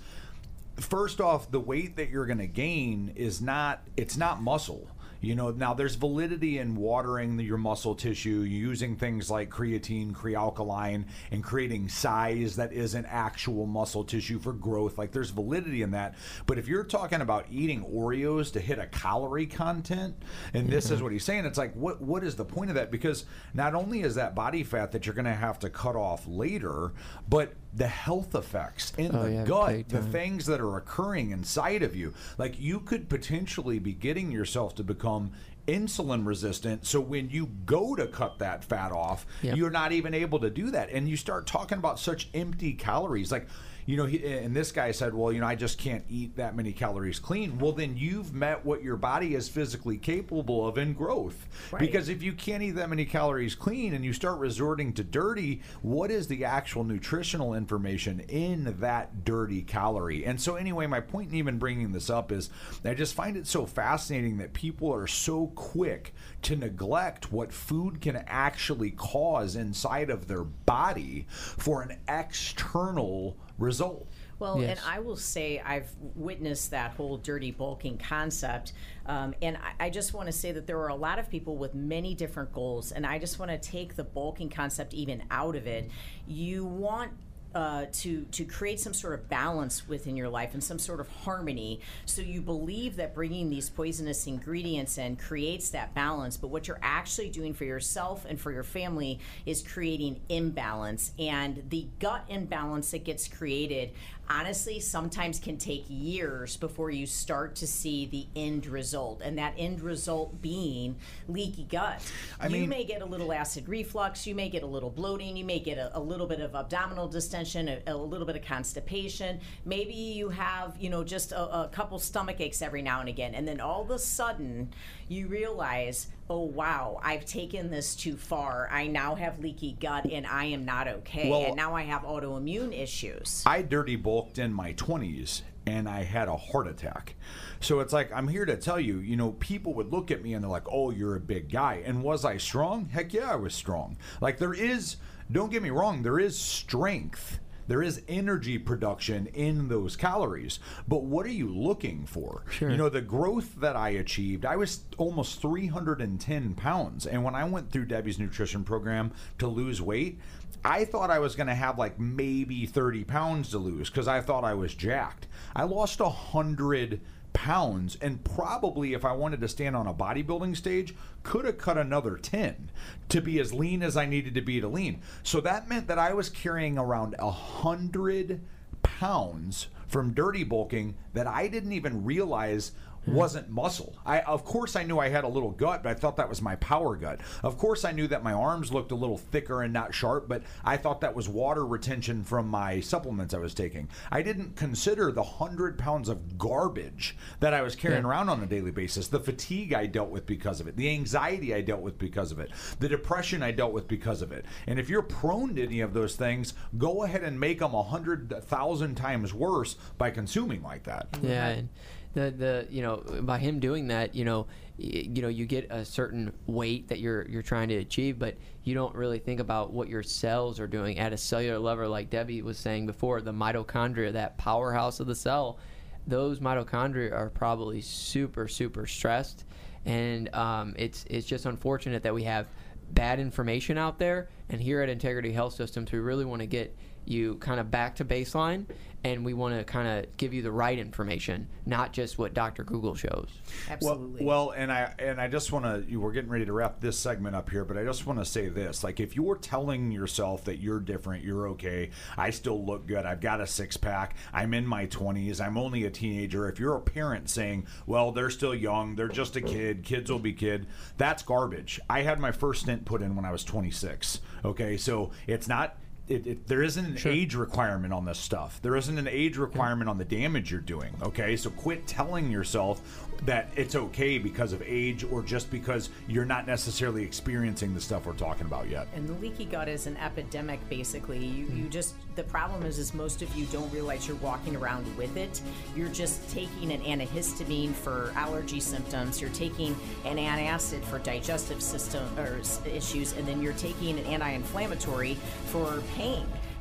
first 0.78 1.20
off 1.20 1.52
the 1.52 1.60
weight 1.60 1.98
that 1.98 2.10
you're 2.10 2.26
going 2.26 2.38
to 2.40 2.48
gain 2.48 3.12
is 3.16 3.42
not 3.42 3.82
it's 3.96 4.18
not 4.18 4.42
muscle 4.42 4.88
you 5.24 5.36
know 5.36 5.52
now 5.52 5.74
there's 5.74 5.96
validity 5.96 6.58
in 6.60 6.76
watering 6.76 7.38
the, 7.38 7.44
your 7.44 7.58
muscle 7.58 7.96
tissue 7.96 8.42
using 8.42 8.96
things 8.96 9.32
like 9.32 9.50
creatine 9.50 10.12
Kre-Alkalyn 10.12 11.06
and 11.32 11.44
creating 11.44 11.88
size 11.88 12.58
that 12.58 12.74
isn't 12.74 13.06
actual 13.06 13.66
muscle 13.66 14.04
tissue 14.04 14.38
for 14.38 14.52
growth. 14.52 14.98
Like 14.98 15.12
there's 15.12 15.30
validity 15.30 15.82
in 15.82 15.92
that. 15.92 16.16
But 16.46 16.58
if 16.58 16.68
you're 16.68 16.84
talking 16.84 17.22
about 17.22 17.46
eating 17.50 17.84
oreos 17.86 18.52
to 18.54 18.60
hit 18.60 18.80
a 18.80 18.88
calorie 18.88 19.46
content 19.46 20.16
and 20.54 20.70
this 20.70 20.86
is 20.86 20.92
mm-hmm. 20.92 21.04
what 21.04 21.14
he's 21.14 21.24
saying 21.24 21.46
it's 21.46 21.58
like 21.58 21.74
what 21.74 22.02
what 22.02 22.24
is 22.24 22.36
the 22.36 22.46
point 22.46 22.70
of 22.70 22.76
that? 22.76 22.92
Because 22.92 23.26
not 23.54 23.74
only 23.74 24.02
is 24.02 24.16
that 24.16 24.36
body 24.36 24.64
fat 24.64 24.92
that 24.92 25.06
you're 25.06 25.16
going 25.16 25.26
to 25.26 25.34
have 25.34 25.58
to 25.60 25.70
cut 25.70 25.96
off 25.96 26.28
later 26.28 26.92
but 27.30 27.54
the 27.76 27.88
health 27.88 28.36
effects 28.36 28.94
in 28.98 29.16
Oh, 29.16 29.24
the 29.24 29.32
yeah, 29.34 29.44
gut 29.46 29.90
the 29.90 30.00
things 30.00 30.12
things 30.24 30.46
that 30.46 30.62
are 30.62 30.78
occurring 30.78 31.32
inside 31.32 31.84
of 31.84 31.96
you. 31.96 32.14
Like 32.38 32.60
you 32.60 32.80
could 32.80 33.10
potentially 33.10 33.80
be 33.80 33.94
getting 33.94 34.32
yourself 34.32 34.76
to 34.76 34.84
become 34.84 35.32
insulin 35.68 36.26
resistant. 36.26 36.86
So 36.86 37.00
when 37.00 37.30
you 37.30 37.48
go 37.66 37.96
to 37.96 38.08
cut 38.08 38.40
that 38.40 38.64
fat 38.64 38.92
off, 38.92 39.26
Yep. 39.42 39.58
you're 39.58 39.70
not 39.72 39.92
even 39.92 40.14
able 40.14 40.40
to 40.40 40.50
do 40.50 40.72
that. 40.72 40.90
And 40.92 41.08
you 41.10 41.18
start 41.18 41.48
talking 41.48 41.78
about 41.78 42.00
such 42.00 42.30
empty 42.34 42.74
calories. 42.74 43.32
Like, 43.32 43.48
you 43.86 43.98
know, 43.98 44.06
he, 44.06 44.26
and 44.26 44.56
this 44.56 44.72
guy 44.72 44.92
said, 44.92 45.14
well, 45.14 45.32
you 45.32 45.40
know, 45.40 45.48
I 45.48 45.56
just 45.56 45.78
can't 45.78 46.04
eat 46.10 46.38
that 46.38 46.56
many 46.56 46.72
calories 46.72 47.20
clean. 47.20 47.60
Well, 47.60 47.72
then 47.72 47.98
you've 47.98 48.34
met 48.34 48.66
what 48.66 48.84
your 48.84 48.96
body 48.96 49.36
is 49.36 49.50
physically 49.50 49.98
capable 49.98 50.68
of 50.68 50.78
in 50.78 50.94
growth. 50.94 51.48
Right. 51.72 51.80
Because 51.80 52.10
if 52.10 52.24
you 52.24 52.34
can't 52.34 52.64
eat 52.64 52.72
that 52.72 52.90
many 52.90 53.06
calories 53.06 53.56
clean 53.56 53.94
and 53.94 54.06
you 54.06 54.14
start 54.14 54.40
resorting 54.40 54.94
to 54.94 55.04
dirty, 55.04 55.62
what 55.82 56.12
is 56.12 56.28
the 56.28 56.46
actual 56.46 56.84
nutritional 56.84 57.54
information 57.54 58.22
in 58.22 58.76
that 58.80 59.26
dirty 59.26 59.62
calorie? 59.62 60.26
And 60.26 60.40
so, 60.40 60.56
anyway, 60.56 60.88
my 60.88 61.00
point 61.00 61.30
in 61.30 61.36
even 61.36 61.58
bringing 61.58 61.92
this 61.92 62.10
up 62.10 62.32
is 62.32 62.50
I 62.84 62.94
just 62.94 63.14
find 63.14 63.38
it 63.38 63.48
so 63.48 63.66
fascinating 63.66 64.38
that 64.38 64.54
people 64.54 64.94
are 64.94 65.08
so 65.08 65.48
quick 65.56 66.14
to 66.44 66.56
neglect 66.56 67.32
what 67.32 67.52
food 67.52 68.02
can 68.02 68.24
actually 68.28 68.92
cause 68.92 69.56
inside 69.56 70.10
of 70.10 70.28
their 70.28 70.44
body 70.44 71.26
for 71.30 71.82
an 71.82 71.98
external 72.08 73.38
result. 73.58 74.08
Well, 74.40 74.60
Yes. 74.60 74.78
and 74.78 74.88
I 74.88 75.00
will 75.00 75.16
say 75.16 75.60
I've 75.60 75.90
witnessed 76.16 76.72
that 76.72 76.92
whole 76.92 77.18
dirty 77.18 77.52
bulking 77.52 77.98
concept. 77.98 78.74
Um, 79.06 79.36
and 79.42 79.58
I, 79.58 79.86
I 79.86 79.90
just 79.90 80.14
want 80.14 80.26
to 80.28 80.34
say 80.34 80.52
that 80.52 80.68
there 80.68 80.80
are 80.80 80.90
a 80.90 80.96
lot 80.96 81.20
of 81.20 81.30
people 81.30 81.56
with 81.56 81.74
many 81.74 82.14
different 82.16 82.52
goals. 82.52 82.92
And 82.92 83.06
I 83.06 83.20
just 83.20 83.40
want 83.40 83.52
to 83.52 83.58
take 83.58 83.96
the 83.96 84.04
bulking 84.04 84.50
concept 84.50 84.94
even 84.94 85.24
out 85.32 85.56
of 85.56 85.68
it. 85.68 85.90
You 86.28 86.66
want 86.66 87.12
uh, 87.56 87.86
to 87.92 88.24
to 88.32 88.46
create 88.46 88.80
some 88.80 88.94
sort 88.94 89.14
of 89.14 89.30
balance 89.30 89.88
within 89.88 90.18
your 90.18 90.30
life 90.30 90.54
and 90.54 90.64
some 90.64 90.80
sort 90.80 91.00
of 91.00 91.08
harmony. 91.08 91.80
So 92.06 92.22
you 92.22 92.42
believe 92.42 92.96
that 92.96 93.14
bringing 93.14 93.50
these 93.50 93.70
poisonous 93.70 94.26
ingredients 94.28 94.98
in 94.98 95.16
creates 95.16 95.70
that 95.72 95.94
balance, 95.94 96.38
but 96.38 96.48
what 96.48 96.68
you're 96.68 96.80
actually 96.82 97.30
doing 97.30 97.54
for 97.54 97.66
yourself 97.66 98.26
and 98.28 98.40
for 98.40 98.52
your 98.52 98.64
family 98.64 99.20
is 99.46 99.62
creating 99.62 100.22
imbalance. 100.30 101.12
And 101.20 101.64
the 101.70 101.88
gut 102.00 102.26
imbalance 102.28 102.92
that 102.92 103.04
gets 103.04 103.28
created, 103.28 103.92
honestly, 104.30 104.80
sometimes 104.80 105.40
can 105.40 105.58
take 105.58 105.86
years 105.88 106.58
before 106.58 106.90
you 106.90 107.06
start 107.06 107.56
to 107.56 107.68
see 107.68 108.06
the 108.06 108.26
end 108.36 108.66
result, 108.66 109.22
and 109.24 109.38
that 109.38 109.54
end 109.58 109.82
result 109.82 110.42
being 110.42 110.96
leaky 111.28 111.64
gut. 111.64 112.02
I 112.40 112.48
you 112.48 112.62
mean- 112.62 112.70
may 112.70 112.84
get 112.84 113.02
a 113.02 113.06
little 113.06 113.32
acid 113.34 113.68
reflux, 113.68 114.26
you 114.26 114.36
may 114.36 114.50
get 114.50 114.64
a 114.64 114.68
little 114.68 114.90
bloating, 114.90 115.36
you 115.38 115.46
may 115.46 115.60
get 115.60 115.78
a, 115.78 115.98
a 115.98 116.00
little 116.00 116.28
bit 116.28 116.40
of 116.40 116.56
abdominal 116.56 117.08
distension, 117.08 117.68
a, 117.68 117.82
a 117.88 117.96
little 117.96 118.26
bit 118.26 118.36
of 118.36 118.44
constipation. 118.44 119.40
Maybe 119.66 119.94
you 119.94 120.30
have, 120.30 120.76
you 120.80 120.90
know, 120.90 121.04
just 121.04 121.32
a, 121.32 121.64
a 121.64 121.70
couple 121.70 122.00
stomach 122.00 122.40
aches 122.40 122.62
every 122.62 122.82
now 122.82 123.00
and 123.00 123.10
again, 123.10 123.36
and 123.36 123.48
then 123.48 123.60
all 123.60 123.82
of 123.82 123.92
a 123.92 124.00
sudden 124.00 124.74
you 125.08 125.28
realize, 125.28 126.08
oh 126.30 126.44
wow, 126.44 127.00
I've 127.04 127.26
taken 127.26 127.70
this 127.70 127.96
too 127.96 128.18
far. 128.18 128.70
I 128.72 128.88
now 128.88 129.16
have 129.16 129.40
leaky 129.40 129.78
gut, 129.80 130.06
and 130.06 130.26
I 130.26 130.46
am 130.46 130.66
not 130.66 130.88
okay. 130.88 131.30
Well- 131.30 131.46
and 131.48 131.56
now 131.56 131.76
I 131.76 131.84
have 131.84 132.04
autoimmune 132.04 132.78
issues. 132.78 133.44
I 133.46 133.62
dirty 133.62 133.96
bulked 133.96 134.40
in 134.40 134.54
my 134.54 134.74
20s 134.74 135.42
and 135.66 135.88
I 135.88 136.04
had 136.04 136.28
a 136.28 136.36
heart 136.36 136.68
attack. 136.68 137.16
So 137.62 137.80
it's 137.80 137.94
like, 137.94 138.12
I'm 138.12 138.28
here 138.28 138.46
to 138.46 138.58
tell 138.58 138.80
you, 138.80 138.98
you 138.98 139.16
know, 139.16 139.32
people 139.34 139.74
would 139.76 139.92
look 139.92 140.12
at 140.12 140.22
me 140.22 140.34
and 140.34 140.44
they're 140.44 140.52
like, 140.52 140.68
oh, 140.70 140.92
you're 140.92 141.16
a 141.16 141.22
big 141.22 141.50
guy. 141.50 141.82
And 141.86 142.04
was 142.04 142.26
I 142.26 142.38
strong? 142.38 142.86
Heck 142.86 143.14
yeah, 143.14 143.32
I 143.32 143.36
was 143.36 143.54
strong. 143.56 143.98
Like, 144.20 144.38
there 144.40 144.54
is, 144.54 144.98
don't 145.32 145.52
get 145.52 145.64
me 145.64 145.70
wrong, 145.70 146.04
there 146.04 146.20
is 146.20 146.38
strength. 146.38 147.40
There 147.68 147.82
is 147.82 148.02
energy 148.08 148.58
production 148.58 149.28
in 149.28 149.70
those 149.70 149.96
calories, 149.96 150.60
but 150.88 151.04
what 151.04 151.26
are 151.26 151.30
you 151.30 151.48
looking 151.48 152.06
for? 152.06 152.44
Sure. 152.50 152.70
You 152.70 152.78
know, 152.78 152.90
the 152.90 153.02
growth 153.02 153.56
that 153.62 153.76
I 153.76 153.90
achieved, 153.90 154.46
I 154.46 154.56
was 154.56 154.84
almost 154.98 155.42
310 155.42 156.56
pounds. 156.56 157.06
And 157.06 157.24
when 157.24 157.36
I 157.36 157.44
went 157.46 157.72
through 157.72 157.86
Debbie's 157.86 158.20
nutrition 158.20 158.64
program 158.64 159.12
to 159.40 159.48
lose 159.48 159.82
weight, 159.82 160.20
I 160.66 160.86
thought 160.86 161.12
I 161.12 161.20
was 161.20 161.36
going 161.36 161.48
to 161.48 161.56
have 161.56 161.78
like 161.78 162.00
maybe 162.00 162.66
30 162.66 163.04
pounds 163.04 163.50
to 163.50 163.58
lose 163.58 163.90
because 163.90 164.08
I 164.08 164.22
thought 164.22 164.44
I 164.44 164.54
was 164.54 164.74
jacked. 164.74 165.28
I 165.56 165.64
lost 165.64 166.00
100 166.00 167.02
pounds 167.34 167.98
and 168.02 168.24
probably 168.24 168.94
if 168.94 169.04
I 169.04 169.12
wanted 169.12 169.42
to 169.42 169.48
stand 169.48 169.76
on 169.76 169.88
a 169.88 169.94
bodybuilding 169.94 170.56
stage 170.56 170.96
could 171.24 171.46
have 171.46 171.58
cut 171.58 171.78
another 171.78 172.18
10 172.18 172.72
to 173.10 173.22
be 173.22 173.40
as 173.40 173.54
lean 173.54 173.84
as 173.84 173.98
I 173.98 174.06
needed 174.06 174.36
to 174.36 174.42
be 174.42 174.62
to 174.62 174.68
lean. 174.68 175.02
So 175.24 175.42
that 175.42 175.68
meant 175.68 175.88
that 175.88 176.00
I 176.00 176.14
was 176.14 176.30
carrying 176.30 176.78
around 176.78 177.16
a 177.20 177.26
100 177.26 178.42
pounds 178.84 179.68
from 179.88 180.14
dirty 180.14 180.44
bulking 180.44 180.96
that 181.14 181.28
I 181.28 181.48
didn't 181.48 181.74
even 181.74 182.04
realize 182.04 182.72
wasn't 183.06 183.50
muscle. 183.50 183.96
I 184.06 184.22
of 184.22 184.46
course 184.46 184.76
I 184.76 184.84
knew 184.84 185.00
I 185.00 185.10
had 185.10 185.24
a 185.24 185.28
little 185.28 185.52
gut, 185.52 185.84
but 185.84 185.90
I 185.90 185.94
thought 185.94 186.18
that 186.18 186.30
was 186.30 186.42
my 186.42 186.56
power 186.58 186.96
gut. 186.96 187.20
Of 187.44 187.58
course 187.58 187.84
I 187.86 187.92
knew 187.92 188.08
that 188.08 188.24
my 188.24 188.34
arms 188.34 188.72
looked 188.72 188.92
a 188.92 188.96
little 188.96 189.18
thicker 189.18 189.62
and 189.62 189.74
not 189.74 189.94
sharp, 189.94 190.28
but 190.28 190.44
I 190.64 190.78
thought 190.78 191.02
that 191.02 191.16
was 191.16 191.28
water 191.28 191.66
retention 191.66 192.24
from 192.24 192.48
my 192.48 192.80
supplements 192.80 193.34
I 193.34 193.40
was 193.40 193.54
taking. 193.54 193.90
I 194.12 194.22
didn't 194.22 194.56
consider 194.56 195.12
the 195.12 195.24
100 195.24 195.78
pounds 195.78 196.10
of 196.10 196.38
garbage 196.38 197.16
that 197.40 197.54
I 197.54 197.62
was 197.62 197.76
carrying 197.76 198.04
Yeah. 198.04 198.10
around 198.10 198.30
on 198.30 198.42
a 198.44 198.46
daily 198.46 198.72
basis, 198.72 199.08
the 199.08 199.20
fatigue 199.20 199.74
I 199.74 199.86
dealt 199.86 200.10
with 200.10 200.26
because 200.26 200.60
of 200.60 200.68
it, 200.68 200.76
the 200.78 200.90
anxiety 200.90 201.54
I 201.54 201.62
dealt 201.62 201.82
with 201.82 201.98
because 201.98 202.32
of 202.32 202.40
it, 202.40 202.52
the 202.80 202.90
depression 202.90 203.44
I 203.44 203.52
dealt 203.52 203.74
with 203.74 203.88
because 203.88 204.22
of 204.22 204.32
it. 204.32 204.46
And 204.68 204.80
if 204.80 204.90
you're 204.90 205.02
prone 205.02 205.56
to 205.56 205.64
any 205.64 205.82
of 205.82 205.94
those 205.94 206.16
things, 206.16 206.54
go 206.78 207.04
ahead 207.04 207.24
and 207.24 207.40
make 207.40 207.60
them 207.60 207.74
a 207.74 207.84
hundred 207.84 208.34
thousand 208.44 208.96
times 208.96 209.34
worse 209.34 209.76
by 209.98 210.12
consuming 210.12 210.62
like 210.64 210.84
that. 210.84 211.08
Yeah, 211.22 211.48
and 211.50 211.70
the 212.14 212.32
the 212.32 212.68
you 212.70 212.82
know 212.82 213.04
by 213.22 213.40
him 213.40 213.60
doing 213.60 213.88
that, 213.88 214.16
you 214.16 214.26
know, 214.26 214.48
you 214.78 215.22
know 215.22 215.28
you 215.28 215.46
get 215.46 215.68
a 215.72 215.84
certain 215.84 216.32
weight 216.46 216.88
that 216.88 217.00
you're 217.00 217.28
you're 217.28 217.42
trying 217.42 217.70
to 217.70 217.76
achieve, 217.78 218.20
but 218.20 218.36
you 218.64 218.74
don't 218.74 218.96
really 218.96 219.20
think 219.20 219.40
about 219.40 219.74
what 219.74 219.90
your 219.90 220.04
cells 220.04 220.60
are 220.60 220.68
doing 220.68 221.00
at 221.00 221.12
a 221.14 221.18
cellular 221.18 221.60
level, 221.60 221.90
like 221.90 222.10
Debbie 222.10 222.42
was 222.42 222.58
saying 222.58 222.86
before. 222.86 223.22
The 223.22 223.34
mitochondria, 223.34 224.14
that 224.14 224.38
powerhouse 224.38 225.00
of 225.00 225.08
the 225.08 225.16
cell, 225.16 225.60
those 226.08 226.40
mitochondria 226.40 227.12
are 227.12 227.30
probably 227.30 227.82
super 227.82 228.48
super 228.48 228.86
stressed, 228.86 229.46
and 229.86 230.34
um, 230.36 230.76
it's 230.78 231.06
it's 231.10 231.26
just 231.28 231.46
unfortunate 231.46 232.04
that 232.04 232.14
we 232.14 232.24
have 232.24 232.48
bad 232.92 233.20
information 233.20 233.78
out 233.78 233.98
there. 233.98 234.30
And 234.50 234.62
here 234.62 234.82
at 234.82 234.90
Integrity 234.90 235.32
Health 235.32 235.54
Systems, 235.54 235.92
we 235.92 236.00
really 236.00 236.26
want 236.26 236.42
to 236.42 236.46
get 236.46 236.76
you 237.06 237.36
kind 237.36 237.60
of 237.60 237.72
back 237.72 237.96
to 237.96 238.06
baseline 238.06 238.66
and 239.04 239.26
we 239.26 239.34
want 239.34 239.58
to 239.58 239.64
kind 239.66 239.88
of 239.88 240.18
give 240.18 240.34
you 240.34 240.42
the 240.42 240.52
right 240.52 240.80
information, 240.80 241.48
not 241.66 241.92
just 241.92 242.18
what 242.18 242.34
Dr. 242.34 242.64
Google 242.64 242.96
shows. 242.96 243.28
Absolutely. 243.70 244.26
Well, 244.26 244.48
well, 244.48 244.54
and 244.56 244.72
I 244.72 244.94
and 244.98 245.20
I 245.20 245.28
just 245.28 245.52
want 245.52 245.66
to. 245.66 245.98
We're 245.98 246.12
getting 246.12 246.30
ready 246.30 246.46
to 246.46 246.54
wrap 246.54 246.80
this 246.80 246.98
segment 246.98 247.36
up 247.36 247.50
here, 247.50 247.66
but 247.66 247.78
I 247.78 247.84
just 247.84 248.06
want 248.06 248.20
to 248.20 248.26
say 248.26 248.50
this: 248.50 248.84
like, 248.84 249.00
if 249.00 249.16
you're 249.16 249.36
telling 249.36 249.92
yourself 249.92 250.46
that 250.46 250.58
you're 250.58 250.80
different, 250.80 251.24
you're 251.24 251.50
okay. 251.50 251.90
I 252.18 252.30
still 252.30 252.66
look 252.66 252.88
good. 252.88 253.06
I've 253.06 253.22
got 253.22 253.42
a 253.42 253.48
six 253.48 253.76
pack. 253.76 254.16
I'm 254.34 254.54
in 254.54 254.66
my 254.66 254.88
20s. 254.88 255.42
I'm 255.42 255.58
only 255.58 255.84
a 255.84 255.90
teenager. 255.90 256.48
If 256.48 256.60
you're 256.60 256.76
a 256.76 256.82
parent 256.82 257.30
saying, 257.30 257.68
"Well, 257.86 258.12
they're 258.12 258.30
still 258.30 258.56
young. 258.56 258.96
They're 258.96 259.08
just 259.10 259.36
a 259.36 259.42
kid. 259.42 259.84
Kids 259.84 260.10
will 260.10 260.20
be 260.20 260.34
kid," 260.34 260.68
that's 260.98 261.24
garbage. 261.24 261.80
I 261.90 262.02
had 262.02 262.20
my 262.20 262.32
first 262.32 262.62
stint 262.62 262.86
put 262.86 263.02
in 263.02 263.16
when 263.16 263.26
I 263.26 263.32
was 263.32 263.44
26. 263.44 264.22
Okay, 264.46 264.78
so 264.78 265.12
it's 265.28 265.48
not 265.48 265.78
it, 266.14 266.28
it, 266.28 266.48
there 266.48 266.62
isn't 266.62 266.86
an 266.86 266.98
age 267.06 267.36
requirement 267.36 267.94
on 267.94 268.06
this 268.06 268.20
stuff. 268.20 268.60
There 268.62 268.76
isn't 268.76 268.98
an 268.98 269.08
age 269.08 269.38
requirement 269.38 269.90
on 269.90 269.98
the 269.98 270.06
damage 270.06 270.52
you're 270.52 270.62
doing. 270.62 270.94
Okay, 271.02 271.36
so 271.36 271.50
quit 271.50 271.88
telling 271.88 272.32
yourself 272.32 273.10
that 273.26 273.50
it's 273.56 273.76
okay 273.76 274.18
because 274.18 274.54
of 274.54 274.62
age 274.66 275.04
or 275.04 275.22
just 275.22 275.50
because 275.50 275.90
you're 276.08 276.26
not 276.26 276.46
necessarily 276.46 277.04
experiencing 277.04 277.74
the 277.74 277.82
stuff 277.82 278.06
we're 278.06 278.14
talking 278.14 278.46
about 278.46 278.70
yet. 278.70 278.88
And 278.96 279.08
the 279.08 279.14
leaky 279.14 279.46
gut 279.46 279.70
is 279.70 279.88
an 279.88 279.98
epidemic, 279.98 280.68
basically. 280.70 281.20
You, 281.20 281.46
you 281.46 281.46
mm-hmm. 281.46 281.70
just 281.70 281.96
the 282.16 282.24
problem 282.24 282.64
is, 282.64 282.78
is 282.78 282.94
most 282.94 283.22
of 283.22 283.36
you 283.36 283.46
don't 283.48 283.72
realize 283.72 284.08
you're 284.08 284.18
walking 284.18 284.56
around 284.56 284.86
with 284.98 285.16
it. 285.18 285.42
You're 285.76 285.90
just 285.90 286.30
taking 286.30 286.72
an 286.72 286.82
antihistamine 286.82 287.74
for 287.74 288.12
allergy 288.16 288.60
symptoms. 288.60 289.20
You're 289.20 289.32
taking 289.32 289.76
an 290.06 290.18
antacid 290.18 290.84
for 290.84 291.00
digestive 291.00 291.62
system 291.62 292.08
or 292.20 292.40
issues, 292.66 293.14
and 293.14 293.28
then 293.28 293.42
you're 293.42 293.54
taking 293.54 293.98
an 293.98 294.06
anti-inflammatory 294.06 295.16
for 295.46 295.82
pain. 295.96 296.03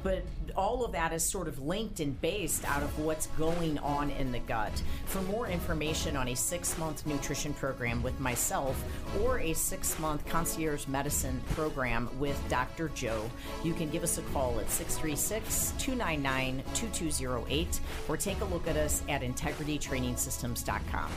But 0.02 0.24
all 0.56 0.84
of 0.84 0.92
that 0.92 1.12
is 1.12 1.24
sort 1.24 1.48
of 1.48 1.60
linked 1.60 2.00
and 2.00 2.20
based 2.20 2.64
out 2.68 2.82
of 2.82 2.98
what's 2.98 3.26
going 3.38 3.78
on 3.78 4.10
in 4.10 4.32
the 4.32 4.40
gut. 4.40 4.82
For 5.06 5.22
more 5.22 5.46
information 5.46 6.16
on 6.16 6.28
a 6.28 6.34
six 6.34 6.76
month 6.78 7.06
nutrition 7.06 7.54
program 7.54 8.02
with 8.02 8.18
myself 8.18 8.82
or 9.20 9.38
a 9.38 9.52
six 9.52 9.98
month 9.98 10.26
concierge 10.26 10.86
medicine 10.86 11.40
program 11.50 12.08
with 12.18 12.40
Dr. 12.48 12.88
Joe, 12.94 13.30
you 13.62 13.74
can 13.74 13.90
give 13.90 14.02
us 14.02 14.18
a 14.18 14.22
call 14.32 14.58
at 14.60 14.70
636 14.70 15.74
299 15.78 16.62
2208 16.74 17.80
or 18.08 18.16
take 18.16 18.40
a 18.40 18.44
look 18.46 18.66
at 18.66 18.76
us 18.76 19.02
at 19.08 19.22
integritytrainingsystems.com. 19.22 21.10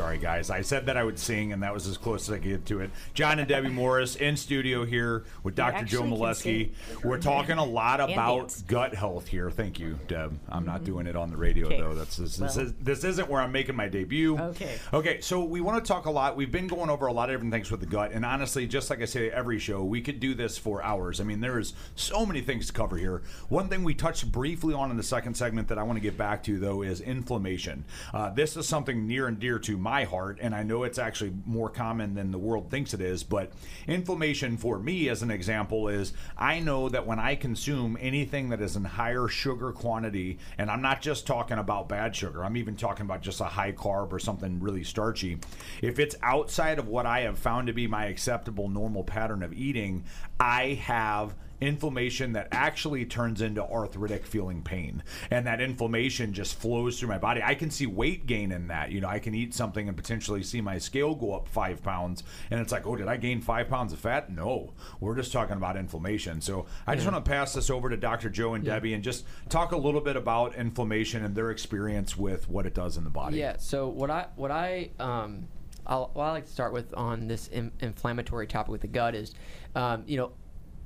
sorry, 0.00 0.16
guys. 0.18 0.48
I 0.48 0.62
said 0.62 0.86
that 0.86 0.96
I 0.96 1.04
would 1.04 1.18
sing, 1.18 1.52
and 1.52 1.62
that 1.62 1.74
was 1.74 1.86
as 1.86 1.98
close 1.98 2.26
as 2.28 2.34
I 2.34 2.38
could 2.38 2.48
get 2.48 2.66
to 2.66 2.80
it. 2.80 2.90
John 3.12 3.38
and 3.38 3.46
Debbie 3.46 3.68
Morris 3.68 4.16
in 4.16 4.34
studio 4.34 4.86
here 4.86 5.24
with 5.42 5.54
Dr. 5.54 5.84
Joe 5.84 6.02
Molesky. 6.02 6.70
We're 7.04 7.18
talking 7.18 7.58
a 7.58 7.64
lot 7.64 8.00
about 8.00 8.56
gut 8.66 8.94
health 8.94 9.28
here. 9.28 9.50
Thank 9.50 9.78
you, 9.78 9.98
Deb. 10.08 10.38
I'm 10.48 10.64
not 10.64 10.84
doing 10.84 11.06
it 11.06 11.16
on 11.16 11.30
the 11.30 11.36
radio 11.36 11.66
Okay. 11.66 11.78
though. 11.80 11.94
That's 11.94 12.16
this, 12.16 12.38
this, 12.38 12.56
Well. 12.56 12.64
is, 12.66 12.72
this 12.80 13.04
isn't 13.04 13.28
where 13.28 13.42
I'm 13.42 13.52
making 13.52 13.76
my 13.76 13.88
debut. 13.88 14.38
Okay. 14.38 14.78
Okay, 14.94 15.20
so 15.20 15.44
we 15.44 15.60
want 15.60 15.84
to 15.84 15.86
talk 15.86 16.06
a 16.06 16.10
lot. 16.10 16.34
We've 16.34 16.50
been 16.50 16.66
going 16.66 16.88
over 16.88 17.06
a 17.06 17.12
lot 17.12 17.28
of 17.28 17.34
different 17.34 17.52
things 17.52 17.70
with 17.70 17.80
the 17.80 17.86
gut, 17.86 18.12
and 18.12 18.24
honestly, 18.24 18.66
just 18.66 18.88
like 18.88 19.02
I 19.02 19.04
say 19.04 19.30
every 19.30 19.58
show, 19.58 19.84
we 19.84 20.00
could 20.00 20.18
do 20.18 20.32
this 20.32 20.56
for 20.56 20.82
hours. 20.82 21.20
I 21.20 21.24
mean, 21.24 21.40
there 21.40 21.58
is 21.58 21.74
so 21.94 22.24
many 22.24 22.40
things 22.40 22.68
to 22.68 22.72
cover 22.72 22.96
here. 22.96 23.20
One 23.50 23.68
thing 23.68 23.84
we 23.84 23.92
touched 23.92 24.32
briefly 24.32 24.72
on 24.72 24.90
in 24.90 24.96
the 24.96 25.02
second 25.02 25.34
segment 25.34 25.68
that 25.68 25.76
I 25.78 25.82
want 25.82 25.98
to 25.98 26.00
get 26.02 26.16
back 26.16 26.42
to, 26.44 26.58
though, 26.58 26.80
is 26.80 27.02
inflammation. 27.02 27.84
Uh, 28.14 28.30
this 28.30 28.56
is 28.56 28.66
something 28.66 29.06
near 29.06 29.26
and 29.26 29.38
dear 29.38 29.58
to 29.58 29.76
my 29.76 29.89
heart, 30.04 30.38
and 30.40 30.54
I 30.54 30.62
know 30.62 30.84
it's 30.84 30.98
actually 30.98 31.32
more 31.44 31.68
common 31.68 32.14
than 32.14 32.30
the 32.30 32.38
world 32.38 32.70
thinks 32.70 32.94
it 32.94 33.00
is. 33.00 33.22
But 33.22 33.52
inflammation, 33.86 34.56
for 34.56 34.78
me, 34.78 35.08
as 35.08 35.22
an 35.22 35.30
example, 35.30 35.88
is 35.88 36.12
I 36.36 36.60
know 36.60 36.88
that 36.88 37.06
when 37.06 37.18
I 37.18 37.34
consume 37.34 37.98
anything 38.00 38.48
that 38.50 38.60
is 38.60 38.76
in 38.76 38.84
higher 38.84 39.28
sugar 39.28 39.72
quantity, 39.72 40.38
and 40.58 40.70
I'm 40.70 40.82
not 40.82 41.02
just 41.02 41.26
talking 41.26 41.58
about 41.58 41.88
bad 41.88 42.14
sugar, 42.14 42.44
I'm 42.44 42.56
even 42.56 42.76
talking 42.76 43.04
about 43.04 43.22
just 43.22 43.40
a 43.40 43.44
high 43.44 43.72
carb 43.72 44.12
or 44.12 44.18
something 44.18 44.60
really 44.60 44.84
starchy. 44.84 45.38
If 45.82 45.98
it's 45.98 46.16
outside 46.22 46.78
of 46.78 46.88
what 46.88 47.06
I 47.06 47.20
have 47.20 47.38
found 47.38 47.66
to 47.66 47.72
be 47.72 47.86
my 47.86 48.06
acceptable 48.06 48.68
normal 48.68 49.04
pattern 49.04 49.42
of 49.42 49.52
eating, 49.52 50.04
I 50.38 50.74
have 50.84 51.34
inflammation 51.60 52.32
that 52.32 52.48
actually 52.52 53.04
turns 53.04 53.40
into 53.40 53.62
arthritic 53.62 54.26
feeling 54.26 54.62
pain. 54.62 55.02
And 55.30 55.46
that 55.46 55.60
inflammation 55.60 56.32
just 56.32 56.58
flows 56.58 56.98
through 56.98 57.08
my 57.08 57.18
body. 57.18 57.42
I 57.42 57.54
can 57.54 57.70
see 57.70 57.86
weight 57.86 58.26
gain 58.26 58.52
in 58.52 58.68
that. 58.68 58.90
You 58.90 59.00
know 59.00 59.08
i 59.08 59.18
can 59.18 59.34
eat 59.34 59.54
something 59.54 59.88
and 59.88 59.96
potentially 59.96 60.42
see 60.42 60.60
my 60.60 60.78
scale 60.78 61.14
go 61.14 61.34
up 61.34 61.48
five 61.48 61.82
pounds. 61.82 62.22
And 62.50 62.60
it's 62.60 62.72
like 62.72 62.86
oh 62.86 62.96
did 62.96 63.08
i 63.08 63.16
gain 63.16 63.40
five 63.40 63.68
pounds 63.68 63.92
of 63.92 63.98
fat? 63.98 64.30
No 64.30 64.72
we're 65.00 65.16
just 65.16 65.32
talking 65.32 65.56
about 65.56 65.76
inflammation. 65.76 66.40
So 66.40 66.66
i 66.86 66.94
just 66.94 67.10
want 67.10 67.24
to 67.24 67.30
pass 67.30 67.54
this 67.54 67.70
over 67.70 67.88
to 67.88 67.96
dr 67.96 68.28
joe 68.30 68.54
and 68.54 68.64
debbie 68.64 68.94
and 68.94 69.02
just 69.02 69.24
talk 69.48 69.72
a 69.72 69.76
little 69.76 70.00
bit 70.00 70.16
about 70.16 70.54
inflammation 70.54 71.24
and 71.24 71.34
their 71.34 71.50
experience 71.50 72.16
with 72.16 72.48
what 72.48 72.66
it 72.66 72.74
does 72.74 72.96
in 72.96 73.04
the 73.04 73.10
body. 73.10 73.38
Yeah. 73.38 73.56
So 73.58 73.88
what 73.88 74.10
I 74.10 74.26
what 74.36 74.50
I 74.50 74.90
um, 74.98 75.48
I'll, 75.86 76.10
what 76.14 76.24
I 76.24 76.30
like 76.30 76.46
to 76.46 76.52
start 76.52 76.72
with 76.72 76.94
on 76.94 77.26
this 77.26 77.48
in, 77.48 77.72
inflammatory 77.80 78.46
topic 78.46 78.70
with 78.70 78.80
the 78.80 78.88
gut 78.88 79.14
is, 79.14 79.34
um, 79.74 80.04
you 80.06 80.16
know, 80.16 80.32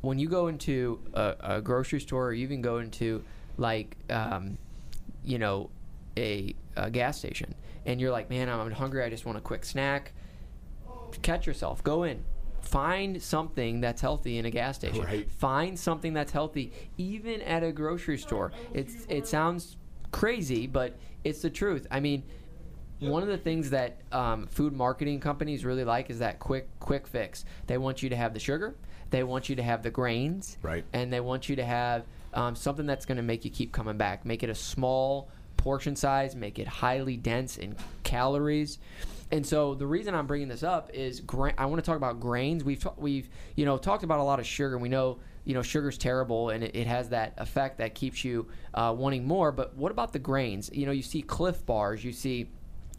when 0.04 0.18
you 0.18 0.28
go 0.28 0.48
into 0.48 1.00
a, 1.14 1.34
a 1.40 1.60
grocery 1.60 2.00
store 2.00 2.28
or 2.28 2.32
you 2.32 2.44
even 2.44 2.62
go 2.62 2.78
into 2.78 3.24
like, 3.56 3.96
um, 4.10 4.58
you 5.24 5.38
know, 5.38 5.70
a, 6.16 6.54
a 6.76 6.90
gas 6.90 7.18
station, 7.18 7.54
and 7.86 8.00
you're 8.00 8.10
like, 8.10 8.30
man, 8.30 8.48
I'm 8.48 8.70
hungry. 8.70 9.02
I 9.02 9.10
just 9.10 9.26
want 9.26 9.38
a 9.38 9.40
quick 9.40 9.64
snack. 9.64 10.12
Catch 11.22 11.46
yourself. 11.46 11.82
Go 11.82 12.04
in. 12.04 12.24
Find 12.60 13.22
something 13.22 13.80
that's 13.80 14.00
healthy 14.00 14.38
in 14.38 14.46
a 14.46 14.50
gas 14.50 14.76
station. 14.76 15.04
Right. 15.04 15.30
Find 15.30 15.78
something 15.78 16.14
that's 16.14 16.32
healthy, 16.32 16.72
even 16.96 17.42
at 17.42 17.62
a 17.62 17.70
grocery 17.70 18.18
store. 18.18 18.52
It's 18.72 19.06
it 19.08 19.26
sounds 19.26 19.76
crazy, 20.12 20.66
but 20.66 20.96
it's 21.24 21.42
the 21.42 21.50
truth. 21.50 21.86
I 21.90 22.00
mean, 22.00 22.22
one 23.00 23.22
of 23.22 23.28
the 23.28 23.38
things 23.38 23.70
that 23.70 23.98
um, 24.12 24.46
food 24.46 24.72
marketing 24.72 25.20
companies 25.20 25.64
really 25.64 25.84
like 25.84 26.10
is 26.10 26.20
that 26.20 26.38
quick 26.38 26.68
quick 26.80 27.06
fix. 27.06 27.44
They 27.66 27.76
want 27.76 28.02
you 28.02 28.08
to 28.08 28.16
have 28.16 28.32
the 28.32 28.40
sugar, 28.40 28.74
they 29.14 29.22
want 29.22 29.48
you 29.48 29.54
to 29.56 29.62
have 29.62 29.82
the 29.84 29.90
grains, 29.90 30.58
Right. 30.60 30.84
and 30.92 31.12
they 31.12 31.20
want 31.20 31.48
you 31.48 31.56
to 31.56 31.64
have 31.64 32.04
um, 32.32 32.56
something 32.56 32.84
that's 32.84 33.06
going 33.06 33.16
to 33.16 33.22
make 33.22 33.44
you 33.44 33.50
keep 33.50 33.70
coming 33.70 33.96
back. 33.96 34.24
Make 34.24 34.42
it 34.42 34.50
a 34.50 34.54
small 34.56 35.28
portion 35.56 35.94
size, 35.94 36.34
make 36.34 36.58
it 36.58 36.66
highly 36.66 37.16
dense 37.16 37.56
in 37.56 37.76
calories. 38.02 38.78
And 39.30 39.46
so 39.46 39.74
the 39.74 39.86
reason 39.86 40.14
I'm 40.16 40.26
bringing 40.26 40.48
this 40.48 40.64
up 40.64 40.90
is 40.92 41.20
gra- 41.20 41.54
I 41.56 41.66
want 41.66 41.82
to 41.82 41.86
talk 41.86 41.96
about 41.96 42.18
grains. 42.18 42.64
We've 42.64 42.80
ta- 42.80 42.94
we've 42.96 43.28
you 43.54 43.64
know 43.64 43.78
talked 43.78 44.02
about 44.02 44.18
a 44.18 44.22
lot 44.24 44.40
of 44.40 44.46
sugar. 44.46 44.76
We 44.78 44.88
know 44.88 45.18
you 45.44 45.54
know 45.54 45.62
sugar's 45.62 45.96
terrible 45.96 46.50
and 46.50 46.64
it, 46.64 46.74
it 46.74 46.86
has 46.88 47.10
that 47.10 47.34
effect 47.38 47.78
that 47.78 47.94
keeps 47.94 48.24
you 48.24 48.48
uh, 48.74 48.92
wanting 48.96 49.24
more. 49.26 49.52
But 49.52 49.76
what 49.76 49.92
about 49.92 50.12
the 50.12 50.18
grains? 50.18 50.70
You 50.72 50.86
know 50.86 50.92
you 50.92 51.02
see 51.02 51.22
Clif 51.22 51.64
bars, 51.64 52.04
you 52.04 52.12
see 52.12 52.48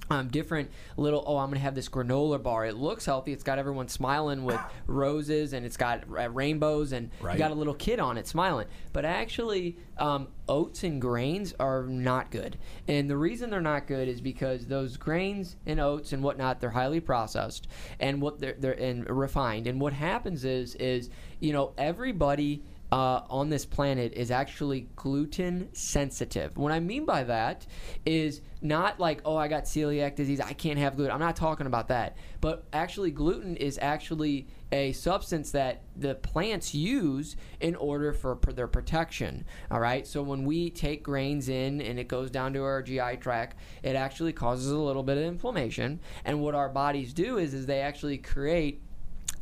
um, 0.10 0.28
different 0.28 0.70
little 0.98 1.24
oh 1.26 1.38
i'm 1.38 1.50
gonna 1.50 1.60
have 1.60 1.76
this 1.76 1.90
granola 1.90 2.42
bar. 2.42 2.66
It 2.66 2.76
looks 2.76 3.06
healthy. 3.06 3.34
It's 3.34 3.44
got 3.44 3.58
everyone 3.60 3.88
smiling 3.88 4.44
with 4.44 4.60
roses 4.88 5.54
and 5.54 5.66
it's 5.66 5.78
got 5.78 6.04
uh, 6.10 6.30
rainbows 6.30 6.92
and 6.92 7.10
Right. 7.22 7.34
you 7.34 7.40
got 7.40 7.52
a 7.52 7.56
little 7.56 7.74
kid 7.74 8.00
on 8.00 8.18
it 8.18 8.28
smiling. 8.28 8.68
But 8.94 9.06
actually 9.06 9.78
um, 9.98 10.28
oats 10.48 10.84
and 10.84 11.02
grains 11.02 11.54
are 11.60 11.84
not 11.84 12.30
good. 12.32 12.58
And 12.88 13.10
the 13.10 13.18
reason 13.18 13.50
they're 13.50 13.62
not 13.62 13.88
good 13.88 14.08
is 14.08 14.22
because 14.22 14.66
those 14.68 14.98
grains 14.98 15.56
and 15.66 15.80
oats 15.80 16.14
and 16.14 16.22
whatnot 16.22 16.60
they're 16.60 16.70
highly 16.72 17.00
processed 17.00 17.68
and 18.00 18.22
what 18.22 18.40
they're, 18.40 18.56
they're 18.60 18.80
and 18.80 19.10
refined. 19.10 19.68
And 19.68 19.80
what 19.82 19.94
happens 19.94 20.46
is 20.46 20.76
is 20.76 21.10
you 21.40 21.52
know 21.54 21.74
everybody 21.78 22.62
uh, 22.92 23.22
on 23.30 23.50
this 23.50 23.66
planet 23.66 24.14
is 24.14 24.32
actually 24.32 24.88
gluten 24.96 25.70
sensitive. 25.74 26.56
What 26.58 26.72
I 26.72 26.80
mean 26.80 27.06
by 27.06 27.24
that 27.24 27.66
is 28.06 28.42
not 28.62 29.00
like, 29.00 29.22
oh, 29.26 29.36
I 29.36 29.48
got 29.48 29.66
celiac 29.66 30.16
disease, 30.16 30.40
I 30.40 30.54
can't 30.54 30.80
have 30.80 30.96
gluten. 30.96 31.14
I'm 31.14 31.20
not 31.20 31.36
talking 31.36 31.68
about 31.68 31.88
that. 31.90 32.18
But 32.42 32.66
actually, 32.74 33.12
gluten 33.12 33.56
is 33.58 33.80
actually 33.82 34.48
a 34.72 34.92
substance 34.92 35.52
that 35.52 35.84
the 35.96 36.16
plants 36.16 36.76
use 36.76 37.36
in 37.60 37.76
order 37.76 38.14
for 38.14 38.38
their 38.48 38.68
protection. 38.68 39.46
All 39.72 39.80
right. 39.80 40.06
So 40.06 40.22
when 40.22 40.46
we 40.46 40.70
take 40.70 41.04
grains 41.04 41.50
in 41.50 41.82
and 41.82 42.00
it 42.00 42.08
goes 42.08 42.30
down 42.30 42.54
to 42.54 42.64
our 42.64 42.82
GI 42.82 43.18
tract, 43.18 43.58
it 43.84 43.96
actually 43.96 44.34
causes 44.34 44.72
a 44.72 44.78
little 44.78 45.04
bit 45.04 45.18
of 45.18 45.24
inflammation. 45.24 46.00
And 46.24 46.42
what 46.42 46.56
our 46.56 46.70
bodies 46.70 47.14
do 47.14 47.38
is, 47.38 47.54
is 47.54 47.66
they 47.66 47.80
actually 47.82 48.18
create 48.18 48.82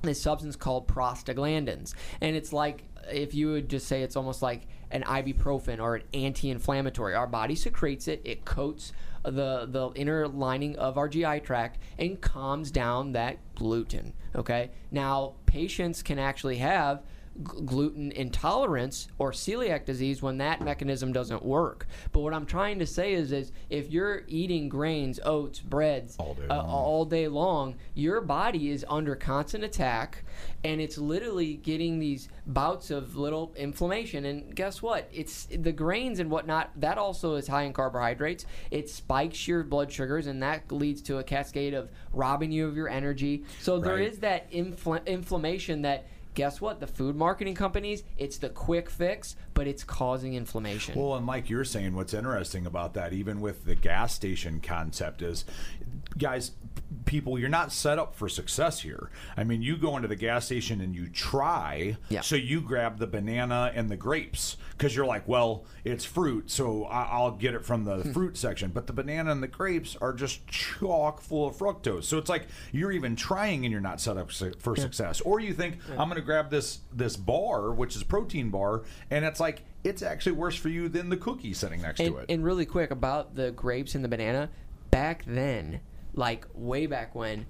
this 0.02 0.22
substance 0.22 0.56
called 0.56 0.88
prostaglandins. 0.88 1.94
And 2.22 2.36
it's 2.36 2.54
like 2.54 2.84
if 3.12 3.34
you 3.34 3.52
would 3.52 3.70
just 3.70 3.88
say 3.88 4.04
it's 4.04 4.16
almost 4.16 4.42
like 4.42 4.68
an 4.92 5.04
ibuprofen 5.04 5.80
or 5.80 5.96
an 5.96 6.04
anti-inflammatory. 6.14 7.16
Our 7.16 7.28
body 7.28 7.56
secretes 7.56 8.08
it. 8.08 8.22
It 8.24 8.46
coats 8.46 8.94
the 9.24 9.66
the 9.66 9.92
inner 9.96 10.28
lining 10.28 10.76
of 10.78 10.98
our 10.98 11.08
GI 11.08 11.42
tract 11.42 11.80
and 11.98 12.20
calms 12.20 12.72
down 12.72 13.14
that 13.14 13.38
gluten. 13.56 14.14
Okay. 14.36 14.72
Now 14.92 15.34
patients 15.46 16.04
can 16.04 16.20
actually 16.20 16.58
have 16.58 17.02
gluten 17.44 18.12
intolerance 18.12 19.08
or 19.18 19.32
celiac 19.32 19.86
disease 19.86 20.22
when 20.22 20.38
that 20.38 20.62
mechanism 20.62 21.12
doesn't 21.12 21.44
work. 21.44 21.88
But 22.12 22.20
what 22.22 22.34
I'm 22.34 22.46
trying 22.46 22.80
to 22.80 22.86
say 22.86 23.14
is, 23.14 23.32
is 23.32 23.52
if 23.70 23.90
you're 23.92 24.24
eating 24.28 24.70
grains, 24.70 25.20
oats, 25.24 25.60
breads 25.60 26.16
All 26.20 26.36
day 26.36 26.44
uh, 26.50 26.58
long. 26.58 26.70
all 26.70 27.06
day 27.06 27.28
long, 27.28 27.76
your 27.96 28.22
body 28.22 28.70
is 28.70 28.86
under 28.88 29.16
constant 29.16 29.64
attack, 29.64 30.24
and 30.64 30.80
it's 30.80 30.98
literally 30.98 31.56
getting 31.56 32.00
these 32.00 32.30
bouts 32.46 32.92
of 32.92 33.16
little 33.16 33.54
inflammation. 33.56 34.26
And 34.26 34.56
guess 34.56 34.82
what? 34.82 35.10
It's 35.12 35.46
the 35.46 35.72
grains 35.72 36.20
and 36.20 36.30
whatnot. 36.30 36.70
That 36.76 36.98
also 36.98 37.36
is 37.36 37.48
high 37.48 37.64
in 37.64 37.74
carbohydrates. 37.74 38.46
It 38.70 38.90
spikes 38.90 39.48
your 39.48 39.64
blood 39.64 39.92
sugars, 39.92 40.28
and 40.28 40.42
that 40.44 40.72
leads 40.72 41.02
to 41.04 41.18
a 41.18 41.24
cascade 41.24 41.74
of 41.74 41.90
robbing 42.14 42.52
you 42.52 42.68
of 42.68 42.76
your 42.76 42.90
energy. 42.90 43.44
So 43.62 43.80
there 43.80 43.96
Right. 43.96 44.08
is 44.08 44.20
that 44.20 44.52
infl- 44.52 45.06
inflammation 45.08 45.82
that. 45.84 46.06
Guess 46.34 46.62
what? 46.62 46.80
The 46.80 46.88
food 46.88 47.16
marketing 47.16 47.56
companies, 47.56 48.04
it's 48.18 48.38
the 48.38 48.50
quick 48.50 48.90
fix, 48.90 49.36
but 49.54 49.68
it's 49.68 49.84
causing 49.84 50.34
inflammation. 50.34 51.00
Well, 51.00 51.16
and 51.16 51.28
like 51.28 51.50
you're 51.50 51.64
saying, 51.64 51.96
what's 51.96 52.14
interesting 52.14 52.66
about 52.66 52.96
that, 52.96 53.14
even 53.14 53.40
with 53.40 53.66
the 53.66 53.76
gas 53.76 54.14
station 54.14 54.60
concept, 54.60 55.22
is 55.22 55.46
guys, 56.18 56.52
people, 57.06 57.38
you're 57.40 57.50
not 57.50 57.72
set 57.72 57.98
up 58.00 58.16
for 58.16 58.30
success 58.30 58.80
here. 58.82 59.10
I 59.36 59.44
mean, 59.44 59.62
you 59.62 59.76
go 59.78 59.96
into 59.96 60.08
the 60.08 60.16
gas 60.16 60.46
station 60.46 60.80
and 60.80 60.96
you 60.96 61.10
try, 61.10 61.98
Yeah. 62.10 62.22
so 62.22 62.36
you 62.36 62.62
grab 62.62 62.98
the 63.00 63.08
banana 63.08 63.72
and 63.76 63.90
the 63.90 63.98
grapes 63.98 64.58
because 64.72 64.96
you're 64.96 65.06
like, 65.06 65.28
well, 65.28 65.66
it's 65.84 66.06
fruit, 66.06 66.50
so 66.52 66.86
I- 66.86 67.06
I'll 67.12 67.32
get 67.32 67.56
it 67.56 67.66
from 67.66 67.84
the 67.84 67.98
Hmm. 68.04 68.12
fruit 68.14 68.38
section. 68.38 68.72
But 68.72 68.88
the 68.88 68.94
banana 68.94 69.32
and 69.32 69.42
the 69.44 69.48
grapes 69.48 69.96
are 70.02 70.14
just 70.14 70.46
chock 70.48 71.20
full 71.22 71.48
of 71.48 71.56
fructose. 71.58 72.04
So 72.04 72.18
it's 72.18 72.30
like 72.30 72.48
you're 72.72 72.92
even 72.92 73.16
trying 73.16 73.66
and 73.66 73.72
you're 73.72 73.82
not 73.82 74.00
set 74.00 74.18
up 74.18 74.32
su- 74.32 74.54
for 74.60 74.76
success. 74.76 75.20
Or 75.22 75.40
you 75.40 75.54
think, 75.54 75.78
I'm 75.92 76.10
going 76.10 76.16
to 76.16 76.22
grab 76.22 76.52
this 76.52 76.80
this 76.94 77.18
bar, 77.18 77.72
which 77.72 77.96
is 77.96 78.02
a 78.04 78.06
protein 78.06 78.50
bar, 78.50 78.84
and 79.10 79.26
it's 79.26 79.40
like, 79.40 79.64
it's 79.84 80.02
actually 80.02 80.34
worse 80.34 80.56
for 80.56 80.70
you 80.70 80.88
than 80.90 81.10
the 81.10 81.18
cookie 81.18 81.54
sitting 81.54 81.82
next 81.82 82.00
and, 82.00 82.14
to 82.14 82.18
it. 82.20 82.26
and 82.30 82.44
really 82.44 82.66
quick 82.66 82.92
about 82.92 83.36
the 83.36 83.52
grapes 83.52 83.96
and 83.96 84.04
the 84.04 84.08
banana 84.10 84.50
back 84.92 85.24
then 85.26 85.80
like 86.14 86.46
way 86.54 86.86
back 86.86 87.16
when 87.16 87.46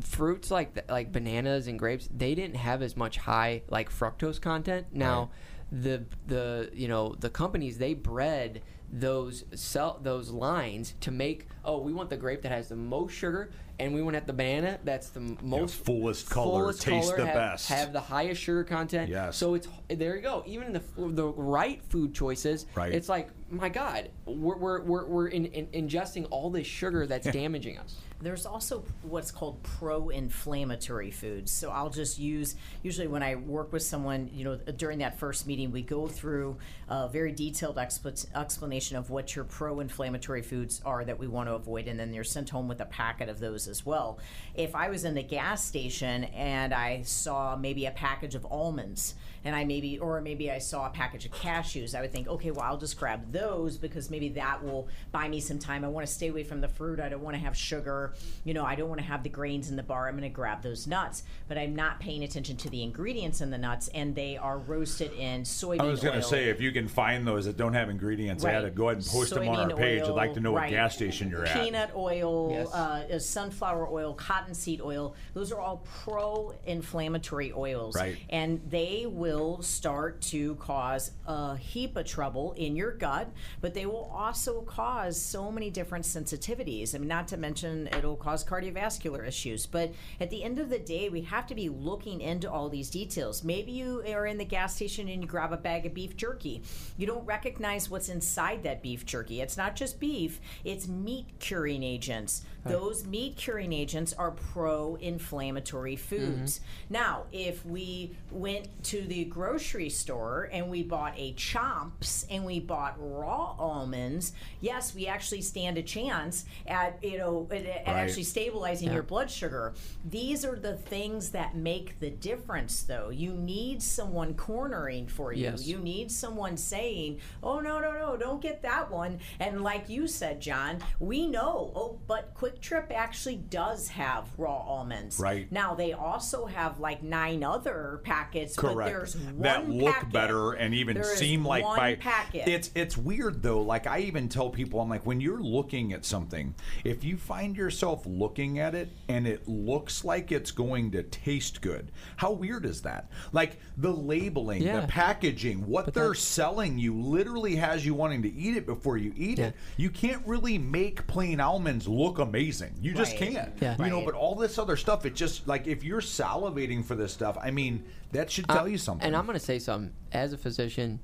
fruits 0.00 0.50
like 0.50 0.74
th- 0.74 0.86
like 0.88 1.12
bananas 1.12 1.66
and 1.66 1.78
grapes 1.78 2.08
they 2.16 2.34
didn't 2.34 2.56
have 2.56 2.82
as 2.82 2.96
much 2.96 3.18
high 3.18 3.62
like 3.68 3.90
fructose 3.90 4.40
content 4.40 4.86
now 4.92 5.30
the 5.72 6.04
the 6.26 6.70
you 6.72 6.88
know 6.88 7.14
the 7.20 7.28
companies 7.30 7.78
they 7.78 7.94
bred 7.94 8.62
those 8.92 9.44
sell 9.54 9.98
those 10.02 10.30
lines 10.30 10.94
to 11.00 11.10
make 11.10 11.46
oh 11.64 11.78
we 11.78 11.92
want 11.92 12.08
the 12.10 12.16
grape 12.16 12.42
that 12.42 12.50
has 12.50 12.68
the 12.68 12.76
most 12.76 13.12
sugar 13.12 13.50
and 13.78 13.94
we 13.94 14.02
want 14.02 14.16
at 14.16 14.26
the 14.26 14.32
banana 14.32 14.78
that's 14.84 15.10
the 15.10 15.20
most 15.42 15.74
fullest 15.76 16.28
color, 16.28 16.72
taste 16.72 17.16
the 17.16 17.24
have, 17.24 17.34
best. 17.34 17.68
have 17.68 17.92
the 17.92 18.00
highest 18.00 18.40
sugar 18.42 18.64
content 18.64 19.08
Yes. 19.08 19.36
so 19.36 19.54
it's 19.54 19.68
there 19.88 20.16
you 20.16 20.22
go 20.22 20.42
even 20.46 20.72
the 20.72 20.82
the 20.96 21.26
right 21.26 21.82
food 21.84 22.14
choices 22.14 22.66
Right. 22.74 22.92
it's 22.92 23.08
like 23.08 23.28
my 23.50 23.68
God, 23.68 24.10
we're 24.24 24.56
we're 24.56 24.80
we're, 24.82 25.06
we're 25.06 25.28
in, 25.28 25.46
in, 25.46 25.88
ingesting 25.88 26.26
all 26.30 26.50
this 26.50 26.66
sugar 26.66 27.06
that's 27.06 27.30
damaging 27.30 27.78
us. 27.78 27.96
There's 28.22 28.44
also 28.44 28.84
what's 29.02 29.30
called 29.30 29.62
pro-inflammatory 29.62 31.10
foods. 31.10 31.50
So 31.50 31.70
I'll 31.70 31.88
just 31.88 32.18
use 32.18 32.54
usually 32.82 33.06
when 33.06 33.22
I 33.22 33.36
work 33.36 33.72
with 33.72 33.82
someone, 33.82 34.28
you 34.32 34.44
know, 34.44 34.52
uh, 34.52 34.72
during 34.72 34.98
that 34.98 35.18
first 35.18 35.46
meeting, 35.46 35.72
we 35.72 35.80
go 35.80 36.06
through 36.06 36.58
a 36.88 37.08
very 37.08 37.32
detailed 37.32 37.76
expl- 37.76 38.26
explanation 38.36 38.98
of 38.98 39.08
what 39.08 39.34
your 39.34 39.46
pro-inflammatory 39.46 40.42
foods 40.42 40.82
are 40.84 41.02
that 41.02 41.18
we 41.18 41.28
want 41.28 41.48
to 41.48 41.54
avoid, 41.54 41.88
and 41.88 41.98
then 41.98 42.12
they're 42.12 42.22
sent 42.22 42.50
home 42.50 42.68
with 42.68 42.80
a 42.80 42.84
packet 42.84 43.30
of 43.30 43.40
those 43.40 43.68
as 43.68 43.86
well. 43.86 44.18
If 44.54 44.74
I 44.74 44.90
was 44.90 45.04
in 45.04 45.14
the 45.14 45.22
gas 45.22 45.64
station 45.64 46.24
and 46.24 46.74
I 46.74 47.02
saw 47.02 47.56
maybe 47.56 47.86
a 47.86 47.90
package 47.90 48.34
of 48.34 48.44
almonds 48.50 49.14
and 49.44 49.54
I 49.54 49.64
maybe, 49.64 49.98
or 49.98 50.20
maybe 50.20 50.50
I 50.50 50.58
saw 50.58 50.86
a 50.86 50.90
package 50.90 51.24
of 51.24 51.32
cashews, 51.32 51.94
I 51.94 52.00
would 52.02 52.12
think, 52.12 52.28
okay, 52.28 52.50
well, 52.50 52.64
I'll 52.64 52.76
just 52.78 52.98
grab 52.98 53.32
those 53.32 53.76
because 53.78 54.10
maybe 54.10 54.28
that 54.30 54.62
will 54.62 54.88
buy 55.12 55.28
me 55.28 55.40
some 55.40 55.58
time. 55.58 55.84
I 55.84 55.88
want 55.88 56.06
to 56.06 56.12
stay 56.12 56.28
away 56.28 56.44
from 56.44 56.60
the 56.60 56.68
fruit. 56.68 57.00
I 57.00 57.08
don't 57.08 57.22
want 57.22 57.34
to 57.36 57.40
have 57.42 57.56
sugar. 57.56 58.14
You 58.44 58.54
know, 58.54 58.64
I 58.64 58.74
don't 58.74 58.88
want 58.88 59.00
to 59.00 59.06
have 59.06 59.22
the 59.22 59.28
grains 59.28 59.70
in 59.70 59.76
the 59.76 59.82
bar. 59.82 60.08
I'm 60.08 60.14
going 60.16 60.30
to 60.30 60.34
grab 60.34 60.62
those 60.62 60.86
nuts, 60.86 61.22
but 61.48 61.56
I'm 61.56 61.74
not 61.74 62.00
paying 62.00 62.22
attention 62.24 62.56
to 62.58 62.70
the 62.70 62.82
ingredients 62.82 63.40
in 63.40 63.50
the 63.50 63.58
nuts, 63.58 63.88
and 63.94 64.14
they 64.14 64.36
are 64.36 64.58
roasted 64.58 65.12
in 65.14 65.42
soybean 65.42 65.80
I 65.80 65.84
was 65.84 66.00
going 66.00 66.14
to 66.14 66.22
say, 66.22 66.48
if 66.50 66.60
you 66.60 66.72
can 66.72 66.88
find 66.88 67.26
those 67.26 67.46
that 67.46 67.56
don't 67.56 67.74
have 67.74 67.88
ingredients 67.88 68.44
Right. 68.44 68.54
added, 68.54 68.74
go 68.74 68.88
ahead 68.88 68.98
and 68.98 69.06
post 69.06 69.34
them 69.34 69.48
on 69.48 69.56
our 69.56 69.70
Soybean 69.70 69.76
page. 69.78 70.02
I'd 70.02 70.10
like 70.10 70.34
to 70.34 70.40
know 70.40 70.52
what 70.52 70.68
gas 70.68 70.94
station 70.94 71.30
you're 71.30 71.46
at. 71.46 71.62
Peanut 71.62 71.90
oil, 71.94 72.50
Yes. 72.52 72.68
uh, 72.74 73.06
uh, 73.14 73.18
sunflower 73.18 73.88
oil, 73.90 74.14
cottonseed 74.14 74.80
oil. 74.80 75.14
Those 75.34 75.52
are 75.52 75.60
all 75.60 75.82
pro-inflammatory 76.02 77.52
oils, 77.52 77.96
Right. 77.96 78.16
And 78.28 78.60
they 78.68 79.06
will 79.08 79.29
start 79.60 80.20
to 80.20 80.54
cause 80.56 81.12
a 81.26 81.56
heap 81.56 81.96
of 81.96 82.06
trouble 82.06 82.52
in 82.56 82.76
your 82.76 82.92
gut, 82.92 83.28
but 83.60 83.74
they 83.74 83.86
will 83.86 84.10
also 84.14 84.62
cause 84.62 85.20
so 85.20 85.50
many 85.50 85.70
different 85.70 86.04
sensitivities. 86.04 86.94
I 86.94 86.98
mean, 86.98 87.08
not 87.08 87.28
to 87.28 87.36
mention 87.36 87.88
it'll 87.88 88.16
cause 88.16 88.44
cardiovascular 88.44 89.26
issues. 89.26 89.66
But 89.66 89.92
at 90.20 90.30
the 90.30 90.42
end 90.42 90.58
of 90.58 90.70
the 90.70 90.78
day, 90.78 91.08
we 91.08 91.22
have 91.22 91.46
to 91.48 91.54
be 91.54 91.68
looking 91.68 92.20
into 92.20 92.50
all 92.50 92.68
these 92.68 92.90
details. 92.90 93.44
Maybe 93.44 93.72
you 93.72 94.02
are 94.06 94.26
in 94.26 94.38
the 94.38 94.44
gas 94.44 94.76
station 94.76 95.08
and 95.08 95.22
you 95.22 95.28
grab 95.28 95.52
a 95.52 95.56
bag 95.56 95.86
of 95.86 95.94
beef 95.94 96.16
jerky. 96.16 96.62
You 96.96 97.06
don't 97.06 97.24
recognize 97.24 97.90
what's 97.90 98.08
inside 98.08 98.62
that 98.64 98.82
beef 98.82 99.06
jerky. 99.06 99.40
It's 99.40 99.56
not 99.56 99.76
just 99.76 100.00
beef, 100.00 100.40
it's 100.64 100.88
meat 100.88 101.26
curing 101.38 101.82
agents. 101.82 102.42
Those 102.64 103.06
meat 103.06 103.36
curing 103.36 103.72
agents 103.72 104.12
are 104.12 104.32
pro 104.32 104.96
inflammatory 104.96 105.96
foods. 105.96 106.58
Mm-hmm. 106.58 106.94
Now, 106.94 107.22
if 107.32 107.64
we 107.64 108.16
went 108.30 108.68
to 108.84 109.00
the 109.00 109.19
grocery 109.24 109.88
store 109.90 110.48
and 110.52 110.68
we 110.70 110.82
bought 110.82 111.14
a 111.16 111.32
chomps 111.34 112.24
and 112.30 112.44
we 112.44 112.60
bought 112.60 112.94
raw 112.98 113.54
almonds, 113.58 114.32
yes, 114.60 114.94
we 114.94 115.06
actually 115.06 115.42
stand 115.42 115.78
a 115.78 115.82
chance 115.82 116.44
at 116.66 117.02
you 117.02 117.18
know 117.18 117.48
at, 117.50 117.64
at 117.64 117.86
Right. 117.86 117.96
actually 117.96 118.24
stabilizing 118.24 118.92
your 118.92 119.02
blood 119.02 119.30
sugar. 119.30 119.74
These 120.04 120.44
are 120.44 120.56
the 120.56 120.74
things 120.76 121.30
that 121.30 121.56
make 121.56 121.98
the 122.00 122.10
difference 122.10 122.82
though. 122.82 123.10
You 123.10 123.32
need 123.32 123.82
someone 123.82 124.34
cornering 124.34 125.06
for 125.08 125.32
you. 125.32 125.44
Yes. 125.44 125.66
You 125.66 125.78
need 125.78 126.10
someone 126.10 126.56
saying, 126.56 127.20
"Oh 127.42 127.60
no, 127.60 127.80
no, 127.80 127.92
no, 127.92 128.16
don't 128.16 128.40
get 128.40 128.62
that 128.62 128.90
one." 128.90 129.18
And 129.38 129.62
like 129.62 129.88
you 129.88 130.06
said, 130.06 130.40
John, 130.40 130.78
we 130.98 131.26
know. 131.26 131.72
Oh, 131.74 131.98
but 132.06 132.34
QuikTrip 132.34 132.92
actually 132.92 133.36
does 133.36 133.88
have 133.88 134.28
raw 134.38 134.56
almonds. 134.58 135.18
Right. 135.18 135.50
Now 135.50 135.74
they 135.74 135.92
also 135.92 136.46
have 136.46 136.78
like 136.80 137.02
nine 137.02 137.42
other 137.42 138.00
packets, 138.04 138.54
but 138.56 138.74
Correct. 138.74 138.90
There's 139.14 139.24
one 139.34 139.42
that 139.42 139.68
look 139.68 139.94
packet. 139.94 140.12
better 140.12 140.52
and 140.52 140.74
even 140.74 140.94
There 140.94 141.10
is 141.12 141.18
seem 141.18 141.44
like 141.44 141.64
one 141.64 141.76
by 141.76 141.94
packet. 141.96 142.48
it's 142.48 142.70
it's 142.74 142.96
weird 142.96 143.42
though. 143.42 143.62
Like 143.62 143.86
I 143.86 144.00
even 144.00 144.28
tell 144.28 144.50
people, 144.50 144.80
I'm 144.80 144.88
like, 144.88 145.06
when 145.06 145.20
you're 145.20 145.40
looking 145.40 145.92
at 145.92 146.04
something, 146.04 146.54
if 146.84 147.04
you 147.04 147.16
find 147.16 147.56
yourself 147.56 148.04
looking 148.06 148.58
at 148.58 148.74
it 148.74 148.90
and 149.08 149.26
it 149.26 149.46
looks 149.48 150.04
like 150.04 150.32
it's 150.32 150.50
going 150.50 150.90
to 150.92 151.02
taste 151.02 151.60
good, 151.60 151.92
how 152.16 152.32
weird 152.32 152.64
is 152.64 152.82
that? 152.82 153.10
Like 153.32 153.58
the 153.76 153.92
labeling, 153.92 154.62
Yeah. 154.62 154.80
the 154.80 154.86
packaging, 154.86 155.66
what 155.66 155.86
But 155.86 155.94
they're 155.94 156.14
selling 156.14 156.78
you 156.78 156.94
literally 157.00 157.56
has 157.56 157.84
you 157.84 157.94
wanting 157.94 158.22
to 158.22 158.32
eat 158.32 158.56
it 158.56 158.66
before 158.66 158.96
you 158.96 159.12
eat 159.16 159.38
it. 159.38 159.54
You 159.76 159.90
can't 159.90 160.26
really 160.26 160.58
make 160.58 161.06
plain 161.06 161.40
almonds 161.40 161.88
look 161.88 162.18
amazing. 162.18 162.74
You 162.80 162.94
just 162.94 163.16
can't. 163.16 163.52
Yeah. 163.60 163.76
You 163.78 163.88
know, 163.90 164.04
but 164.04 164.14
all 164.14 164.34
this 164.34 164.58
other 164.58 164.76
stuff, 164.76 165.04
it 165.06 165.14
just 165.14 165.46
like 165.48 165.66
if 165.66 165.82
you're 165.84 166.00
salivating 166.00 166.84
for 166.84 166.94
this 166.94 167.12
stuff, 167.12 167.36
I 167.42 167.50
mean, 167.50 167.84
that 168.12 168.30
should 168.30 168.48
tell 168.48 168.68
you 168.68 168.78
something. 168.78 169.06
And 169.06 169.16
I'm 169.16 169.26
going 169.26 169.38
to 169.38 169.44
say 169.44 169.58
something. 169.58 169.92
As 170.12 170.32
a 170.32 170.38
physician, 170.38 171.00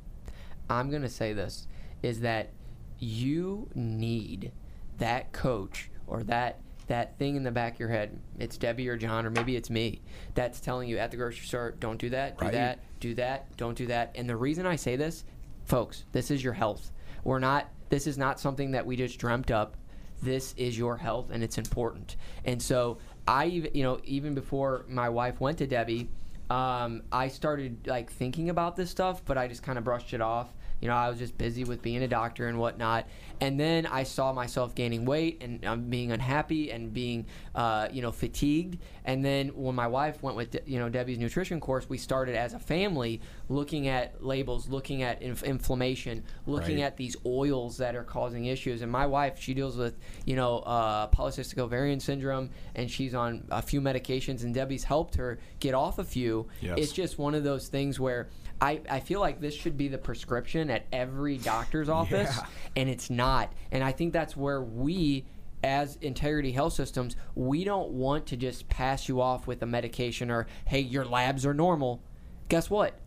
I'm 0.69 0.91
going 0.91 1.03
to 1.03 1.09
say 1.09 1.33
this 1.33 1.67
is 2.03 2.21
that 2.21 2.51
you 2.99 3.69
need 3.75 4.53
that 4.99 5.33
coach 5.33 5.91
or 6.07 6.23
that 6.25 6.61
that 6.89 7.19
thing 7.19 7.35
in 7.35 7.43
the 7.43 7.51
back 7.51 7.75
of 7.75 7.81
your 7.81 7.89
head. 7.89 8.17
It's 8.39 8.57
Debbie 8.57 8.89
or 8.89 8.97
John 8.97 9.27
or 9.27 9.31
maybe 9.31 9.57
it's 9.57 9.71
me 9.71 10.03
that's 10.35 10.61
telling 10.61 10.89
you 10.89 10.99
at 10.99 11.11
the 11.11 11.17
grocery 11.17 11.45
store, 11.45 11.75
don't 11.81 11.99
do 11.99 12.11
that, 12.11 12.39
do 12.39 12.45
Right. 12.45 12.53
that, 12.55 12.79
do 13.01 13.15
that, 13.15 13.57
don't 13.57 13.77
do 13.77 13.87
that. 13.87 14.13
And 14.15 14.29
the 14.29 14.37
reason 14.37 14.67
I 14.67 14.77
say 14.77 14.95
this, 14.95 15.25
folks, 15.65 16.05
this 16.13 16.31
is 16.31 16.45
your 16.45 16.53
health. 16.53 16.93
We're 17.25 17.41
not 17.41 17.69
this 17.89 18.07
is 18.07 18.19
not 18.19 18.41
something 18.41 18.73
that 18.73 18.85
we 18.87 18.97
just 18.97 19.19
dreamt 19.19 19.51
up. 19.51 19.77
This 20.23 20.55
is 20.57 20.79
your 20.79 20.97
health 20.97 21.31
and 21.31 21.43
it's 21.43 21.59
important. 21.59 22.17
And 22.45 22.63
so 22.63 22.99
I 23.27 23.45
you 23.45 23.83
know, 23.83 24.01
even 24.05 24.35
before 24.35 24.85
my 24.89 25.09
wife 25.09 25.41
went 25.41 25.59
to 25.59 25.67
Debbie, 25.67 26.09
um, 26.51 27.03
I 27.11 27.29
started 27.29 27.87
like 27.87 28.11
thinking 28.11 28.51
about 28.51 28.77
this 28.77 28.91
stuff, 28.91 29.25
but 29.25 29.37
I 29.37 29.49
just 29.49 29.63
kind 29.63 29.79
of 29.79 29.85
brushed 29.85 30.15
it 30.15 30.21
off. 30.21 30.49
You 30.81 30.89
know, 30.89 30.95
I 30.95 31.09
was 31.09 31.19
just 31.19 31.37
busy 31.39 31.65
with 31.65 31.81
being 31.81 32.03
a 32.03 32.09
doctor 32.09 32.49
and 32.49 32.59
whatnot. 32.59 33.09
And 33.41 33.59
then 33.59 33.87
I 33.87 34.03
saw 34.03 34.33
myself 34.33 34.75
gaining 34.75 35.07
weight 35.07 35.43
and 35.43 35.65
um, 35.65 35.89
being 35.89 36.13
unhappy 36.13 36.71
and 36.71 36.93
being, 36.93 37.27
uh, 37.55 37.89
you 37.91 38.03
know, 38.03 38.13
fatigued. 38.13 38.79
And 39.07 39.25
then 39.25 39.49
when 39.51 39.75
my 39.77 39.87
wife 39.87 40.21
went 40.23 40.37
with, 40.37 40.57
you 40.67 40.79
know, 40.81 40.89
Debbie's 40.89 41.17
nutrition 41.19 41.61
course, 41.61 41.89
we 41.89 41.97
started 41.97 42.35
as 42.35 42.53
a 42.55 42.59
family 42.59 43.21
looking 43.49 43.87
at 43.87 44.23
labels, 44.23 44.69
looking 44.69 45.03
at 45.03 45.23
inf- 45.23 45.45
inflammation, 45.45 46.25
looking 46.47 46.77
Right. 46.79 46.85
at 46.87 46.97
these 46.97 47.17
oils 47.25 47.77
that 47.79 47.95
are 47.95 48.03
causing 48.03 48.47
issues. 48.47 48.83
And 48.83 48.91
my 48.91 49.07
wife, 49.07 49.39
she 49.41 49.55
deals 49.55 49.77
with, 49.77 49.95
you 50.25 50.35
know, 50.35 50.59
uh, 50.59 51.07
polycystic 51.09 51.59
ovarian 51.59 52.01
syndrome, 52.01 52.51
and 52.75 52.91
she's 52.91 53.15
on 53.15 53.45
a 53.51 53.63
few 53.63 53.81
medications, 53.81 54.43
and 54.43 54.53
Debbie's 54.53 54.83
helped 54.85 55.15
her 55.15 55.39
get 55.61 55.73
off 55.75 55.99
a 56.01 56.05
few. 56.05 56.49
Yes. 56.61 56.75
It's 56.79 56.93
just 56.93 57.17
one 57.19 57.35
of 57.37 57.45
those 57.45 57.69
things 57.69 58.01
where 58.01 58.29
I, 58.61 58.81
I 58.91 59.01
feel 59.01 59.21
like 59.21 59.41
this 59.41 59.55
should 59.55 59.77
be 59.77 59.87
the 59.89 59.99
prescription 59.99 60.69
at 60.71 60.87
every 60.93 61.39
doctor's 61.39 61.89
office, 61.89 62.35
Yeah. 62.37 62.47
and 62.75 62.89
it's 62.89 63.09
not. 63.11 63.53
And 63.71 63.85
I 63.85 63.93
think 63.93 64.13
that's 64.13 64.37
where 64.37 64.63
we, 64.63 65.27
as 65.67 65.97
integrity 65.97 66.53
health 66.53 66.73
systems, 66.73 67.17
we 67.35 67.65
don't 67.65 67.91
want 67.91 68.27
to 68.27 68.37
just 68.37 68.69
pass 68.69 69.09
you 69.09 69.21
off 69.21 69.47
with 69.47 69.61
a 69.63 69.67
medication 69.67 70.31
or, 70.31 70.47
hey, 70.67 70.81
your 70.81 71.05
labs 71.05 71.45
are 71.45 71.53
normal. 71.53 72.01
Guess 72.49 72.71
what? 72.71 72.99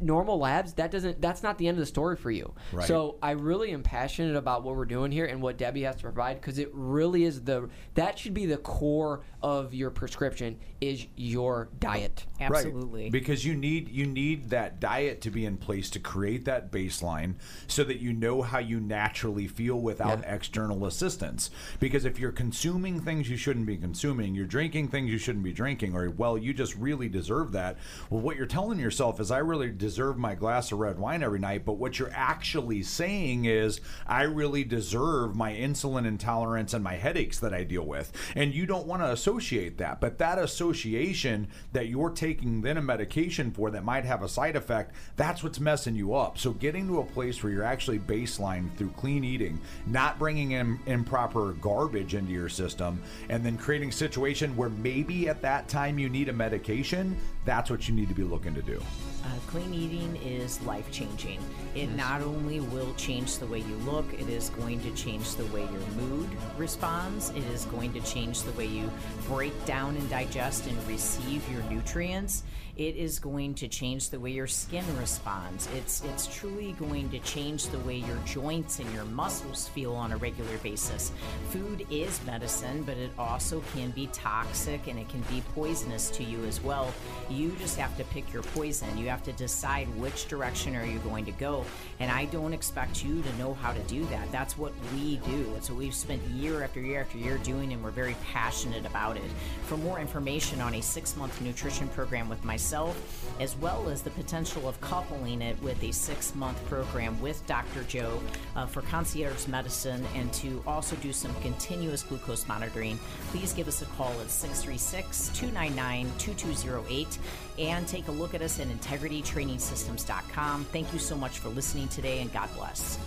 Normal 0.00 0.38
labs, 0.38 0.72
that 0.74 0.90
doesn't 0.90 1.20
that's 1.20 1.42
not 1.42 1.58
the 1.58 1.68
end 1.68 1.76
of 1.76 1.80
the 1.80 1.86
story 1.86 2.16
for 2.16 2.30
you. 2.30 2.52
Right. 2.72 2.86
So 2.88 3.18
I 3.22 3.32
really 3.32 3.70
am 3.72 3.82
passionate 3.82 4.36
about 4.36 4.64
what 4.64 4.76
we're 4.76 4.84
doing 4.84 5.12
here 5.12 5.26
and 5.26 5.40
what 5.40 5.58
Debbie 5.58 5.82
has 5.82 5.96
to 5.96 6.02
provide 6.02 6.40
because 6.40 6.58
it 6.58 6.70
really 6.72 7.24
is 7.24 7.42
the 7.42 7.68
that 7.94 8.18
should 8.18 8.34
be 8.34 8.46
the 8.46 8.56
core 8.56 9.22
of 9.42 9.72
your 9.74 9.90
prescription 9.90 10.58
is 10.80 11.06
your 11.16 11.68
diet. 11.78 12.26
Absolutely. 12.40 13.04
Right. 13.04 13.12
Because 13.12 13.44
you 13.44 13.54
need 13.54 13.88
you 13.88 14.06
need 14.06 14.50
that 14.50 14.80
diet 14.80 15.20
to 15.22 15.30
be 15.30 15.44
in 15.44 15.56
place 15.56 15.88
to 15.90 16.00
create 16.00 16.44
that 16.46 16.72
baseline 16.72 17.34
so 17.68 17.84
that 17.84 18.00
you 18.00 18.12
know 18.12 18.42
how 18.42 18.58
you 18.58 18.80
naturally 18.80 19.46
feel 19.46 19.80
without 19.80 20.20
Yeah. 20.20 20.34
external 20.34 20.84
assistance. 20.86 21.50
Because 21.78 22.04
if 22.04 22.18
you're 22.18 22.32
consuming 22.32 23.00
things 23.00 23.30
you 23.30 23.36
shouldn't 23.36 23.66
be 23.66 23.76
consuming, 23.76 24.34
you're 24.34 24.46
drinking 24.46 24.88
things 24.88 25.10
you 25.10 25.18
shouldn't 25.18 25.44
be 25.44 25.52
drinking, 25.52 25.94
or 25.94 26.10
well, 26.10 26.36
you 26.36 26.52
just 26.52 26.74
really 26.76 27.08
deserve 27.08 27.52
that. 27.52 27.76
Well, 28.10 28.20
what 28.20 28.36
you're 28.36 28.46
telling 28.46 28.78
yourself 28.78 29.20
is 29.20 29.30
I 29.30 29.38
really 29.38 29.75
deserve 29.76 30.18
my 30.18 30.34
glass 30.34 30.72
of 30.72 30.78
red 30.78 30.98
wine 30.98 31.22
every 31.22 31.38
night, 31.38 31.64
but 31.64 31.74
what 31.74 31.98
you're 31.98 32.12
actually 32.12 32.82
saying 32.82 33.44
is 33.44 33.80
I 34.06 34.22
really 34.22 34.64
deserve 34.64 35.36
my 35.36 35.52
insulin 35.52 36.06
intolerance 36.06 36.74
and 36.74 36.82
my 36.82 36.94
headaches 36.94 37.38
that 37.40 37.54
I 37.54 37.64
deal 37.64 37.84
with. 37.84 38.12
And 38.34 38.54
you 38.54 38.66
don't 38.66 38.86
want 38.86 39.02
to 39.02 39.12
associate 39.12 39.78
that. 39.78 40.00
But 40.00 40.18
that 40.18 40.38
association 40.38 41.48
that 41.72 41.88
you're 41.88 42.10
taking 42.10 42.62
then 42.62 42.76
a 42.76 42.82
medication 42.82 43.50
for 43.50 43.70
that 43.70 43.84
might 43.84 44.04
have 44.04 44.22
a 44.22 44.28
side 44.28 44.56
effect, 44.56 44.94
that's 45.16 45.42
what's 45.42 45.60
messing 45.60 45.94
you 45.94 46.14
up. 46.14 46.38
So 46.38 46.52
getting 46.52 46.86
to 46.88 47.00
a 47.00 47.04
place 47.04 47.42
where 47.42 47.52
you're 47.52 47.62
actually 47.62 47.98
baseline 47.98 48.74
through 48.76 48.90
clean 48.90 49.24
eating, 49.24 49.60
not 49.86 50.18
bringing 50.18 50.52
in 50.52 50.78
improper 50.86 51.52
garbage 51.52 52.14
into 52.14 52.32
your 52.32 52.48
system, 52.48 53.00
and 53.28 53.44
then 53.44 53.56
creating 53.56 53.92
situation 53.92 54.56
where 54.56 54.68
maybe 54.68 55.28
at 55.28 55.42
that 55.42 55.68
time 55.68 55.98
you 55.98 56.08
need 56.08 56.28
a 56.28 56.32
medication, 56.32 57.16
that's 57.44 57.70
what 57.70 57.88
you 57.88 57.94
need 57.94 58.08
to 58.08 58.14
be 58.14 58.24
looking 58.24 58.54
to 58.54 58.62
do. 58.62 58.80
Uh, 59.26 59.28
clean 59.48 59.74
eating 59.74 60.14
is 60.24 60.60
life 60.62 60.88
changing. 60.92 61.40
It 61.74 61.88
not 61.96 62.22
only 62.22 62.60
will 62.60 62.94
change 62.94 63.38
the 63.38 63.46
way 63.46 63.58
you 63.58 63.74
look, 63.78 64.04
it 64.12 64.28
is 64.28 64.50
going 64.50 64.80
to 64.82 64.90
change 64.92 65.34
the 65.34 65.46
way 65.46 65.62
your 65.62 65.86
mood 65.96 66.28
responds. 66.56 67.30
It 67.30 67.42
is 67.46 67.64
going 67.64 67.92
to 67.94 68.00
change 68.02 68.42
the 68.42 68.52
way 68.52 68.66
you 68.66 68.88
break 69.26 69.52
down 69.64 69.96
and 69.96 70.08
digest 70.08 70.66
and 70.66 70.86
receive 70.86 71.42
your 71.50 71.62
nutrients. 71.64 72.44
It 72.76 72.96
is 72.96 73.18
going 73.18 73.54
to 73.54 73.68
change 73.68 74.10
the 74.10 74.20
way 74.20 74.32
your 74.32 74.46
skin 74.46 74.84
responds. 74.98 75.66
It's 75.74 76.04
it's 76.04 76.26
truly 76.26 76.72
going 76.72 77.08
to 77.08 77.18
change 77.20 77.68
the 77.68 77.78
way 77.78 77.96
your 77.96 78.18
joints 78.26 78.80
and 78.80 78.92
your 78.92 79.06
muscles 79.06 79.66
feel 79.68 79.94
on 79.94 80.12
a 80.12 80.18
regular 80.18 80.58
basis. 80.58 81.10
Food 81.48 81.86
is 81.90 82.22
medicine, 82.26 82.82
but 82.82 82.98
it 82.98 83.10
also 83.18 83.62
can 83.74 83.92
be 83.92 84.08
toxic 84.08 84.88
and 84.88 84.98
it 84.98 85.08
can 85.08 85.22
be 85.22 85.42
poisonous 85.54 86.10
to 86.10 86.22
you 86.22 86.44
as 86.44 86.62
well. 86.62 86.92
You 87.30 87.56
just 87.58 87.78
have 87.78 87.96
to 87.96 88.04
pick 88.04 88.30
your 88.30 88.42
poison. 88.42 88.98
You 88.98 89.08
have 89.08 89.22
to 89.22 89.32
decide 89.32 89.88
which 89.96 90.28
direction 90.28 90.76
are 90.76 90.84
you 90.84 90.98
going 90.98 91.24
to 91.24 91.32
go. 91.32 91.64
And 91.98 92.10
I 92.10 92.26
don't 92.26 92.52
expect 92.52 93.02
you 93.02 93.22
to 93.22 93.36
know 93.38 93.54
how 93.54 93.72
to 93.72 93.80
do 93.84 94.04
that. 94.06 94.30
That's 94.30 94.58
what 94.58 94.74
we 94.92 95.16
do. 95.24 95.50
It's 95.56 95.70
what 95.70 95.78
we've 95.78 95.94
spent 95.94 96.22
year 96.24 96.62
after 96.62 96.80
year 96.80 97.00
after 97.00 97.16
year 97.16 97.38
doing, 97.38 97.72
and 97.72 97.82
we're 97.82 97.90
very 97.90 98.16
passionate 98.34 98.84
about 98.84 99.16
it. 99.16 99.30
For 99.64 99.78
more 99.78 99.98
information 99.98 100.60
on 100.60 100.74
a 100.74 100.82
six 100.82 101.16
month 101.16 101.40
nutrition 101.40 101.88
program 101.88 102.28
with 102.28 102.44
myself, 102.44 102.65
as 102.72 103.56
well 103.56 103.88
as 103.88 104.02
the 104.02 104.10
potential 104.10 104.68
of 104.68 104.80
coupling 104.80 105.42
it 105.42 105.60
with 105.62 105.82
a 105.82 105.92
six 105.92 106.34
month 106.34 106.64
program 106.66 107.20
with 107.20 107.44
Dr. 107.46 107.82
Joe 107.84 108.20
uh, 108.54 108.66
for 108.66 108.82
concierge 108.82 109.46
medicine 109.46 110.04
and 110.14 110.32
to 110.34 110.62
also 110.66 110.96
do 110.96 111.12
some 111.12 111.34
continuous 111.36 112.02
glucose 112.02 112.46
monitoring, 112.48 112.98
please 113.28 113.52
give 113.52 113.68
us 113.68 113.82
a 113.82 113.86
call 113.86 114.12
at 114.20 114.30
636 114.30 115.30
299 115.38 116.12
2208 116.18 117.18
and 117.58 117.86
take 117.86 118.08
a 118.08 118.12
look 118.12 118.34
at 118.34 118.42
us 118.42 118.60
at 118.60 118.66
integritytrainingsystems.com. 118.68 120.64
Thank 120.64 120.92
you 120.92 120.98
so 120.98 121.16
much 121.16 121.38
for 121.38 121.48
listening 121.50 121.88
today, 121.88 122.20
and 122.20 122.32
God 122.32 122.48
bless. 122.56 122.98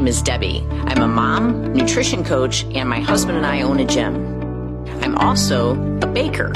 Name 0.00 0.08
is 0.08 0.22
Debbie. 0.22 0.66
I'm 0.86 1.02
a 1.02 1.06
mom, 1.06 1.74
nutrition 1.74 2.24
coach, 2.24 2.64
and 2.72 2.88
my 2.88 3.00
husband 3.00 3.36
and 3.36 3.44
I 3.44 3.60
own 3.60 3.80
a 3.80 3.84
gym. 3.84 4.16
I'm 5.02 5.14
also 5.18 5.72
a 6.00 6.06
baker. 6.06 6.52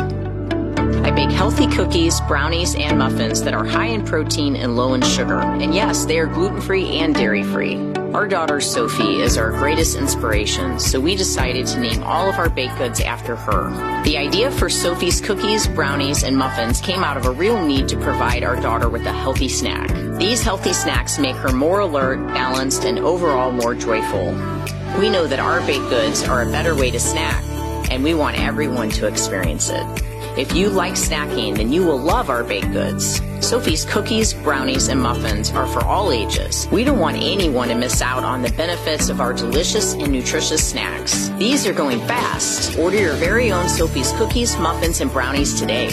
I 1.05 1.11
bake 1.11 1.31
healthy 1.31 1.67
cookies, 1.67 2.23
brownies, 2.23 2.75
and 2.75 2.99
muffins 2.99 3.43
that 3.43 3.53
are 3.53 3.67
high 3.67 3.89
in 3.89 4.03
protein 4.03 4.57
and 4.57 4.77
low 4.77 4.95
in 4.95 5.03
sugar. 5.03 5.41
And 5.41 5.75
yes, 5.75 6.07
they 6.07 6.19
are 6.21 6.27
gluten 6.27 6.63
free 6.63 6.87
and 7.01 7.15
dairy 7.15 7.43
free. 7.43 7.75
Our 8.15 8.29
daughter 8.29 8.61
Sophie 8.61 9.21
is 9.21 9.37
our 9.37 9.51
greatest 9.51 9.97
inspiration, 9.97 10.79
so 10.79 11.01
we 11.01 11.17
decided 11.17 11.67
to 11.67 11.81
name 11.81 12.05
all 12.05 12.29
of 12.29 12.37
our 12.37 12.49
baked 12.49 12.79
goods 12.79 13.01
after 13.01 13.35
her. 13.35 14.03
The 14.05 14.17
idea 14.17 14.53
for 14.53 14.71
Sophie's 14.71 15.21
cookies, 15.21 15.67
brownies, 15.67 16.23
and 16.23 16.37
muffins 16.37 16.81
came 16.81 17.03
out 17.03 17.17
of 17.17 17.27
a 17.27 17.33
real 17.33 17.67
need 17.67 17.89
to 17.89 17.97
provide 17.97 18.45
our 18.45 18.55
daughter 18.55 18.89
with 18.89 19.05
a 19.07 19.13
healthy 19.13 19.49
snack. 19.49 19.89
These 20.17 20.43
healthy 20.43 20.73
snacks 20.73 21.19
make 21.19 21.35
her 21.35 21.53
more 21.53 21.81
alert, 21.81 22.25
balanced, 22.29 22.85
and 22.85 23.01
overall 23.01 23.51
more 23.51 23.75
joyful. 23.75 24.27
We 24.97 25.11
know 25.11 25.27
that 25.27 25.41
our 25.41 25.61
baked 25.63 25.89
goods 25.89 26.23
are 26.23 26.43
a 26.43 26.47
better 26.53 26.77
way 26.77 26.93
to 26.93 27.01
snack, 27.01 27.43
and 27.91 28.05
we 28.05 28.15
want 28.15 28.39
everyone 28.39 28.91
to 28.91 29.09
experience 29.09 29.71
it. 29.71 30.14
If 30.37 30.53
you 30.53 30.69
like 30.69 30.95
snacking, 30.95 31.57
then 31.57 31.73
you 31.73 31.87
will 31.87 31.99
love 31.99 32.29
our 32.29 32.43
baked 32.43 32.73
goods. 32.73 33.21
Sophie's 33.41 33.85
cookies, 33.85 34.35
brownies, 34.35 34.89
and 34.89 35.01
muffins 35.01 35.53
are 35.53 35.67
for 35.69 35.85
all 35.85 36.11
ages. 36.11 36.67
We 36.73 36.83
don't 36.83 36.99
want 36.99 37.19
anyone 37.19 37.69
to 37.69 37.77
miss 37.77 38.03
out 38.03 38.25
on 38.25 38.43
the 38.43 38.51
benefits 38.51 39.09
of 39.11 39.21
our 39.21 39.33
delicious 39.33 39.95
and 39.95 40.11
nutritious 40.11 40.69
snacks. 40.69 41.29
These 41.39 41.69
are 41.69 41.73
going 41.73 42.01
fast. 42.01 42.77
Order 42.77 42.99
your 42.99 43.15
very 43.15 43.53
own 43.53 43.69
Sophie's 43.69 44.11
cookies, 44.13 44.57
muffins, 44.59 45.01
and 45.01 45.11
brownies 45.13 45.61
today. 45.61 45.91